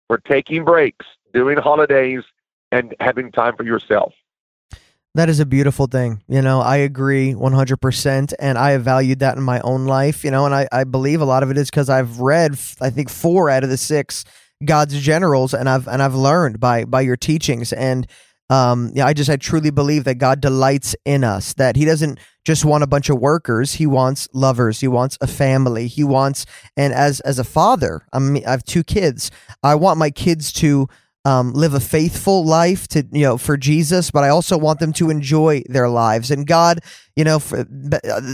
for 0.07 0.19
taking 0.19 0.65
breaks, 0.65 1.07
doing 1.33 1.59
holidays, 1.59 2.23
and 2.71 2.95
having 3.01 3.33
time 3.33 3.57
for 3.57 3.65
yourself. 3.65 4.13
That 5.19 5.29
is 5.29 5.41
a 5.41 5.47
beautiful 5.47 5.89
thing. 5.89 6.23
You 6.29 6.43
know, 6.43 6.61
I 6.61 6.77
agree 6.77 7.35
100%. 7.35 8.35
And 8.39 8.57
I 8.57 8.71
have 8.71 8.85
valued 8.85 9.19
that 9.19 9.37
in 9.37 9.43
my 9.43 9.59
own 9.63 9.85
life, 9.85 10.23
you 10.23 10.31
know, 10.31 10.47
and 10.47 10.55
I, 10.55 10.69
I 10.71 10.85
believe 10.85 11.21
a 11.21 11.25
lot 11.25 11.43
of 11.43 11.51
it 11.51 11.59
is 11.59 11.69
because 11.69 11.91
I've 11.91 12.21
read, 12.21 12.53
I 12.81 12.91
think, 12.91 13.11
four 13.11 13.51
out 13.51 13.65
of 13.65 13.69
the 13.69 13.77
six 13.77 14.25
God's 14.65 15.01
generals, 15.01 15.55
and 15.55 15.69
I've 15.69 15.89
and 15.89 16.05
I've 16.05 16.15
learned 16.15 16.61
by 16.61 16.85
by 16.85 17.01
your 17.01 17.17
teachings. 17.17 17.73
And 17.73 18.07
um, 18.49 18.93
yeah, 18.95 19.07
I 19.07 19.13
just 19.13 19.29
I 19.29 19.37
truly 19.37 19.71
believe 19.71 20.05
that 20.05 20.19
God 20.19 20.41
delights 20.41 20.95
in 21.05 21.25
us. 21.25 21.53
That 21.55 21.75
He 21.75 21.85
doesn't 21.85 22.21
just 22.45 22.65
want 22.65 22.85
a 22.85 22.87
bunch 22.87 23.11
of 23.11 23.19
workers. 23.19 23.75
He 23.75 23.89
wants 23.89 24.29
lovers. 24.33 24.79
He 24.79 24.87
wants 24.87 25.19
a 25.21 25.27
family. 25.27 25.89
He 25.89 26.05
wants, 26.05 26.47
and 26.77 26.93
as 26.93 27.19
as 27.21 27.41
a 27.41 27.45
father, 27.45 28.07
I 28.13 28.21
mean, 28.21 28.47
I 28.47 28.53
have 28.53 28.63
two 28.63 28.85
kids. 28.85 29.33
I 29.65 29.75
want 29.75 29.99
my 29.99 30.11
kids 30.11 30.53
to 30.55 30.89
um, 31.29 31.53
live 31.53 31.75
a 31.75 31.81
faithful 31.81 32.43
life 32.43 32.89
to 32.89 33.07
you 33.13 33.23
know 33.23 33.37
for 33.37 33.59
Jesus, 33.59 34.11
but 34.11 34.25
I 34.25 34.31
also 34.31 34.57
want 34.57 34.81
them 34.81 34.95
to 34.95 35.11
enjoy 35.11 35.63
their 35.69 35.89
lives. 35.89 36.31
And 36.31 36.47
God, 36.47 36.81
you 37.17 37.25
know, 37.25 37.39
for, 37.39 37.67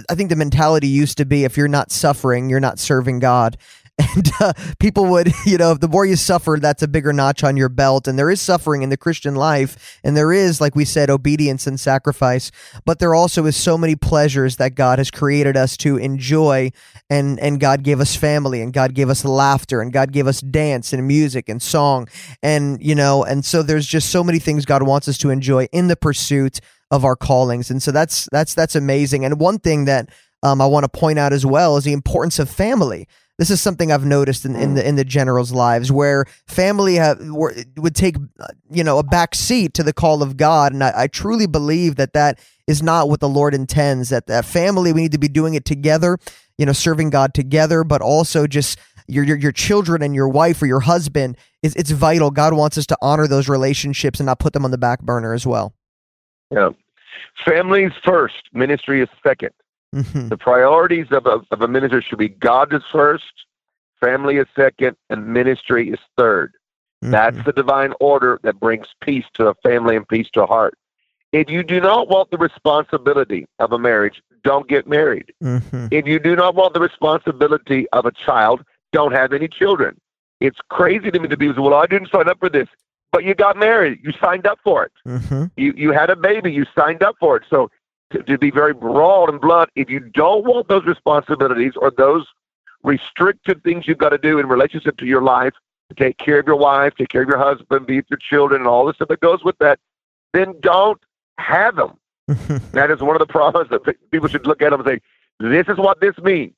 I 0.08 0.14
think 0.14 0.30
the 0.30 0.36
mentality 0.36 0.86
used 0.86 1.18
to 1.18 1.24
be 1.24 1.42
if 1.42 1.56
you're 1.56 1.66
not 1.66 1.90
suffering, 1.90 2.48
you're 2.48 2.60
not 2.60 2.78
serving 2.78 3.18
God. 3.18 3.56
And 3.98 4.28
uh, 4.40 4.52
people 4.80 5.06
would 5.06 5.32
you 5.46 5.56
know 5.56 5.74
the 5.74 5.88
more 5.88 6.04
you 6.04 6.16
suffer 6.16 6.58
that's 6.60 6.82
a 6.82 6.88
bigger 6.88 7.12
notch 7.12 7.44
on 7.44 7.56
your 7.56 7.68
belt. 7.68 8.08
And 8.08 8.18
there 8.18 8.30
is 8.30 8.40
suffering 8.40 8.82
in 8.82 8.90
the 8.90 8.96
christian 8.96 9.34
life. 9.34 10.00
And 10.02 10.16
there 10.16 10.32
is 10.32 10.60
like 10.60 10.74
we 10.74 10.84
said 10.84 11.10
obedience 11.10 11.66
and 11.66 11.78
sacrifice. 11.78 12.50
But 12.84 12.98
there 12.98 13.14
also 13.14 13.46
is 13.46 13.56
so 13.56 13.78
many 13.78 13.94
pleasures 13.94 14.56
that 14.56 14.74
god 14.74 14.98
has 14.98 15.10
created 15.10 15.56
us 15.56 15.76
to 15.78 15.96
enjoy. 15.96 16.72
And 17.08 17.38
and 17.38 17.60
god 17.60 17.82
gave 17.82 18.00
us 18.00 18.16
family. 18.16 18.60
And 18.60 18.72
god 18.72 18.94
gave 18.94 19.10
us 19.10 19.24
laughter. 19.24 19.80
And 19.80 19.92
god 19.92 20.12
gave 20.12 20.26
us 20.26 20.40
dance 20.40 20.92
and 20.92 21.06
music 21.06 21.48
and 21.48 21.62
song. 21.62 22.08
And 22.42 22.82
you 22.82 22.94
know 22.94 23.22
and 23.24 23.44
so 23.44 23.62
there's 23.62 23.86
just 23.86 24.10
so 24.10 24.24
many 24.24 24.38
things 24.38 24.64
god 24.64 24.82
wants 24.82 25.08
us 25.08 25.18
to 25.18 25.30
enjoy 25.30 25.66
in 25.72 25.88
the 25.88 25.96
pursuit 25.96 26.60
of 26.90 27.04
our 27.04 27.16
callings. 27.16 27.70
And 27.70 27.82
so 27.82 27.92
that's 27.92 28.28
that's 28.32 28.54
that's 28.54 28.74
amazing. 28.74 29.24
And 29.24 29.38
one 29.38 29.58
thing 29.58 29.84
that 29.84 30.08
um, 30.42 30.60
I 30.60 30.66
want 30.66 30.84
to 30.84 30.88
point 30.88 31.18
out 31.18 31.32
as 31.32 31.46
well 31.46 31.76
is 31.76 31.84
the 31.84 31.92
importance 31.92 32.38
of 32.38 32.50
family 32.50 33.08
this 33.38 33.50
is 33.50 33.60
something 33.60 33.90
I've 33.90 34.04
noticed 34.04 34.44
in, 34.44 34.54
in 34.54 34.70
mm. 34.70 34.74
the 34.76 34.88
in 34.88 34.96
the 34.96 35.04
generals' 35.04 35.52
lives 35.52 35.90
where 35.90 36.24
family 36.46 36.94
have, 36.94 37.18
were, 37.30 37.54
would 37.76 37.94
take 37.94 38.16
you 38.70 38.84
know 38.84 38.98
a 38.98 39.02
back 39.02 39.34
seat 39.34 39.74
to 39.74 39.82
the 39.82 39.92
call 39.92 40.22
of 40.22 40.36
God, 40.36 40.72
and 40.72 40.84
I, 40.84 40.92
I 40.96 41.06
truly 41.08 41.46
believe 41.46 41.96
that 41.96 42.12
that 42.12 42.38
is 42.66 42.82
not 42.82 43.08
what 43.08 43.20
the 43.20 43.28
Lord 43.28 43.54
intends. 43.54 44.10
That 44.10 44.26
that 44.28 44.44
family 44.44 44.92
we 44.92 45.02
need 45.02 45.12
to 45.12 45.18
be 45.18 45.28
doing 45.28 45.54
it 45.54 45.64
together, 45.64 46.18
you 46.58 46.66
know, 46.66 46.72
serving 46.72 47.10
God 47.10 47.34
together, 47.34 47.82
but 47.82 48.00
also 48.00 48.46
just 48.46 48.78
your 49.08 49.24
your, 49.24 49.36
your 49.36 49.52
children 49.52 50.02
and 50.02 50.14
your 50.14 50.28
wife 50.28 50.62
or 50.62 50.66
your 50.66 50.80
husband 50.80 51.36
is 51.62 51.74
it's 51.74 51.90
vital. 51.90 52.30
God 52.30 52.54
wants 52.54 52.78
us 52.78 52.86
to 52.86 52.98
honor 53.02 53.26
those 53.26 53.48
relationships 53.48 54.20
and 54.20 54.26
not 54.26 54.38
put 54.38 54.52
them 54.52 54.64
on 54.64 54.70
the 54.70 54.78
back 54.78 55.02
burner 55.02 55.34
as 55.34 55.44
well. 55.44 55.74
Yeah, 56.52 56.70
families 57.44 57.92
first, 58.04 58.48
ministry 58.52 59.02
is 59.02 59.08
second. 59.24 59.50
Mm-hmm. 59.94 60.28
The 60.28 60.36
priorities 60.36 61.06
of 61.10 61.26
a, 61.26 61.40
of 61.50 61.62
a 61.62 61.68
minister 61.68 62.02
should 62.02 62.18
be 62.18 62.28
God 62.28 62.74
is 62.74 62.82
first, 62.90 63.46
family 64.00 64.36
is 64.36 64.46
second, 64.56 64.96
and 65.08 65.26
ministry 65.26 65.90
is 65.90 65.98
3rd 66.18 66.48
mm-hmm. 66.48 67.10
That's 67.10 67.42
the 67.44 67.52
divine 67.52 67.94
order 68.00 68.40
that 68.42 68.58
brings 68.58 68.88
peace 69.00 69.24
to 69.34 69.48
a 69.48 69.54
family 69.62 69.96
and 69.96 70.06
peace 70.06 70.28
to 70.34 70.42
a 70.42 70.46
heart. 70.46 70.76
If 71.32 71.48
you 71.48 71.62
do 71.62 71.80
not 71.80 72.08
want 72.08 72.30
the 72.30 72.38
responsibility 72.38 73.46
of 73.58 73.72
a 73.72 73.78
marriage, 73.78 74.22
don't 74.44 74.68
get 74.68 74.86
married. 74.86 75.32
Mm-hmm. 75.42 75.88
If 75.90 76.06
you 76.06 76.18
do 76.18 76.36
not 76.36 76.54
want 76.54 76.74
the 76.74 76.80
responsibility 76.80 77.88
of 77.92 78.04
a 78.04 78.12
child, 78.12 78.64
don't 78.92 79.12
have 79.12 79.32
any 79.32 79.48
children. 79.48 80.00
It's 80.40 80.58
crazy 80.70 81.10
to 81.10 81.18
me 81.18 81.28
to 81.28 81.36
be 81.36 81.50
well, 81.50 81.74
I 81.74 81.86
didn't 81.86 82.10
sign 82.10 82.28
up 82.28 82.38
for 82.38 82.50
this, 82.50 82.68
but 83.10 83.24
you 83.24 83.34
got 83.34 83.56
married. 83.56 84.00
You 84.02 84.12
signed 84.20 84.46
up 84.46 84.58
for 84.62 84.84
it. 84.84 84.92
Mm-hmm. 85.06 85.44
You 85.56 85.72
you 85.76 85.92
had 85.92 86.10
a 86.10 86.16
baby. 86.16 86.52
You 86.52 86.66
signed 86.76 87.02
up 87.02 87.16
for 87.18 87.36
it. 87.36 87.44
So 87.48 87.70
to, 88.14 88.22
to 88.22 88.38
be 88.38 88.50
very 88.50 88.72
broad 88.72 89.28
and 89.28 89.40
blunt, 89.40 89.70
if 89.74 89.90
you 89.90 90.00
don't 90.00 90.44
want 90.44 90.68
those 90.68 90.84
responsibilities 90.84 91.72
or 91.76 91.90
those 91.90 92.26
restricted 92.82 93.62
things 93.64 93.86
you've 93.86 93.98
got 93.98 94.10
to 94.10 94.18
do 94.18 94.38
in 94.38 94.46
relationship 94.46 94.96
to 94.98 95.06
your 95.06 95.22
life, 95.22 95.54
to 95.88 95.94
take 95.94 96.16
care 96.18 96.38
of 96.38 96.46
your 96.46 96.56
wife, 96.56 96.94
take 96.96 97.08
care 97.08 97.22
of 97.22 97.28
your 97.28 97.38
husband, 97.38 97.86
be 97.86 97.96
with 97.96 98.06
your 98.08 98.18
children, 98.18 98.62
and 98.62 98.68
all 98.68 98.86
the 98.86 98.94
stuff 98.94 99.08
that 99.08 99.20
goes 99.20 99.42
with 99.44 99.56
that, 99.58 99.78
then 100.32 100.54
don't 100.60 101.00
have 101.38 101.76
them. 101.76 101.98
that 102.72 102.90
is 102.90 103.00
one 103.00 103.14
of 103.14 103.20
the 103.20 103.26
problems 103.26 103.68
that 103.70 104.10
people 104.10 104.28
should 104.28 104.46
look 104.46 104.62
at 104.62 104.70
them 104.70 104.80
and 104.80 104.88
say, 104.88 105.00
this 105.40 105.66
is 105.68 105.76
what 105.78 106.00
this 106.00 106.16
means. 106.18 106.54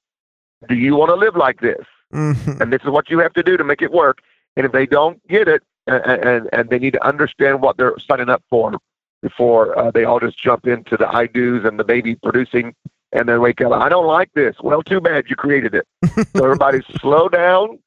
Do 0.68 0.74
you 0.74 0.94
want 0.96 1.10
to 1.10 1.16
live 1.16 1.36
like 1.36 1.60
this? 1.60 1.84
Mm-hmm. 2.12 2.62
And 2.62 2.72
this 2.72 2.82
is 2.82 2.88
what 2.88 3.10
you 3.10 3.18
have 3.18 3.32
to 3.34 3.42
do 3.42 3.56
to 3.56 3.64
make 3.64 3.82
it 3.82 3.90
work. 3.90 4.18
And 4.56 4.64
if 4.64 4.72
they 4.72 4.86
don't 4.86 5.26
get 5.28 5.48
it, 5.48 5.62
and, 5.86 6.04
and, 6.04 6.48
and 6.52 6.70
they 6.70 6.78
need 6.78 6.92
to 6.92 7.06
understand 7.06 7.62
what 7.62 7.76
they're 7.76 7.94
signing 7.98 8.28
up 8.28 8.42
for, 8.50 8.72
before 9.22 9.78
uh, 9.78 9.90
they 9.90 10.04
all 10.04 10.20
just 10.20 10.38
jump 10.38 10.66
into 10.66 10.96
the 10.96 11.08
I 11.08 11.26
do's 11.26 11.64
and 11.64 11.78
the 11.78 11.84
baby 11.84 12.14
producing 12.16 12.74
and 13.12 13.28
then 13.28 13.40
wake 13.40 13.60
up. 13.60 13.72
I 13.72 13.88
don't 13.88 14.06
like 14.06 14.30
this. 14.34 14.56
Well, 14.62 14.82
too 14.82 15.00
bad 15.00 15.24
you 15.28 15.36
created 15.36 15.74
it. 15.74 15.86
so 16.36 16.44
everybody 16.44 16.80
slow 17.00 17.28
down, 17.28 17.78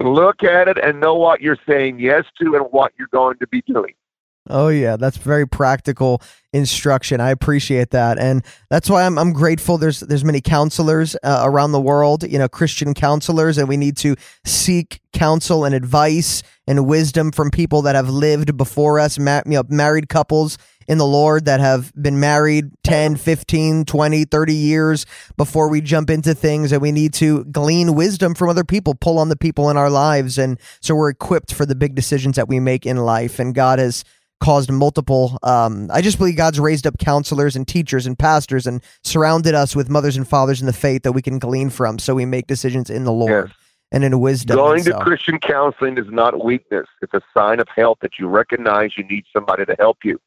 look 0.00 0.42
at 0.42 0.68
it, 0.68 0.78
and 0.78 1.00
know 1.00 1.14
what 1.14 1.40
you're 1.40 1.58
saying 1.68 2.00
yes 2.00 2.24
to 2.40 2.56
and 2.56 2.66
what 2.70 2.92
you're 2.98 3.08
going 3.12 3.38
to 3.38 3.46
be 3.46 3.62
doing. 3.62 3.94
Oh 4.50 4.68
yeah, 4.68 4.96
that's 4.96 5.18
very 5.18 5.46
practical 5.46 6.20
instruction. 6.52 7.20
I 7.20 7.30
appreciate 7.30 7.90
that, 7.90 8.18
and 8.18 8.44
that's 8.70 8.90
why 8.90 9.04
I'm 9.04 9.16
I'm 9.16 9.32
grateful. 9.32 9.78
There's 9.78 10.00
there's 10.00 10.24
many 10.24 10.40
counselors 10.40 11.14
uh, 11.22 11.42
around 11.44 11.70
the 11.70 11.80
world, 11.80 12.24
you 12.24 12.38
know, 12.38 12.48
Christian 12.48 12.92
counselors, 12.92 13.56
and 13.56 13.68
we 13.68 13.76
need 13.76 13.96
to 13.98 14.16
seek 14.44 15.00
counsel 15.12 15.64
and 15.64 15.74
advice 15.74 16.42
and 16.66 16.86
wisdom 16.86 17.30
from 17.30 17.50
people 17.50 17.82
that 17.82 17.94
have 17.94 18.08
lived 18.08 18.56
before 18.56 18.98
us, 18.98 19.16
ma- 19.16 19.42
you 19.46 19.52
know, 19.52 19.62
married 19.68 20.08
couples 20.08 20.58
in 20.88 20.98
the 20.98 21.06
Lord 21.06 21.44
that 21.44 21.60
have 21.60 21.92
been 21.94 22.18
married 22.18 22.70
10, 22.82 23.14
15, 23.16 23.84
20, 23.84 24.24
30 24.24 24.54
years 24.54 25.06
before 25.36 25.68
we 25.68 25.80
jump 25.80 26.10
into 26.10 26.34
things 26.34 26.72
and 26.72 26.82
we 26.82 26.90
need 26.90 27.14
to 27.14 27.44
glean 27.44 27.94
wisdom 27.94 28.34
from 28.34 28.48
other 28.48 28.64
people, 28.64 28.94
pull 28.94 29.18
on 29.18 29.28
the 29.28 29.36
people 29.36 29.70
in 29.70 29.76
our 29.76 29.90
lives 29.90 30.38
and 30.38 30.58
so 30.80 30.96
we're 30.96 31.10
equipped 31.10 31.54
for 31.54 31.64
the 31.64 31.76
big 31.76 31.94
decisions 31.94 32.34
that 32.34 32.48
we 32.48 32.58
make 32.58 32.84
in 32.84 32.96
life 32.96 33.38
and 33.38 33.54
God 33.54 33.78
has 33.78 34.04
caused 34.42 34.72
multiple 34.72 35.38
um, 35.44 35.88
i 35.92 36.02
just 36.02 36.18
believe 36.18 36.36
god's 36.36 36.58
raised 36.58 36.84
up 36.84 36.98
counselors 36.98 37.54
and 37.54 37.68
teachers 37.68 38.08
and 38.08 38.18
pastors 38.18 38.66
and 38.66 38.82
surrounded 39.04 39.54
us 39.54 39.76
with 39.76 39.88
mothers 39.88 40.16
and 40.16 40.26
fathers 40.26 40.60
in 40.60 40.66
the 40.66 40.72
faith 40.72 41.04
that 41.04 41.12
we 41.12 41.22
can 41.22 41.38
glean 41.38 41.70
from 41.70 41.96
so 41.96 42.12
we 42.12 42.24
make 42.24 42.48
decisions 42.48 42.90
in 42.90 43.04
the 43.04 43.12
lord 43.12 43.48
yes. 43.48 43.56
and 43.92 44.02
in 44.02 44.18
wisdom. 44.18 44.56
Going 44.56 44.82
to 44.82 44.98
christian 44.98 45.38
counseling 45.38 45.96
is 45.96 46.06
not 46.08 46.44
weakness. 46.44 46.88
It's 47.00 47.14
a 47.14 47.22
sign 47.32 47.60
of 47.60 47.68
health 47.68 47.98
that 48.00 48.18
you 48.18 48.26
recognize 48.26 48.98
you 48.98 49.04
need 49.04 49.24
somebody 49.32 49.64
to 49.64 49.76
help 49.78 49.98
you. 50.02 50.20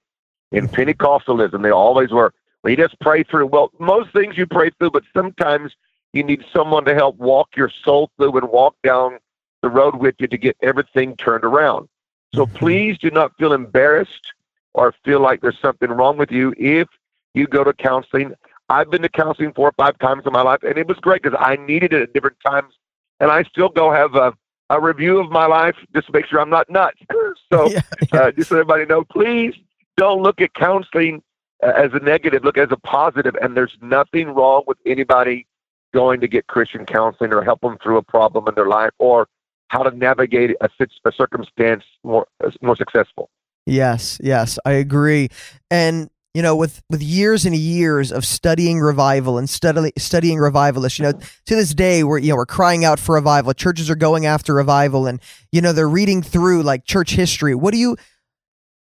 In 0.54 0.70
mm-hmm. 0.70 0.76
pentecostalism 0.76 1.62
they 1.62 1.72
always 1.72 2.12
were. 2.12 2.34
Well 2.64 2.72
you 2.72 2.78
just 2.78 2.98
pray 3.02 3.24
through. 3.24 3.48
Well 3.48 3.70
most 3.80 4.14
things 4.14 4.38
you 4.38 4.48
pray 4.48 4.72
through 4.80 4.92
but 4.92 5.04
sometimes 5.14 5.74
you 6.14 6.24
need 6.24 6.46
someone 6.56 6.86
to 6.86 6.96
help 6.96 7.18
walk 7.18 7.50
your 7.58 7.70
soul 7.84 8.10
through 8.16 8.38
and 8.38 8.50
walk 8.50 8.76
down 8.82 9.20
the 9.62 9.70
road 9.70 9.98
with 9.98 10.16
you 10.20 10.28
to 10.28 10.38
get 10.38 10.56
everything 10.62 11.18
turned 11.18 11.44
around 11.44 11.90
so 12.36 12.46
mm-hmm. 12.46 12.58
please 12.58 12.98
do 12.98 13.10
not 13.12 13.36
feel 13.38 13.54
embarrassed 13.54 14.34
or 14.74 14.94
feel 15.04 15.20
like 15.20 15.42
there's 15.42 15.60
something 15.62 15.90
wrong 15.90 16.18
with 16.18 16.32
you 16.32 16.54
if 16.58 16.88
you 17.34 17.48
go 17.48 17.64
to 17.64 17.74
counseling. 17.74 18.34
I've 18.70 18.90
been 18.90 19.02
to 19.04 19.10
counseling 19.10 19.54
four 19.54 19.70
or 19.70 19.74
five 19.78 19.98
times 20.00 20.24
in 20.26 20.34
my 20.34 20.42
life, 20.42 20.64
and 20.64 20.78
it 20.78 20.88
was 20.88 20.98
great 20.98 21.22
because 21.22 21.38
I 21.40 21.56
needed 21.56 21.94
it 21.94 22.02
at 22.02 22.14
different 22.14 22.38
times. 22.46 22.74
And 23.20 23.32
I 23.32 23.44
still 23.44 23.70
go 23.70 23.92
have 23.92 24.16
a, 24.16 24.34
a 24.70 24.82
review 24.82 25.20
of 25.20 25.32
my 25.32 25.46
life 25.46 25.76
just 25.94 26.08
to 26.08 26.14
make 26.14 26.26
sure 26.26 26.40
I'm 26.42 26.50
not 26.50 26.70
nuts. 26.70 27.00
so 27.54 27.70
yeah, 27.70 27.82
yeah. 28.14 28.20
Uh, 28.20 28.32
just 28.32 28.50
so 28.50 28.56
everybody 28.56 28.86
know, 28.86 29.04
please 29.04 29.54
don't 29.98 30.22
look 30.22 30.42
at 30.42 30.54
counseling 30.56 31.22
uh, 31.64 31.72
as 31.76 31.92
a 31.94 32.00
negative, 32.00 32.44
look 32.44 32.58
as 32.58 32.68
a 32.72 32.78
positive. 32.78 33.36
And 33.42 33.56
there's 33.56 33.78
nothing 33.82 34.30
wrong 34.30 34.64
with 34.68 34.78
anybody 34.86 35.48
going 35.94 36.20
to 36.20 36.28
get 36.28 36.48
Christian 36.48 36.86
counseling 36.86 37.32
or 37.32 37.42
help 37.42 37.62
them 37.62 37.78
through 37.82 37.98
a 37.98 38.04
problem 38.04 38.48
in 38.50 38.56
their 38.56 38.68
life 38.68 38.92
or 39.00 39.28
how 39.70 39.84
to 39.84 39.96
navigate 39.96 40.52
a, 40.62 40.70
a 41.06 41.12
circumstance 41.12 41.84
more 42.04 42.28
more 42.62 42.76
successful. 42.76 43.30
Yes, 43.66 44.20
yes, 44.24 44.60
I 44.66 44.74
agree. 44.74 45.30
And 45.72 46.10
you 46.36 46.42
know, 46.42 46.56
with 46.56 46.84
with 46.90 47.02
years 47.02 47.46
and 47.46 47.56
years 47.56 48.12
of 48.12 48.26
studying 48.26 48.80
revival 48.80 49.38
and 49.38 49.50
study, 49.50 49.94
studying 49.98 50.38
revivalists, 50.38 51.00
you 51.00 51.04
know, 51.04 51.14
to 51.14 51.56
this 51.56 51.74
day 51.74 52.04
we're 52.04 52.18
you 52.18 52.30
know 52.30 52.36
we're 52.36 52.46
crying 52.46 52.84
out 52.84 53.00
for 53.00 53.16
revival. 53.16 53.54
Churches 53.54 53.90
are 53.90 53.96
going 53.96 54.26
after 54.26 54.54
revival, 54.54 55.08
and 55.08 55.22
you 55.54 55.62
know 55.62 55.72
they're 55.72 55.88
reading 55.88 56.22
through 56.22 56.62
like 56.64 56.84
church 56.84 57.12
history. 57.12 57.56
What 57.56 57.72
do 57.72 57.78
you 57.78 57.96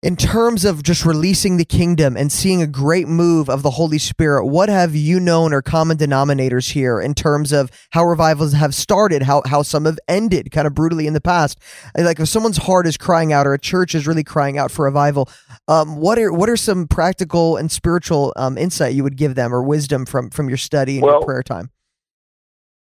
in 0.03 0.15
terms 0.15 0.65
of 0.65 0.83
just 0.83 1.07
releasing 1.07 1.57
the 1.57 1.65
kingdom 1.65 2.17
and 2.17 2.31
seeing 2.31 2.61
a 2.61 2.67
great 2.67 3.09
move 3.09 3.49
of 3.49 3.63
the 3.63 3.71
Holy 3.71 3.99
Spirit, 3.99 4.47
what 4.47 4.69
have 4.69 4.95
you 4.95 5.19
known 5.19 5.55
or 5.55 5.63
common 5.63 5.97
denominators 5.97 6.73
here 6.73 7.01
in 7.01 7.15
terms 7.15 7.51
of 7.51 7.71
how 7.91 8.05
revivals 8.05 8.53
have 8.53 8.75
started, 8.75 9.23
how 9.23 9.43
how 9.47 9.63
some 9.63 9.87
have 9.87 9.99
ended 10.07 10.51
kind 10.51 10.67
of 10.67 10.75
brutally 10.75 11.07
in 11.07 11.15
the 11.15 11.21
past? 11.21 11.59
Like 11.97 12.21
if 12.21 12.29
someone's 12.29 12.59
heart 12.59 12.87
is 12.87 12.97
crying 12.97 13.33
out 13.33 13.47
or 13.47 13.55
a 13.55 13.59
church 13.59 13.95
is 13.95 14.07
really 14.07 14.25
crying 14.25 14.59
out 14.59 14.71
for 14.71 14.85
revival, 14.85 15.31
um, 15.67 15.97
what 15.97 16.19
are 16.19 16.33
what 16.33 16.51
are 16.51 16.59
some 16.59 16.87
practical 16.87 17.57
and 17.57 17.73
spiritual 17.73 18.35
um, 18.37 18.59
insight 18.59 18.95
you 18.95 19.03
would 19.03 19.17
give 19.17 19.35
them 19.35 19.55
or 19.55 19.63
wisdom 19.63 20.05
from 20.05 20.29
from 20.31 20.49
your 20.49 20.59
study 20.59 20.97
and 20.97 21.07
well, 21.07 21.15
your 21.15 21.23
prayer 21.23 21.43
time? 21.43 21.71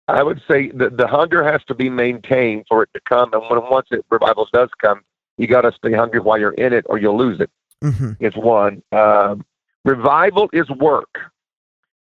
I 0.08 0.22
would 0.24 0.42
say 0.50 0.70
that 0.76 0.98
the 0.98 1.08
hunger 1.08 1.44
has 1.44 1.64
to 1.66 1.74
be 1.74 1.90
maintained 1.90 2.66
for 2.70 2.84
it 2.84 2.90
to 2.94 3.02
come, 3.10 3.34
and 3.34 3.42
when 3.50 3.60
once 3.72 3.88
it 3.92 4.06
revivals 4.10 4.50
does 4.54 4.70
come, 4.80 5.02
you 5.42 5.48
got 5.48 5.62
to 5.62 5.72
stay 5.72 5.92
hungry 5.92 6.20
while 6.20 6.38
you're 6.38 6.54
in 6.54 6.72
it, 6.72 6.86
or 6.88 7.00
you'll 7.00 7.18
lose 7.18 7.40
it. 7.40 7.50
Mm-hmm. 7.84 8.12
It's 8.20 8.38
one. 8.38 8.84
Um, 8.92 9.44
revival 9.84 10.52
is 10.54 10.70
work, 10.70 11.32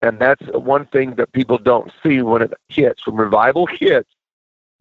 and 0.01 0.19
that's 0.19 0.43
one 0.55 0.87
thing 0.87 1.17
that 1.17 1.33
people 1.33 1.59
don't 1.59 1.93
see 2.03 2.23
when 2.23 2.41
it 2.41 2.55
hits. 2.69 3.07
When 3.07 3.17
revival 3.17 3.67
hits, 3.79 4.09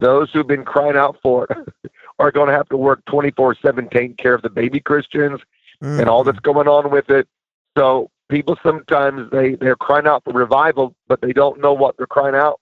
those 0.00 0.30
who've 0.32 0.46
been 0.46 0.64
crying 0.64 0.96
out 0.96 1.18
for 1.22 1.46
it 1.50 1.92
are 2.18 2.32
going 2.32 2.48
to 2.48 2.54
have 2.54 2.68
to 2.70 2.78
work 2.78 3.04
24 3.04 3.56
7 3.56 3.88
taking 3.90 4.16
care 4.16 4.34
of 4.34 4.40
the 4.40 4.48
baby 4.48 4.80
Christians 4.80 5.40
mm-hmm. 5.82 6.00
and 6.00 6.08
all 6.08 6.24
that's 6.24 6.40
going 6.40 6.66
on 6.66 6.90
with 6.90 7.10
it. 7.10 7.28
So 7.76 8.10
people 8.30 8.56
sometimes 8.62 9.30
they 9.30 9.56
they're 9.56 9.76
crying 9.76 10.06
out 10.06 10.24
for 10.24 10.32
revival, 10.32 10.94
but 11.08 11.20
they 11.20 11.34
don't 11.34 11.60
know 11.60 11.74
what 11.74 11.98
they're 11.98 12.06
crying 12.06 12.34
out 12.34 12.58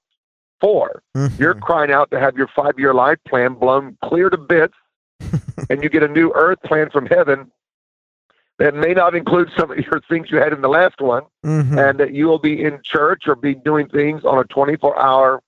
for. 0.61 1.03
Mm-hmm. 1.17 1.41
You're 1.41 1.55
crying 1.55 1.93
out 1.93 2.11
to 2.11 2.19
have 2.19 2.37
your 2.37 2.49
five 2.49 2.81
year 2.81 2.95
life 2.95 3.19
plan 3.29 3.55
blown 3.55 3.97
clear 4.03 4.29
to 4.29 4.39
bits 4.39 4.75
and 5.71 5.83
you 5.83 5.89
get 5.89 6.03
a 6.03 6.09
new 6.09 6.33
earth 6.35 6.61
plan 6.63 6.91
from 6.91 7.07
heaven 7.07 7.51
that 8.59 8.75
may 8.75 8.93
not 8.93 9.15
include 9.15 9.51
some 9.57 9.71
of 9.71 9.79
your 9.79 10.01
things 10.09 10.31
you 10.31 10.39
had 10.39 10.53
in 10.53 10.61
the 10.61 10.69
last 10.69 11.01
one, 11.01 11.25
mm-hmm. 11.45 11.79
and 11.79 11.99
that 11.99 12.13
you 12.13 12.27
will 12.27 12.39
be 12.39 12.63
in 12.63 12.81
church 12.85 13.25
or 13.27 13.35
be 13.35 13.55
doing 13.55 13.89
things 13.89 14.25
on 14.25 14.39
a 14.39 14.45
24 14.45 14.99
hour, 15.01 15.43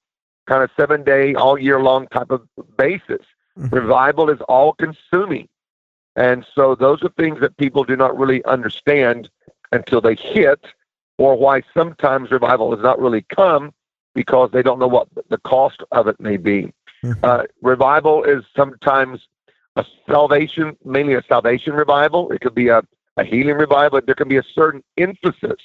kind 0.46 0.62
of 0.62 0.70
seven 0.76 1.05
day, 1.05 1.35
all 1.35 1.59
year 1.59 1.81
long 1.81 2.09
type 2.09 2.31
of 2.31 2.46
basis. 2.76 3.24
Mm-hmm. 3.59 3.74
Revival 3.74 4.29
is 4.29 4.40
all 4.48 4.72
consuming. 4.74 5.48
And 6.16 6.44
so 6.55 6.74
those 6.74 7.02
are 7.02 7.11
things 7.11 7.40
that 7.40 7.57
people 7.59 7.85
do 7.85 7.94
not 7.94 8.18
really 8.18 8.44
understand 8.44 9.29
until 9.70 10.00
they 10.00 10.14
hit, 10.14 10.64
or 11.18 11.37
why 11.37 11.62
sometimes 11.74 12.31
revival 12.31 12.74
does 12.74 12.83
not 12.83 12.98
really 12.98 13.24
come 13.35 13.72
because 14.14 14.50
they 14.50 14.62
don't 14.62 14.79
know 14.79 14.88
what 14.88 15.09
the 15.29 15.38
cost 15.38 15.83
of 15.92 16.09
it 16.09 16.18
may 16.18 16.38
be. 16.38 16.72
Mm-hmm. 17.05 17.24
Uh, 17.24 17.42
revival 17.62 18.24
is 18.24 18.42
sometimes 18.57 19.20
a 19.77 19.85
salvation, 20.09 20.77
mainly 20.85 21.15
a 21.15 21.23
salvation 21.29 21.75
revival. 21.75 22.33
It 22.33 22.41
could 22.41 22.55
be 22.55 22.69
a, 22.69 22.83
a 23.17 23.25
healing 23.25 23.57
revival. 23.57 24.01
There 24.05 24.15
can 24.15 24.29
be 24.29 24.39
a 24.39 24.43
certain 24.43 24.83
emphasis. 24.97 25.61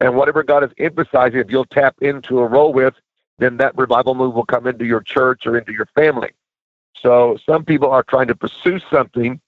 And 0.00 0.14
whatever 0.14 0.42
God 0.42 0.62
is 0.62 0.70
emphasizing, 0.78 1.40
if 1.40 1.50
you'll 1.50 1.64
tap 1.64 1.96
into 2.02 2.38
a 2.38 2.46
role 2.46 2.72
with, 2.72 2.94
then 3.38 3.56
that 3.56 3.76
revival 3.76 4.14
move 4.14 4.34
will 4.34 4.44
come 4.44 4.66
into 4.66 4.84
your 4.84 5.00
church 5.00 5.46
or 5.46 5.56
into 5.56 5.72
your 5.72 5.86
family. 5.94 6.30
So 7.00 7.38
some 7.46 7.64
people 7.64 7.90
are 7.90 8.02
trying 8.02 8.28
to 8.28 8.34
pursue 8.34 8.78
something 8.90 9.40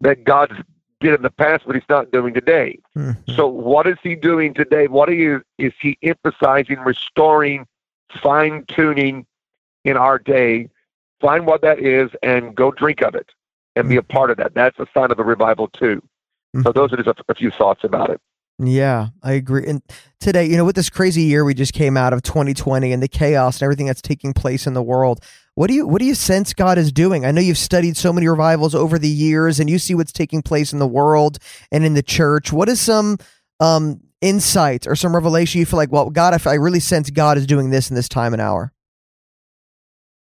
that 0.00 0.24
God 0.24 0.64
did 1.00 1.14
in 1.14 1.22
the 1.22 1.30
past, 1.30 1.64
but 1.66 1.74
He's 1.74 1.88
not 1.88 2.10
doing 2.10 2.34
today. 2.34 2.78
Mm-hmm. 2.96 3.34
So 3.34 3.46
what 3.46 3.86
is 3.86 3.96
He 4.02 4.14
doing 4.14 4.54
today? 4.54 4.86
What 4.86 5.10
is, 5.10 5.40
is 5.58 5.72
He 5.80 5.98
emphasizing, 6.02 6.78
restoring, 6.80 7.66
fine 8.22 8.64
tuning 8.68 9.26
in 9.84 9.96
our 9.96 10.18
day? 10.18 10.68
Find 11.20 11.46
what 11.46 11.62
that 11.62 11.78
is 11.78 12.10
and 12.22 12.54
go 12.54 12.70
drink 12.70 13.02
of 13.02 13.14
it 13.14 13.30
and 13.76 13.88
be 13.88 13.96
a 13.96 14.02
part 14.02 14.30
of 14.30 14.38
that. 14.38 14.54
That's 14.54 14.78
a 14.78 14.86
sign 14.92 15.12
of 15.12 15.18
a 15.18 15.24
revival 15.24 15.68
too. 15.68 16.02
Mm-hmm. 16.54 16.62
So 16.62 16.72
those 16.72 16.92
are 16.92 16.96
just 16.96 17.08
a, 17.08 17.14
a 17.28 17.34
few 17.34 17.50
thoughts 17.50 17.84
about 17.84 18.10
it. 18.10 18.20
Yeah, 18.58 19.08
I 19.22 19.32
agree. 19.32 19.66
And 19.66 19.82
today, 20.18 20.46
you 20.46 20.56
know, 20.56 20.64
with 20.64 20.76
this 20.76 20.88
crazy 20.88 21.22
year 21.22 21.44
we 21.44 21.52
just 21.52 21.74
came 21.74 21.96
out 21.96 22.14
of 22.14 22.22
2020 22.22 22.90
and 22.90 23.02
the 23.02 23.08
chaos 23.08 23.56
and 23.56 23.64
everything 23.64 23.86
that's 23.86 24.00
taking 24.00 24.32
place 24.32 24.66
in 24.66 24.72
the 24.72 24.82
world, 24.82 25.22
what 25.54 25.66
do 25.68 25.74
you 25.74 25.86
what 25.86 26.00
do 26.00 26.06
you 26.06 26.14
sense 26.14 26.54
God 26.54 26.78
is 26.78 26.90
doing? 26.90 27.26
I 27.26 27.32
know 27.32 27.42
you've 27.42 27.58
studied 27.58 27.96
so 27.96 28.12
many 28.12 28.26
revivals 28.26 28.74
over 28.74 28.98
the 28.98 29.08
years 29.08 29.60
and 29.60 29.68
you 29.68 29.78
see 29.78 29.94
what's 29.94 30.12
taking 30.12 30.40
place 30.40 30.72
in 30.72 30.78
the 30.78 30.86
world 30.86 31.38
and 31.70 31.84
in 31.84 31.94
the 31.94 32.02
church. 32.02 32.52
What 32.52 32.68
is 32.70 32.80
some 32.80 33.18
um 33.60 34.00
insight 34.22 34.86
or 34.86 34.96
some 34.96 35.14
revelation 35.14 35.58
you 35.58 35.66
feel 35.66 35.76
like, 35.76 35.92
well, 35.92 36.08
God, 36.08 36.32
if 36.34 36.46
I 36.46 36.54
really 36.54 36.80
sense 36.80 37.10
God 37.10 37.36
is 37.36 37.46
doing 37.46 37.68
this 37.68 37.90
in 37.90 37.96
this 37.96 38.08
time 38.08 38.32
and 38.32 38.40
hour? 38.40 38.72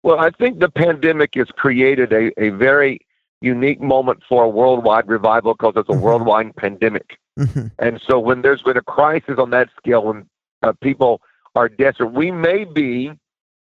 Well, 0.03 0.19
I 0.19 0.31
think 0.31 0.59
the 0.59 0.69
pandemic 0.69 1.35
has 1.35 1.49
created 1.57 2.13
a, 2.13 2.31
a 2.41 2.51
very 2.51 3.06
unique 3.47 3.81
moment 3.81 4.23
for 4.29 4.45
a 4.45 4.49
worldwide 4.49 5.09
revival 5.09 5.55
because 5.55 5.75
it's 5.77 5.89
a 5.89 5.93
mm-hmm. 5.93 6.03
worldwide 6.03 6.57
pandemic. 6.57 7.19
Mm-hmm. 7.39 7.69
And 7.79 8.01
so 8.07 8.19
when 8.19 8.43
there's 8.43 8.63
been 8.63 8.77
a 8.77 8.83
crisis 8.83 9.37
on 9.39 9.51
that 9.51 9.69
scale, 9.77 10.05
when 10.05 10.27
uh, 10.63 10.73
people 10.81 11.21
are 11.55 11.69
desperate, 11.69 12.13
we 12.13 12.31
may 12.31 12.65
be 12.65 13.13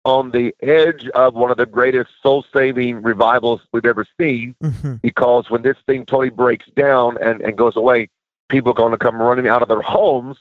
on 0.04 0.32
the 0.32 0.56
edge 0.62 1.08
of 1.16 1.34
one 1.34 1.52
of 1.52 1.58
the 1.58 1.66
greatest 1.66 2.10
soul 2.24 2.46
saving 2.54 3.02
revivals 3.04 3.62
we've 3.74 3.86
ever 3.86 4.06
seen 4.20 4.56
mm-hmm. 4.64 4.96
because 4.96 5.50
when 5.50 5.62
this 5.62 5.78
thing 5.86 6.06
totally 6.06 6.30
breaks 6.30 6.66
down 6.76 7.18
and, 7.22 7.42
and 7.42 7.58
goes 7.58 7.76
away, 7.76 8.10
people 8.50 8.72
are 8.72 8.76
going 8.76 8.92
to 8.92 8.98
come 8.98 9.22
running 9.22 9.48
out 9.48 9.62
of 9.62 9.68
their 9.68 9.82
homes. 9.82 10.38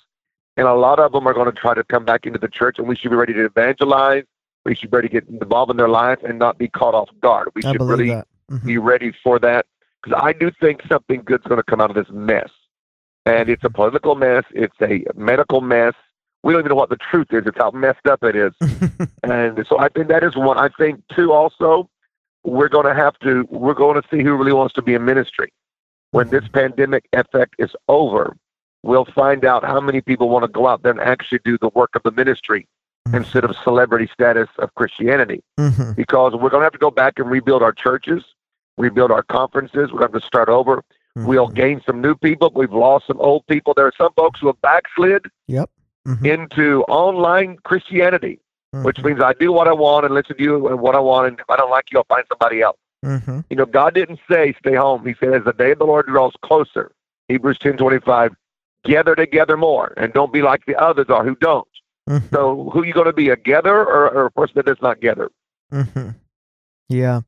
And 0.57 0.67
a 0.67 0.75
lot 0.75 0.99
of 0.99 1.13
them 1.13 1.27
are 1.27 1.35
going 1.35 1.53
to 1.53 1.61
try 1.61 1.75
to 1.75 1.85
come 1.85 2.07
back 2.07 2.25
into 2.25 2.39
the 2.39 2.49
church, 2.49 2.79
and 2.79 2.89
we 2.89 2.97
should 2.97 3.11
be 3.11 3.17
ready 3.17 3.35
to 3.35 3.45
evangelize. 3.45 4.25
We 4.65 4.75
should 4.75 4.91
be 4.91 4.97
ready 4.97 5.09
to 5.09 5.21
get 5.21 5.29
involved 5.29 5.71
in 5.71 5.77
their 5.77 5.89
life 5.89 6.21
and 6.25 6.39
not 6.39 6.57
be 6.57 6.69
caught 6.69 6.95
off 6.95 7.11
guard. 7.21 7.51
We 7.55 7.63
I 7.63 7.73
should 7.73 7.83
really 7.83 8.09
that 8.09 8.27
mm-hmm. 8.51 8.67
be 8.67 8.79
ready 8.79 9.13
for 9.23 9.39
that 9.41 9.67
because 10.07 10.21
I 10.23 10.33
do 10.33 10.51
think 10.61 10.83
something 10.89 11.23
good's 11.25 11.45
going 11.45 11.59
to 11.59 11.65
come 11.65 11.81
out 11.81 11.91
of 11.91 11.97
this 11.97 12.13
mess. 12.13 12.51
And 13.25 13.49
it's 13.49 13.65
a 13.65 13.71
political 13.71 14.15
mess. 14.15 14.45
It's 14.55 14.77
a 14.81 15.05
medical 15.17 15.61
mess. 15.61 15.95
We 16.43 16.53
don't 16.53 16.61
even 16.61 16.71
know 16.71 16.77
what 16.77 16.91
the 16.91 16.97
truth 16.97 17.27
is. 17.33 17.43
It's 17.47 17.59
how 17.59 17.73
messed 17.73 18.07
up 18.07 18.23
it 18.23 18.37
is. 18.37 18.53
and 19.25 19.67
so 19.69 19.81
I 19.81 19.89
think 19.89 20.09
that 20.09 20.23
is 20.23 20.37
one. 20.37 20.59
I 20.59 20.69
think 20.79 21.03
two 21.15 21.33
also, 21.33 21.91
we're 22.45 22.69
going 22.69 22.87
to 22.87 22.95
have 22.95 23.19
to. 23.21 23.47
We're 23.51 23.75
going 23.75 24.01
to 24.01 24.09
see 24.09 24.23
who 24.23 24.37
really 24.37 24.53
wants 24.53 24.75
to 24.75 24.83
be 24.83 24.95
in 24.95 25.05
ministry. 25.05 25.53
When 26.13 26.29
this 26.29 26.45
mm-hmm. 26.45 26.55
pandemic 26.55 27.09
effect 27.13 27.57
is 27.59 27.71
over, 27.89 28.37
we'll 28.85 29.07
find 29.07 29.45
out 29.45 29.65
how 29.65 29.81
many 29.81 30.01
people 30.01 30.29
want 30.29 30.45
to 30.45 30.49
go 30.49 30.69
out 30.69 30.85
there 30.85 30.93
and 30.93 31.01
actually 31.01 31.41
do 31.45 31.59
the 31.59 31.71
work 31.71 31.97
of 31.97 32.05
the 32.05 32.13
ministry 32.13 32.69
mm-hmm. 33.09 33.17
instead 33.17 33.43
of 33.43 33.57
celebrity 33.65 34.09
status 34.13 34.49
of 34.61 34.73
Christianity. 34.77 35.43
Mm-hmm. 35.59 35.93
Because 35.93 36.35
we're 36.35 36.51
going 36.51 36.61
to 36.61 36.67
have 36.67 36.73
to 36.75 36.79
go 36.79 36.93
back 36.93 37.19
and 37.19 37.29
rebuild 37.29 37.65
our 37.65 37.73
churches 37.73 38.23
rebuild 38.77 39.11
our 39.11 39.23
conferences. 39.23 39.91
We're 39.93 40.07
going 40.07 40.21
to 40.21 40.27
start 40.27 40.49
over. 40.49 40.85
Mm-hmm. 41.17 41.27
We'll 41.27 41.49
gain 41.49 41.81
some 41.87 42.01
new 42.01 42.15
people. 42.15 42.53
We've 42.55 42.73
lost 42.73 43.07
some 43.07 43.21
old 43.21 43.47
people. 43.47 43.75
There 43.75 43.87
are 43.87 43.93
some 43.97 44.13
folks 44.15 44.41
who 44.41 44.49
have 44.49 44.61
backslid 44.61 45.27
yep. 45.47 45.71
Mm-hmm. 46.07 46.27
into 46.27 46.83
online 46.83 47.57
Christianity, 47.65 48.39
mm-hmm. 48.75 48.85
which 48.85 49.03
means 49.03 49.21
I 49.21 49.33
do 49.33 49.51
what 49.53 49.67
I 49.67 49.73
want 49.73 50.05
and 50.05 50.15
listen 50.15 50.37
to 50.37 50.43
you 50.43 50.69
and 50.69 50.81
what 50.81 50.95
I 50.95 51.01
want. 51.01 51.29
And 51.29 51.41
if 51.41 51.49
I 51.49 51.57
don't 51.57 51.71
like 51.71 51.87
you, 51.91 51.99
I'll 51.99 52.05
find 52.05 52.25
somebody 52.29 52.61
else. 52.61 52.79
Mm-hmm. 53.05 53.41
You 53.51 53.57
know, 53.57 53.67
God 53.67 53.95
didn't 53.95 54.21
say 54.31 54.55
stay 54.59 54.75
home. 54.75 55.07
He 55.07 55.15
said, 55.19 55.35
as 55.35 55.45
the 55.45 55.53
day 55.53 55.73
of 55.73 55.79
the 55.79 55.85
Lord 55.85 56.07
draws 56.07 56.35
closer, 56.43 56.93
Hebrews 57.29 57.59
ten 57.59 57.77
twenty 57.77 58.01
five, 58.01 58.35
gather 58.85 59.15
together 59.15 59.57
more 59.57 59.95
and 59.97 60.13
don't 60.13 60.33
be 60.33 60.43
like 60.43 60.67
the 60.67 60.77
others 60.77 61.07
are 61.09 61.25
who 61.25 61.37
don't. 61.37 61.69
Mm-hmm. 62.09 62.35
So, 62.35 62.71
who 62.73 62.83
are 62.83 62.87
you 62.87 62.93
going 62.93 63.07
to 63.07 63.13
be, 63.13 63.31
a 63.31 63.37
gather 63.37 63.75
or, 63.75 64.11
or 64.11 64.27
a 64.27 64.31
person 64.31 64.53
that 64.57 64.67
does 64.67 64.81
not 64.81 65.01
gather? 65.01 65.31
Mm-hmm. 65.73 66.11
Yeah. 66.89 67.23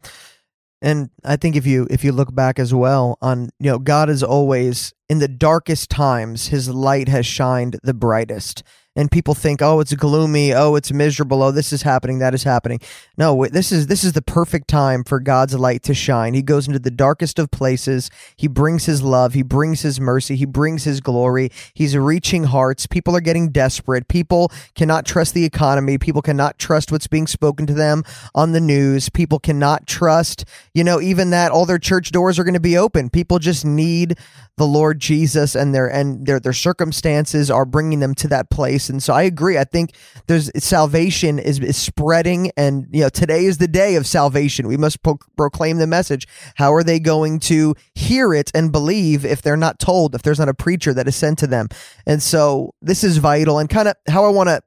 And 0.80 1.10
I 1.24 1.36
think 1.36 1.56
if 1.56 1.66
you 1.66 1.86
if 1.90 2.04
you 2.04 2.12
look 2.12 2.34
back 2.34 2.58
as 2.58 2.72
well 2.72 3.18
on 3.20 3.50
you 3.58 3.70
know 3.70 3.78
God 3.78 4.08
is 4.08 4.22
always 4.22 4.92
in 5.08 5.18
the 5.18 5.28
darkest 5.28 5.90
times 5.90 6.48
his 6.48 6.68
light 6.68 7.08
has 7.08 7.26
shined 7.26 7.78
the 7.82 7.94
brightest 7.94 8.62
and 8.96 9.10
people 9.10 9.34
think, 9.34 9.62
"Oh, 9.62 9.80
it's 9.80 9.94
gloomy. 9.94 10.52
Oh, 10.52 10.74
it's 10.74 10.92
miserable. 10.92 11.42
Oh, 11.42 11.50
this 11.50 11.72
is 11.72 11.82
happening. 11.82 12.18
That 12.18 12.34
is 12.34 12.42
happening." 12.42 12.80
No, 13.16 13.46
this 13.46 13.72
is 13.72 13.86
this 13.86 14.04
is 14.04 14.12
the 14.12 14.22
perfect 14.22 14.68
time 14.68 15.04
for 15.04 15.20
God's 15.20 15.54
light 15.54 15.82
to 15.84 15.94
shine. 15.94 16.34
He 16.34 16.42
goes 16.42 16.66
into 16.66 16.78
the 16.78 16.90
darkest 16.90 17.38
of 17.38 17.50
places. 17.50 18.10
He 18.36 18.48
brings 18.48 18.86
his 18.86 19.02
love, 19.02 19.34
he 19.34 19.42
brings 19.42 19.82
his 19.82 20.00
mercy, 20.00 20.36
he 20.36 20.44
brings 20.46 20.84
his 20.84 21.00
glory. 21.00 21.50
He's 21.74 21.96
reaching 21.96 22.44
hearts. 22.44 22.86
People 22.86 23.16
are 23.16 23.20
getting 23.20 23.50
desperate. 23.50 24.08
People 24.08 24.50
cannot 24.74 25.06
trust 25.06 25.34
the 25.34 25.44
economy. 25.44 25.98
People 25.98 26.22
cannot 26.22 26.58
trust 26.58 26.92
what's 26.92 27.06
being 27.06 27.26
spoken 27.26 27.66
to 27.66 27.74
them 27.74 28.04
on 28.34 28.52
the 28.52 28.60
news. 28.60 29.08
People 29.08 29.38
cannot 29.38 29.86
trust, 29.86 30.44
you 30.74 30.84
know, 30.84 31.00
even 31.00 31.30
that 31.30 31.50
all 31.50 31.66
their 31.66 31.78
church 31.78 32.10
doors 32.10 32.38
are 32.38 32.44
going 32.44 32.54
to 32.54 32.60
be 32.60 32.76
open. 32.76 33.10
People 33.10 33.38
just 33.38 33.64
need 33.64 34.16
the 34.56 34.66
Lord 34.66 34.98
Jesus 34.98 35.54
and 35.54 35.74
their 35.74 35.86
and 35.86 36.26
their 36.26 36.40
their 36.40 36.52
circumstances 36.52 37.50
are 37.50 37.64
bringing 37.64 38.00
them 38.00 38.14
to 38.16 38.28
that 38.28 38.50
place 38.50 38.87
and 38.88 39.02
so 39.02 39.12
I 39.12 39.22
agree. 39.22 39.58
I 39.58 39.64
think 39.64 39.94
there's 40.26 40.50
salvation 40.62 41.38
is, 41.38 41.58
is 41.58 41.76
spreading, 41.76 42.50
and 42.56 42.86
you 42.90 43.02
know 43.02 43.08
today 43.08 43.44
is 43.44 43.58
the 43.58 43.68
day 43.68 43.96
of 43.96 44.06
salvation. 44.06 44.68
We 44.68 44.76
must 44.76 45.02
pro- 45.02 45.18
proclaim 45.36 45.78
the 45.78 45.86
message. 45.86 46.26
How 46.56 46.72
are 46.74 46.82
they 46.82 47.00
going 47.00 47.40
to 47.40 47.74
hear 47.94 48.34
it 48.34 48.50
and 48.54 48.72
believe 48.72 49.24
if 49.24 49.42
they're 49.42 49.56
not 49.56 49.78
told? 49.78 50.14
If 50.14 50.22
there's 50.22 50.38
not 50.38 50.48
a 50.48 50.54
preacher 50.54 50.94
that 50.94 51.08
is 51.08 51.16
sent 51.16 51.38
to 51.40 51.46
them, 51.46 51.68
and 52.06 52.22
so 52.22 52.74
this 52.82 53.04
is 53.04 53.18
vital. 53.18 53.58
And 53.58 53.68
kind 53.68 53.88
of 53.88 53.96
how 54.08 54.24
I 54.24 54.30
want 54.30 54.48
to, 54.48 54.62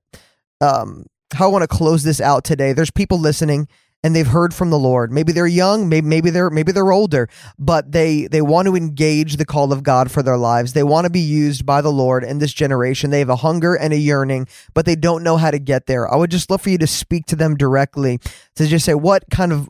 um, 0.62 1.06
how 1.34 1.46
I 1.46 1.52
want 1.52 1.64
to 1.64 1.68
close 1.68 2.04
this 2.04 2.22
out 2.22 2.44
today. 2.44 2.74
There's 2.74 2.92
people 2.92 3.20
listening 3.20 3.68
and 4.04 4.16
they've 4.16 4.28
heard 4.28 4.54
from 4.54 4.70
the 4.70 4.80
Lord. 4.80 5.12
Maybe 5.12 5.32
they're 5.32 5.48
young, 5.48 5.88
maybe 5.88 6.08
maybe 6.08 6.30
they're 6.30 6.50
maybe 6.50 6.72
they're 6.72 6.92
older, 6.92 7.30
but 7.60 7.92
they 7.92 8.28
they 8.28 8.42
want 8.42 8.68
to 8.68 8.76
engage 8.76 9.38
the 9.38 9.46
call 9.46 9.72
of 9.72 9.84
God 9.84 10.12
for 10.12 10.24
their 10.24 10.38
lives. 10.38 10.74
They 10.74 10.84
want 10.84 11.06
to 11.06 11.12
be 11.12 11.20
used 11.20 11.66
by 11.66 11.82
the 11.82 11.92
Lord 11.92 12.24
in 12.24 12.40
this 12.40 12.54
generation. 12.54 13.12
They 13.12 13.20
have 13.20 13.30
a 13.30 13.38
hunger 13.38 13.76
and 13.76 13.94
a 13.94 13.98
yearning, 13.98 14.48
but 14.74 14.86
they 14.86 14.96
don't 14.96 15.24
know 15.24 15.38
how 15.38 15.52
to 15.52 15.60
get 15.60 15.86
there. 15.86 16.12
I 16.12 16.16
would 16.16 16.32
just 16.32 16.50
love 16.50 16.62
for 16.62 16.70
you 16.70 16.78
to 16.80 16.88
speak 16.88 17.26
to 17.28 17.36
them 17.36 17.56
directly 17.56 18.20
to 18.56 18.68
just 18.68 18.86
say 18.86 18.96
what 18.96 19.24
kind 19.30 19.54
of 19.54 19.70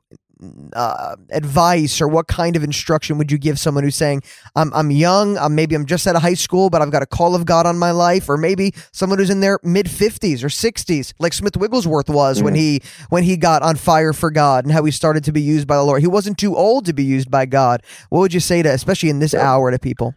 uh, 0.73 1.15
advice 1.31 2.01
or 2.01 2.07
what 2.07 2.27
kind 2.27 2.55
of 2.55 2.63
instruction 2.63 3.17
would 3.17 3.31
you 3.31 3.37
give 3.37 3.59
someone 3.59 3.83
who's 3.83 3.95
saying 3.95 4.21
I'm 4.55 4.73
I'm 4.73 4.91
young, 4.91 5.37
I'm, 5.37 5.55
maybe 5.55 5.75
I'm 5.75 5.85
just 5.85 6.07
out 6.07 6.15
of 6.15 6.21
high 6.21 6.33
school, 6.33 6.69
but 6.69 6.81
I've 6.81 6.91
got 6.91 7.03
a 7.03 7.05
call 7.05 7.35
of 7.35 7.45
God 7.45 7.65
on 7.65 7.77
my 7.77 7.91
life, 7.91 8.29
or 8.29 8.37
maybe 8.37 8.73
someone 8.91 9.19
who's 9.19 9.29
in 9.29 9.39
their 9.39 9.59
mid 9.63 9.85
50s 9.85 10.43
or 10.43 10.47
60s, 10.47 11.13
like 11.19 11.33
Smith 11.33 11.57
Wigglesworth 11.57 12.09
was 12.09 12.37
mm-hmm. 12.37 12.45
when 12.45 12.55
he 12.55 12.81
when 13.09 13.23
he 13.23 13.37
got 13.37 13.61
on 13.61 13.75
fire 13.75 14.13
for 14.13 14.31
God 14.31 14.65
and 14.65 14.73
how 14.73 14.83
he 14.83 14.91
started 14.91 15.23
to 15.25 15.31
be 15.31 15.41
used 15.41 15.67
by 15.67 15.75
the 15.75 15.83
Lord. 15.83 16.01
He 16.01 16.07
wasn't 16.07 16.37
too 16.37 16.55
old 16.55 16.85
to 16.85 16.93
be 16.93 17.03
used 17.03 17.29
by 17.29 17.45
God. 17.45 17.83
What 18.09 18.19
would 18.19 18.33
you 18.33 18.39
say 18.39 18.61
to, 18.61 18.69
especially 18.69 19.09
in 19.09 19.19
this 19.19 19.33
yeah. 19.33 19.49
hour, 19.49 19.71
to 19.71 19.79
people? 19.79 20.15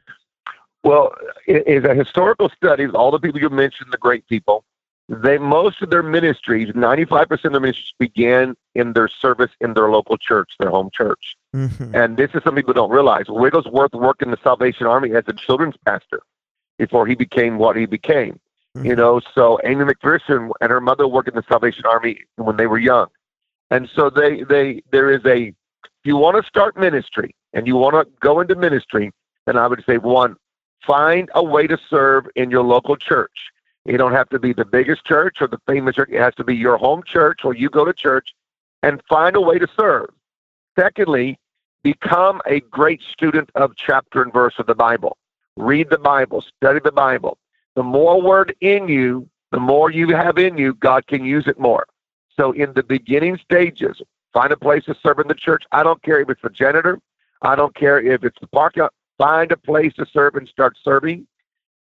Well, 0.83 1.15
in 1.47 1.85
a 1.87 1.95
historical 1.95 2.51
studies, 2.55 2.91
all 2.95 3.11
the 3.11 3.19
people 3.19 3.41
you 3.41 3.49
mentioned, 3.49 3.89
the 3.91 3.99
great 3.99 4.27
people, 4.29 4.65
they 5.09 5.39
most 5.39 5.83
of 5.83 5.91
their 5.91 6.03
ministries, 6.03 6.69
95% 6.69 7.31
of 7.31 7.53
their 7.53 7.61
ministries 7.61 7.93
began 7.99 8.57
in 8.75 8.95
their 8.95 9.09
service 9.09 9.51
in 9.61 9.75
their 9.75 9.91
local 9.91 10.17
church, 10.17 10.53
their 10.59 10.71
home 10.71 10.91
church. 10.93 11.37
Mm-hmm. 11.55 11.95
And 11.95 12.17
this 12.17 12.31
is 12.35 12.43
something 12.43 12.63
people 12.63 12.75
don't 12.75 12.91
realize. 12.91 13.27
Wigglesworth 13.29 13.93
worked 13.93 14.23
in 14.23 14.31
the 14.31 14.39
Salvation 14.43 14.87
Army 14.87 15.13
as 15.15 15.25
a 15.27 15.35
children's 15.35 15.77
pastor 15.85 16.23
before 16.79 17.07
he 17.07 17.15
became 17.15 17.59
what 17.59 17.77
he 17.77 17.87
became. 17.87 18.41
Mm-hmm. 18.77 18.87
You 18.87 18.97
know, 18.97 19.21
so 19.35 19.61
Aimee 19.63 19.85
McPherson 19.85 20.51
and 20.61 20.71
her 20.71 20.81
mother 20.81 21.07
worked 21.07 21.29
in 21.29 21.35
the 21.35 21.45
Salvation 21.49 21.85
Army 21.85 22.21
when 22.37 22.57
they 22.57 22.67
were 22.67 22.79
young. 22.79 23.09
And 23.71 23.89
so 23.95 24.09
they 24.09 24.43
they 24.43 24.83
there 24.91 25.11
is 25.11 25.25
a 25.27 25.49
if 25.49 26.05
you 26.05 26.17
want 26.17 26.43
to 26.43 26.49
start 26.49 26.77
ministry 26.77 27.35
and 27.53 27.67
you 27.67 27.77
want 27.77 27.95
to 27.95 28.11
go 28.21 28.41
into 28.41 28.55
ministry, 28.55 29.11
then 29.47 29.57
I 29.57 29.67
would 29.67 29.85
say 29.87 29.99
one, 29.99 30.37
find 30.87 31.31
a 31.35 31.43
way 31.43 31.67
to 31.67 31.79
serve 31.89 32.27
in 32.37 32.51
your 32.51 32.63
local 32.63 32.97
church 32.97 33.51
you 33.85 33.99
don't 33.99 34.13
have 34.13 34.29
to 34.31 34.39
be 34.39 34.53
the 34.53 34.65
biggest 34.65 35.05
church 35.05 35.39
or 35.41 35.49
the 35.49 35.61
famous 35.67 35.97
church. 35.97 36.09
It 36.11 36.21
has 36.21 36.35
to 36.37 36.45
be 36.45 36.55
your 36.55 36.79
home 36.79 37.03
church 37.07 37.41
or 37.45 37.55
you 37.55 37.69
go 37.69 37.85
to 37.85 37.93
church 37.93 38.29
and 38.83 39.01
find 39.09 39.37
a 39.37 39.41
way 39.41 39.59
to 39.59 39.69
serve. 39.79 40.09
Secondly, 40.79 41.39
become 41.83 42.41
a 42.47 42.61
great 42.61 43.01
student 43.13 43.51
of 43.55 43.73
chapter 43.77 44.23
and 44.23 44.33
verse 44.33 44.55
of 44.59 44.67
the 44.67 44.75
Bible. 44.75 45.19
Read 45.57 45.91
the 45.91 45.99
Bible, 45.99 46.43
study 46.57 46.81
the 46.83 46.93
Bible. 46.93 47.39
The 47.77 47.83
more 47.83 48.21
word 48.21 48.55
in 48.61 48.89
you, 48.89 49.29
the 49.53 49.61
more 49.61 49.91
you 49.91 50.15
have 50.17 50.39
in 50.39 50.57
you, 50.57 50.75
God 50.75 51.07
can 51.07 51.25
use 51.25 51.47
it 51.47 51.61
more. 51.61 51.87
So 52.37 52.53
in 52.53 52.73
the 52.75 52.83
beginning 52.83 53.39
stages, 53.45 54.01
find 54.33 54.53
a 54.53 54.57
place 54.57 54.85
to 54.87 54.97
serve 55.03 55.19
in 55.19 55.29
the 55.29 55.35
church. 55.35 55.63
I 55.73 55.83
don't 55.83 56.03
care 56.03 56.21
if 56.21 56.31
it's 56.31 56.43
the 56.43 56.51
janitor. 56.51 56.99
I 57.43 57.55
don't 57.55 57.75
care 57.77 58.01
if 58.01 58.25
it's 58.25 58.41
the 58.41 58.49
parking. 58.49 58.89
Find 59.19 59.53
a 59.53 59.57
place 59.57 59.93
to 59.95 60.07
serve 60.13 60.35
and 60.37 60.49
start 60.49 60.77
serving 60.83 61.27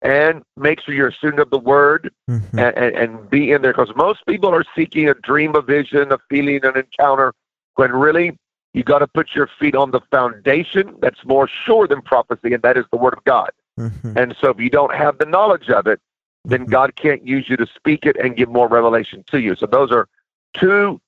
and 0.02 0.42
make 0.56 0.80
sure 0.80 0.94
you're 0.94 1.08
a 1.08 1.12
student 1.12 1.40
of 1.40 1.50
the 1.50 1.58
word 1.58 2.12
mm-hmm. 2.28 2.58
and, 2.58 2.76
and, 2.76 3.30
be 3.30 3.52
in 3.52 3.62
there 3.62 3.72
because 3.72 3.92
most 3.94 4.26
people 4.26 4.52
are 4.52 4.64
seeking 4.76 5.08
a 5.08 5.14
dream, 5.14 5.54
a 5.54 5.62
vision, 5.62 6.12
a 6.12 6.18
feeling, 6.28 6.60
an 6.64 6.76
encounter 6.76 7.32
when 7.76 7.92
really 7.92 8.36
you 8.74 8.82
got 8.82 8.98
to 8.98 9.06
put 9.06 9.28
your 9.34 9.48
feet 9.58 9.76
on 9.76 9.90
the 9.90 10.00
foundation 10.10 10.96
that's 11.00 11.24
more 11.24 11.48
sure 11.64 11.86
than 11.86 12.02
prophecy, 12.02 12.52
and 12.52 12.62
that 12.62 12.76
is 12.76 12.84
the 12.90 12.96
word 12.96 13.14
of 13.14 13.22
God. 13.24 13.50
Mm-hmm. 13.78 14.18
And 14.18 14.36
so 14.40 14.50
if 14.50 14.58
you 14.58 14.70
don't 14.70 14.94
have 14.94 15.18
the 15.18 15.26
knowledge 15.26 15.68
of 15.68 15.86
it, 15.86 16.00
then 16.44 16.62
mm-hmm. 16.62 16.70
God 16.70 16.96
can't 16.96 17.24
use 17.26 17.48
you 17.48 17.56
to 17.56 17.66
speak 17.74 18.04
it 18.04 18.16
and 18.16 18.36
give 18.36 18.48
more 18.48 18.68
revelation 18.68 19.24
to 19.30 19.40
you. 19.40 19.54
So 19.54 19.66
those 19.66 19.92
are 19.92 20.08
two 20.54 21.00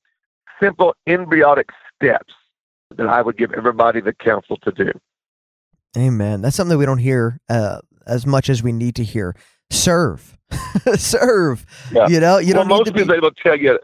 simple 0.61 0.95
embryonic 1.07 1.71
steps 1.95 2.35
that 2.97 3.09
I 3.09 3.23
would 3.23 3.37
give 3.37 3.53
everybody 3.53 4.01
the 4.01 4.13
counsel 4.13 4.57
to 4.59 4.71
do. 4.71 4.93
Amen. 5.97 6.43
That's 6.43 6.57
something 6.57 6.71
that 6.71 6.79
we 6.79 6.87
don't 6.87 6.99
hear 6.99 7.41
uh, 7.49 7.81
as 8.07 8.27
much 8.27 8.49
as 8.49 8.63
we 8.63 8.73
need 8.73 8.95
to 8.97 9.05
hear. 9.05 9.35
Serve, 9.71 10.37
serve. 10.97 11.65
Yeah. 11.93 12.09
You 12.09 12.21
know, 12.21 12.39
you 12.39 12.55
well, 12.55 12.63
don't. 12.65 12.69
Most 12.69 12.85
people 12.87 13.07
be... 13.07 13.13
they 13.15 13.21
will 13.21 13.33
tell 13.33 13.59
you, 13.59 13.79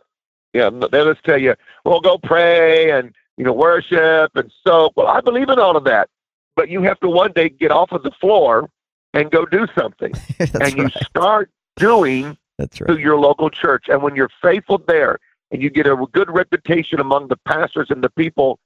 yeah, 0.52 0.70
they 0.70 1.04
just 1.04 1.24
tell 1.24 1.38
you, 1.38 1.54
well, 1.84 2.00
go 2.00 2.18
pray 2.18 2.90
and 2.90 3.14
you 3.36 3.44
know 3.44 3.52
worship 3.52 4.30
and 4.34 4.52
so. 4.66 4.90
Well, 4.96 5.06
I 5.06 5.20
believe 5.20 5.48
in 5.48 5.58
all 5.58 5.76
of 5.76 5.84
that, 5.84 6.08
but 6.56 6.68
you 6.68 6.82
have 6.82 7.00
to 7.00 7.08
one 7.08 7.32
day 7.32 7.48
get 7.48 7.70
off 7.70 7.92
of 7.92 8.02
the 8.02 8.10
floor 8.20 8.68
and 9.14 9.30
go 9.30 9.46
do 9.46 9.66
something, 9.74 10.12
and 10.38 10.54
right. 10.54 10.76
you 10.76 10.88
start 10.90 11.50
doing 11.76 12.36
That's 12.58 12.80
right. 12.80 12.88
to 12.88 13.00
your 13.00 13.16
local 13.16 13.50
church. 13.50 13.86
And 13.88 14.02
when 14.02 14.14
you're 14.14 14.30
faithful 14.42 14.82
there, 14.86 15.18
and 15.50 15.62
you 15.62 15.70
get 15.70 15.86
a 15.86 15.96
good 16.12 16.30
reputation 16.30 17.00
among 17.00 17.28
the 17.28 17.36
pastors 17.46 17.88
and 17.90 18.02
the 18.02 18.10
people, 18.10 18.58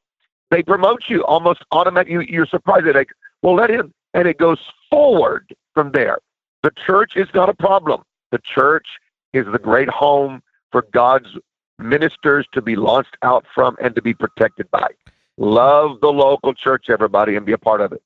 they 0.50 0.62
promote 0.62 1.04
you 1.08 1.24
almost 1.24 1.62
automatically. 1.72 2.26
You're 2.30 2.46
surprised. 2.46 2.86
They're 2.86 2.94
like, 2.94 3.10
well, 3.42 3.54
let 3.54 3.70
him 3.70 3.92
and 4.14 4.26
it 4.26 4.38
goes 4.38 4.58
forward 4.90 5.54
from 5.74 5.90
there. 5.92 6.18
The 6.62 6.70
church 6.86 7.12
is 7.16 7.28
not 7.34 7.48
a 7.48 7.54
problem. 7.54 8.02
The 8.32 8.40
church 8.54 8.86
is 9.32 9.44
the 9.52 9.58
great 9.58 9.88
home 9.88 10.42
for 10.72 10.86
God's 10.92 11.28
ministers 11.78 12.46
to 12.52 12.62
be 12.62 12.76
launched 12.76 13.16
out 13.22 13.44
from 13.54 13.76
and 13.82 13.94
to 13.96 14.02
be 14.02 14.14
protected 14.14 14.70
by. 14.70 14.88
Love 15.36 16.00
the 16.00 16.08
local 16.08 16.54
church, 16.54 16.86
everybody, 16.88 17.36
and 17.36 17.44
be 17.44 17.52
a 17.52 17.58
part 17.58 17.80
of 17.80 17.92
it. 17.92 18.02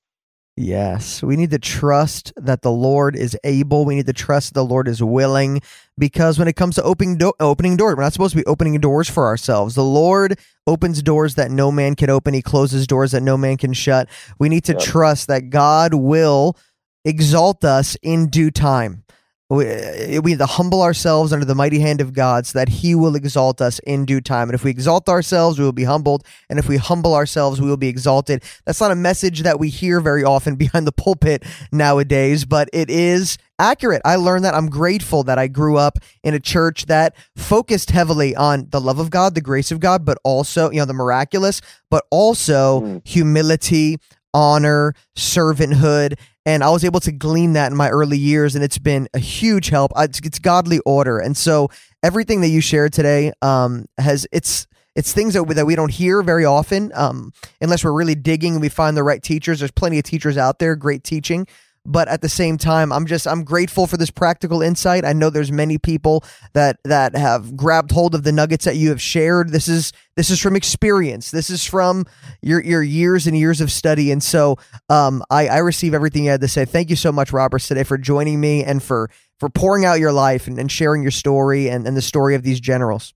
Yes, 0.60 1.22
we 1.22 1.36
need 1.36 1.52
to 1.52 1.58
trust 1.60 2.32
that 2.34 2.62
the 2.62 2.72
Lord 2.72 3.14
is 3.14 3.38
able. 3.44 3.84
We 3.84 3.94
need 3.94 4.06
to 4.06 4.12
trust 4.12 4.54
the 4.54 4.64
Lord 4.64 4.88
is 4.88 5.00
willing 5.00 5.62
because 5.96 6.36
when 6.36 6.48
it 6.48 6.56
comes 6.56 6.74
to 6.74 6.82
opening 6.82 7.16
do- 7.16 7.32
opening 7.38 7.76
doors, 7.76 7.94
we're 7.96 8.02
not 8.02 8.12
supposed 8.12 8.32
to 8.32 8.42
be 8.42 8.46
opening 8.46 8.76
doors 8.80 9.08
for 9.08 9.26
ourselves. 9.26 9.76
The 9.76 9.84
Lord 9.84 10.36
opens 10.66 11.00
doors 11.00 11.36
that 11.36 11.52
no 11.52 11.70
man 11.70 11.94
can 11.94 12.10
open. 12.10 12.34
He 12.34 12.42
closes 12.42 12.88
doors 12.88 13.12
that 13.12 13.22
no 13.22 13.36
man 13.36 13.56
can 13.56 13.72
shut. 13.72 14.08
We 14.40 14.48
need 14.48 14.64
to 14.64 14.74
trust 14.74 15.28
that 15.28 15.50
God 15.50 15.94
will 15.94 16.56
exalt 17.04 17.64
us 17.64 17.96
in 18.02 18.26
due 18.26 18.50
time. 18.50 19.04
We, 19.50 20.18
we 20.18 20.32
need 20.32 20.38
to 20.40 20.46
humble 20.46 20.82
ourselves 20.82 21.32
under 21.32 21.46
the 21.46 21.54
mighty 21.54 21.78
hand 21.78 22.02
of 22.02 22.12
God 22.12 22.46
so 22.46 22.58
that 22.58 22.68
He 22.68 22.94
will 22.94 23.16
exalt 23.16 23.62
us 23.62 23.78
in 23.80 24.04
due 24.04 24.20
time. 24.20 24.48
And 24.48 24.54
if 24.54 24.62
we 24.62 24.70
exalt 24.70 25.08
ourselves, 25.08 25.58
we 25.58 25.64
will 25.64 25.72
be 25.72 25.84
humbled. 25.84 26.24
And 26.50 26.58
if 26.58 26.68
we 26.68 26.76
humble 26.76 27.14
ourselves, 27.14 27.58
we 27.58 27.66
will 27.66 27.78
be 27.78 27.88
exalted. 27.88 28.42
That's 28.66 28.80
not 28.80 28.90
a 28.90 28.96
message 28.96 29.40
that 29.42 29.58
we 29.58 29.70
hear 29.70 30.00
very 30.00 30.22
often 30.22 30.56
behind 30.56 30.86
the 30.86 30.92
pulpit 30.92 31.44
nowadays, 31.72 32.44
but 32.44 32.68
it 32.74 32.90
is 32.90 33.38
accurate. 33.58 34.02
I 34.04 34.16
learned 34.16 34.44
that. 34.44 34.54
I'm 34.54 34.68
grateful 34.68 35.22
that 35.24 35.38
I 35.38 35.48
grew 35.48 35.78
up 35.78 35.98
in 36.22 36.34
a 36.34 36.40
church 36.40 36.84
that 36.86 37.16
focused 37.34 37.90
heavily 37.90 38.36
on 38.36 38.68
the 38.68 38.82
love 38.82 38.98
of 38.98 39.08
God, 39.08 39.34
the 39.34 39.40
grace 39.40 39.70
of 39.70 39.80
God, 39.80 40.04
but 40.04 40.18
also, 40.24 40.70
you 40.70 40.78
know, 40.78 40.84
the 40.84 40.92
miraculous, 40.92 41.62
but 41.90 42.04
also 42.10 42.82
mm. 42.82 43.08
humility, 43.08 43.96
honor, 44.34 44.94
servanthood, 45.16 46.18
and 46.48 46.64
I 46.64 46.70
was 46.70 46.82
able 46.82 47.00
to 47.00 47.12
glean 47.12 47.52
that 47.52 47.70
in 47.70 47.76
my 47.76 47.90
early 47.90 48.16
years, 48.16 48.54
and 48.54 48.64
it's 48.64 48.78
been 48.78 49.06
a 49.12 49.18
huge 49.18 49.68
help. 49.68 49.92
It's, 49.98 50.18
it's 50.20 50.38
godly 50.38 50.78
order, 50.86 51.18
and 51.18 51.36
so 51.36 51.68
everything 52.02 52.40
that 52.40 52.48
you 52.48 52.62
shared 52.62 52.94
today 52.94 53.32
um, 53.42 53.84
has 53.98 54.26
it's 54.32 54.66
it's 54.96 55.12
things 55.12 55.34
that 55.34 55.44
we, 55.44 55.54
that 55.54 55.66
we 55.66 55.76
don't 55.76 55.92
hear 55.92 56.22
very 56.22 56.46
often 56.46 56.90
um, 56.94 57.34
unless 57.60 57.84
we're 57.84 57.92
really 57.92 58.14
digging 58.14 58.54
and 58.54 58.62
we 58.62 58.70
find 58.70 58.96
the 58.96 59.02
right 59.02 59.22
teachers. 59.22 59.58
There's 59.58 59.70
plenty 59.70 59.98
of 59.98 60.04
teachers 60.04 60.38
out 60.38 60.58
there, 60.58 60.74
great 60.74 61.04
teaching, 61.04 61.46
but 61.84 62.08
at 62.08 62.22
the 62.22 62.28
same 62.28 62.58
time 62.58 62.92
i'm 62.92 63.06
just 63.06 63.26
i'm 63.26 63.44
grateful 63.44 63.86
for 63.86 63.96
this 63.96 64.10
practical 64.10 64.62
insight. 64.62 65.04
I 65.04 65.12
know 65.12 65.30
there's 65.30 65.52
many 65.52 65.78
people 65.78 66.24
that 66.52 66.78
that 66.84 67.16
have 67.16 67.56
grabbed 67.56 67.90
hold 67.90 68.14
of 68.14 68.22
the 68.22 68.32
nuggets 68.32 68.64
that 68.64 68.76
you 68.76 68.90
have 68.90 69.00
shared. 69.00 69.50
This 69.50 69.68
is 69.68 69.92
this 70.16 70.30
is 70.30 70.40
from 70.40 70.56
experience. 70.56 71.30
This 71.30 71.50
is 71.50 71.64
from 71.64 72.04
your 72.42 72.62
your 72.62 72.82
years 72.82 73.26
and 73.26 73.36
years 73.36 73.60
of 73.60 73.72
study. 73.72 74.10
And 74.10 74.22
so 74.22 74.56
um 74.88 75.22
i 75.30 75.48
i 75.48 75.58
receive 75.58 75.94
everything 75.94 76.24
you 76.24 76.30
had 76.30 76.40
to 76.40 76.48
say. 76.48 76.64
Thank 76.64 76.90
you 76.90 76.96
so 76.96 77.12
much 77.12 77.32
robert 77.32 77.62
today 77.62 77.84
for 77.84 77.98
joining 77.98 78.40
me 78.40 78.64
and 78.64 78.82
for 78.82 79.10
for 79.40 79.48
pouring 79.48 79.84
out 79.84 80.00
your 80.00 80.12
life 80.12 80.48
and, 80.48 80.58
and 80.58 80.70
sharing 80.70 81.02
your 81.02 81.12
story 81.12 81.68
and, 81.68 81.86
and 81.86 81.96
the 81.96 82.02
story 82.02 82.34
of 82.34 82.42
these 82.42 82.60
generals 82.60 83.14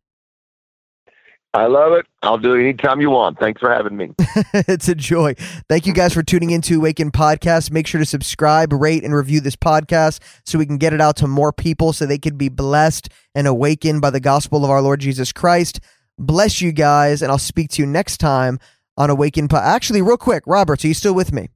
I 1.54 1.66
love 1.66 1.92
it. 1.92 2.06
I'll 2.22 2.38
do 2.38 2.54
it 2.54 2.60
anytime 2.60 3.02
you 3.02 3.10
want. 3.10 3.38
Thanks 3.38 3.60
for 3.60 3.70
having 3.70 3.94
me. 3.94 4.12
it's 4.54 4.88
a 4.88 4.94
joy. 4.94 5.34
Thank 5.68 5.86
you 5.86 5.92
guys 5.92 6.14
for 6.14 6.22
tuning 6.22 6.50
into 6.50 6.78
Awaken 6.78 7.10
Podcast. 7.10 7.70
Make 7.70 7.86
sure 7.86 7.98
to 7.98 8.06
subscribe, 8.06 8.72
rate, 8.72 9.04
and 9.04 9.14
review 9.14 9.40
this 9.40 9.56
podcast 9.56 10.20
so 10.46 10.58
we 10.58 10.64
can 10.64 10.78
get 10.78 10.94
it 10.94 11.00
out 11.02 11.16
to 11.16 11.26
more 11.26 11.52
people 11.52 11.92
so 11.92 12.06
they 12.06 12.16
can 12.16 12.38
be 12.38 12.48
blessed 12.48 13.10
and 13.34 13.46
awakened 13.46 14.00
by 14.00 14.08
the 14.08 14.20
gospel 14.20 14.64
of 14.64 14.70
our 14.70 14.80
Lord 14.80 15.00
Jesus 15.00 15.30
Christ. 15.30 15.80
Bless 16.18 16.62
you 16.62 16.72
guys, 16.72 17.20
and 17.20 17.30
I'll 17.30 17.38
speak 17.38 17.68
to 17.72 17.82
you 17.82 17.86
next 17.86 18.16
time 18.16 18.58
on 18.96 19.10
Awaken 19.10 19.48
Pod. 19.48 19.62
Actually, 19.62 20.00
real 20.00 20.16
quick, 20.16 20.44
Robert, 20.46 20.82
are 20.82 20.88
you 20.88 20.94
still 20.94 21.14
with 21.14 21.34
me? 21.34 21.50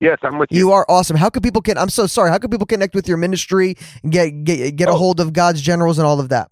Yes, 0.00 0.18
I'm 0.22 0.38
with 0.38 0.50
you. 0.50 0.58
You 0.58 0.72
are 0.72 0.86
awesome. 0.88 1.16
How 1.16 1.28
can 1.28 1.42
people 1.42 1.62
I'm 1.76 1.90
so 1.90 2.06
sorry. 2.06 2.30
How 2.30 2.38
can 2.38 2.50
people 2.50 2.66
connect 2.66 2.94
with 2.94 3.08
your 3.08 3.16
ministry, 3.18 3.76
get 4.08 4.44
get 4.44 4.76
get 4.76 4.88
oh. 4.88 4.94
a 4.94 4.96
hold 4.96 5.20
of 5.20 5.34
God's 5.34 5.60
generals 5.60 5.98
and 5.98 6.06
all 6.06 6.18
of 6.18 6.30
that? 6.30 6.50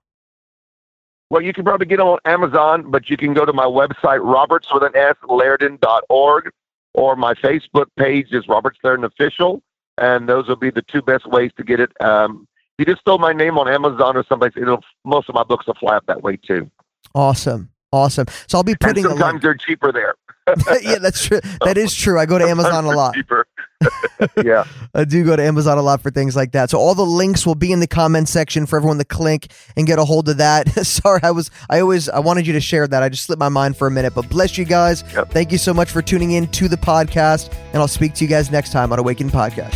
Well, 1.35 1.43
you 1.43 1.53
can 1.53 1.65
probably 1.65 1.87
get 1.87 1.99
on 1.99 2.21
Amazon, 2.27 2.93
but 2.93 3.11
you 3.11 3.17
can 3.17 3.35
go 3.35 3.45
to 3.45 3.53
my 3.53 3.65
website, 3.65 4.21
roberts 4.23 4.69
with 4.73 4.85
an 4.85 4.93
S, 4.95 5.17
Liardon.org, 5.25 6.53
or 6.93 7.17
my 7.17 7.35
Facebook 7.35 7.87
page 7.97 8.29
is 8.31 8.47
Roberts 8.47 8.79
Liardon 8.85 9.05
Official, 9.05 9.61
and 9.99 10.29
those 10.29 10.47
will 10.47 10.55
be 10.55 10.71
the 10.71 10.83
two 10.83 11.03
best 11.03 11.27
ways 11.27 11.51
to 11.57 11.65
get 11.65 11.81
it. 11.81 11.91
Um, 12.01 12.47
if 12.79 12.87
you 12.87 12.95
just 12.95 13.05
throw 13.05 13.19
my 13.19 13.33
name 13.33 13.59
on 13.59 13.69
Amazon 13.69 14.17
or 14.17 14.25
someplace, 14.29 14.53
it'll 14.57 14.85
most 15.05 15.29
of 15.29 15.35
my 15.35 15.43
books 15.43 15.67
will 15.67 15.75
fly 15.75 15.97
up 15.97 16.07
that 16.07 16.23
way 16.23 16.37
too. 16.37 16.71
Awesome. 17.17 17.69
Awesome. 17.91 18.27
So 18.47 18.59
I'll 18.59 18.63
be 18.63 18.77
putting. 18.77 19.05
And 19.05 19.15
sometimes 19.15 19.43
they're 19.43 19.57
cheaper 19.57 19.91
there. 19.91 20.15
yeah, 20.83 20.99
that's 20.99 21.27
true. 21.27 21.41
That 21.65 21.77
is 21.77 21.93
true. 21.93 22.17
I 22.17 22.27
go 22.27 22.39
to 22.39 22.45
Amazon 22.45 22.85
a 22.85 22.91
lot. 22.91 23.15
Cheaper. 23.15 23.45
yeah, 24.45 24.65
I 24.95 25.05
do 25.05 25.25
go 25.25 25.37
to 25.37 25.43
Amazon 25.43 25.79
a 25.79 25.83
lot 25.83 26.01
for 26.01 26.11
things 26.11 26.37
like 26.37 26.53
that. 26.53 26.71
So 26.71 26.79
all 26.79 26.95
the 26.95 27.05
links 27.05 27.47
will 27.47 27.55
be 27.55 27.73
in 27.73 27.81
the 27.81 27.87
comment 27.87 28.29
section 28.29 28.67
for 28.67 28.77
everyone 28.77 28.99
to 28.99 29.05
click 29.05 29.53
and 29.77 29.87
get 29.87 29.99
a 29.99 30.05
hold 30.05 30.29
of 30.29 30.39
that. 30.39 30.69
Sorry, 30.87 31.21
I 31.23 31.31
was 31.31 31.51
I 31.69 31.81
always 31.81 32.09
I 32.09 32.19
wanted 32.21 32.47
you 32.47 32.53
to 32.55 32.61
share 32.61 32.87
that. 32.87 33.03
I 33.03 33.09
just 33.09 33.25
slipped 33.25 33.41
my 33.41 33.49
mind 33.49 33.77
for 33.77 33.87
a 33.87 33.91
minute. 33.91 34.15
But 34.15 34.29
bless 34.29 34.57
you 34.59 34.65
guys. 34.65 35.05
Yep. 35.15 35.31
Thank 35.31 35.53
you 35.53 35.59
so 35.59 35.75
much 35.75 35.91
for 35.91 36.03
tuning 36.03 36.33
in 36.33 36.47
to 36.49 36.69
the 36.69 36.77
podcast, 36.77 37.53
and 37.73 37.77
I'll 37.77 37.89
speak 37.89 38.15
to 38.15 38.25
you 38.25 38.29
guys 38.29 38.51
next 38.51 38.73
time 38.73 38.93
on 38.93 38.99
Awaken 38.99 39.31
Podcast. 39.31 39.75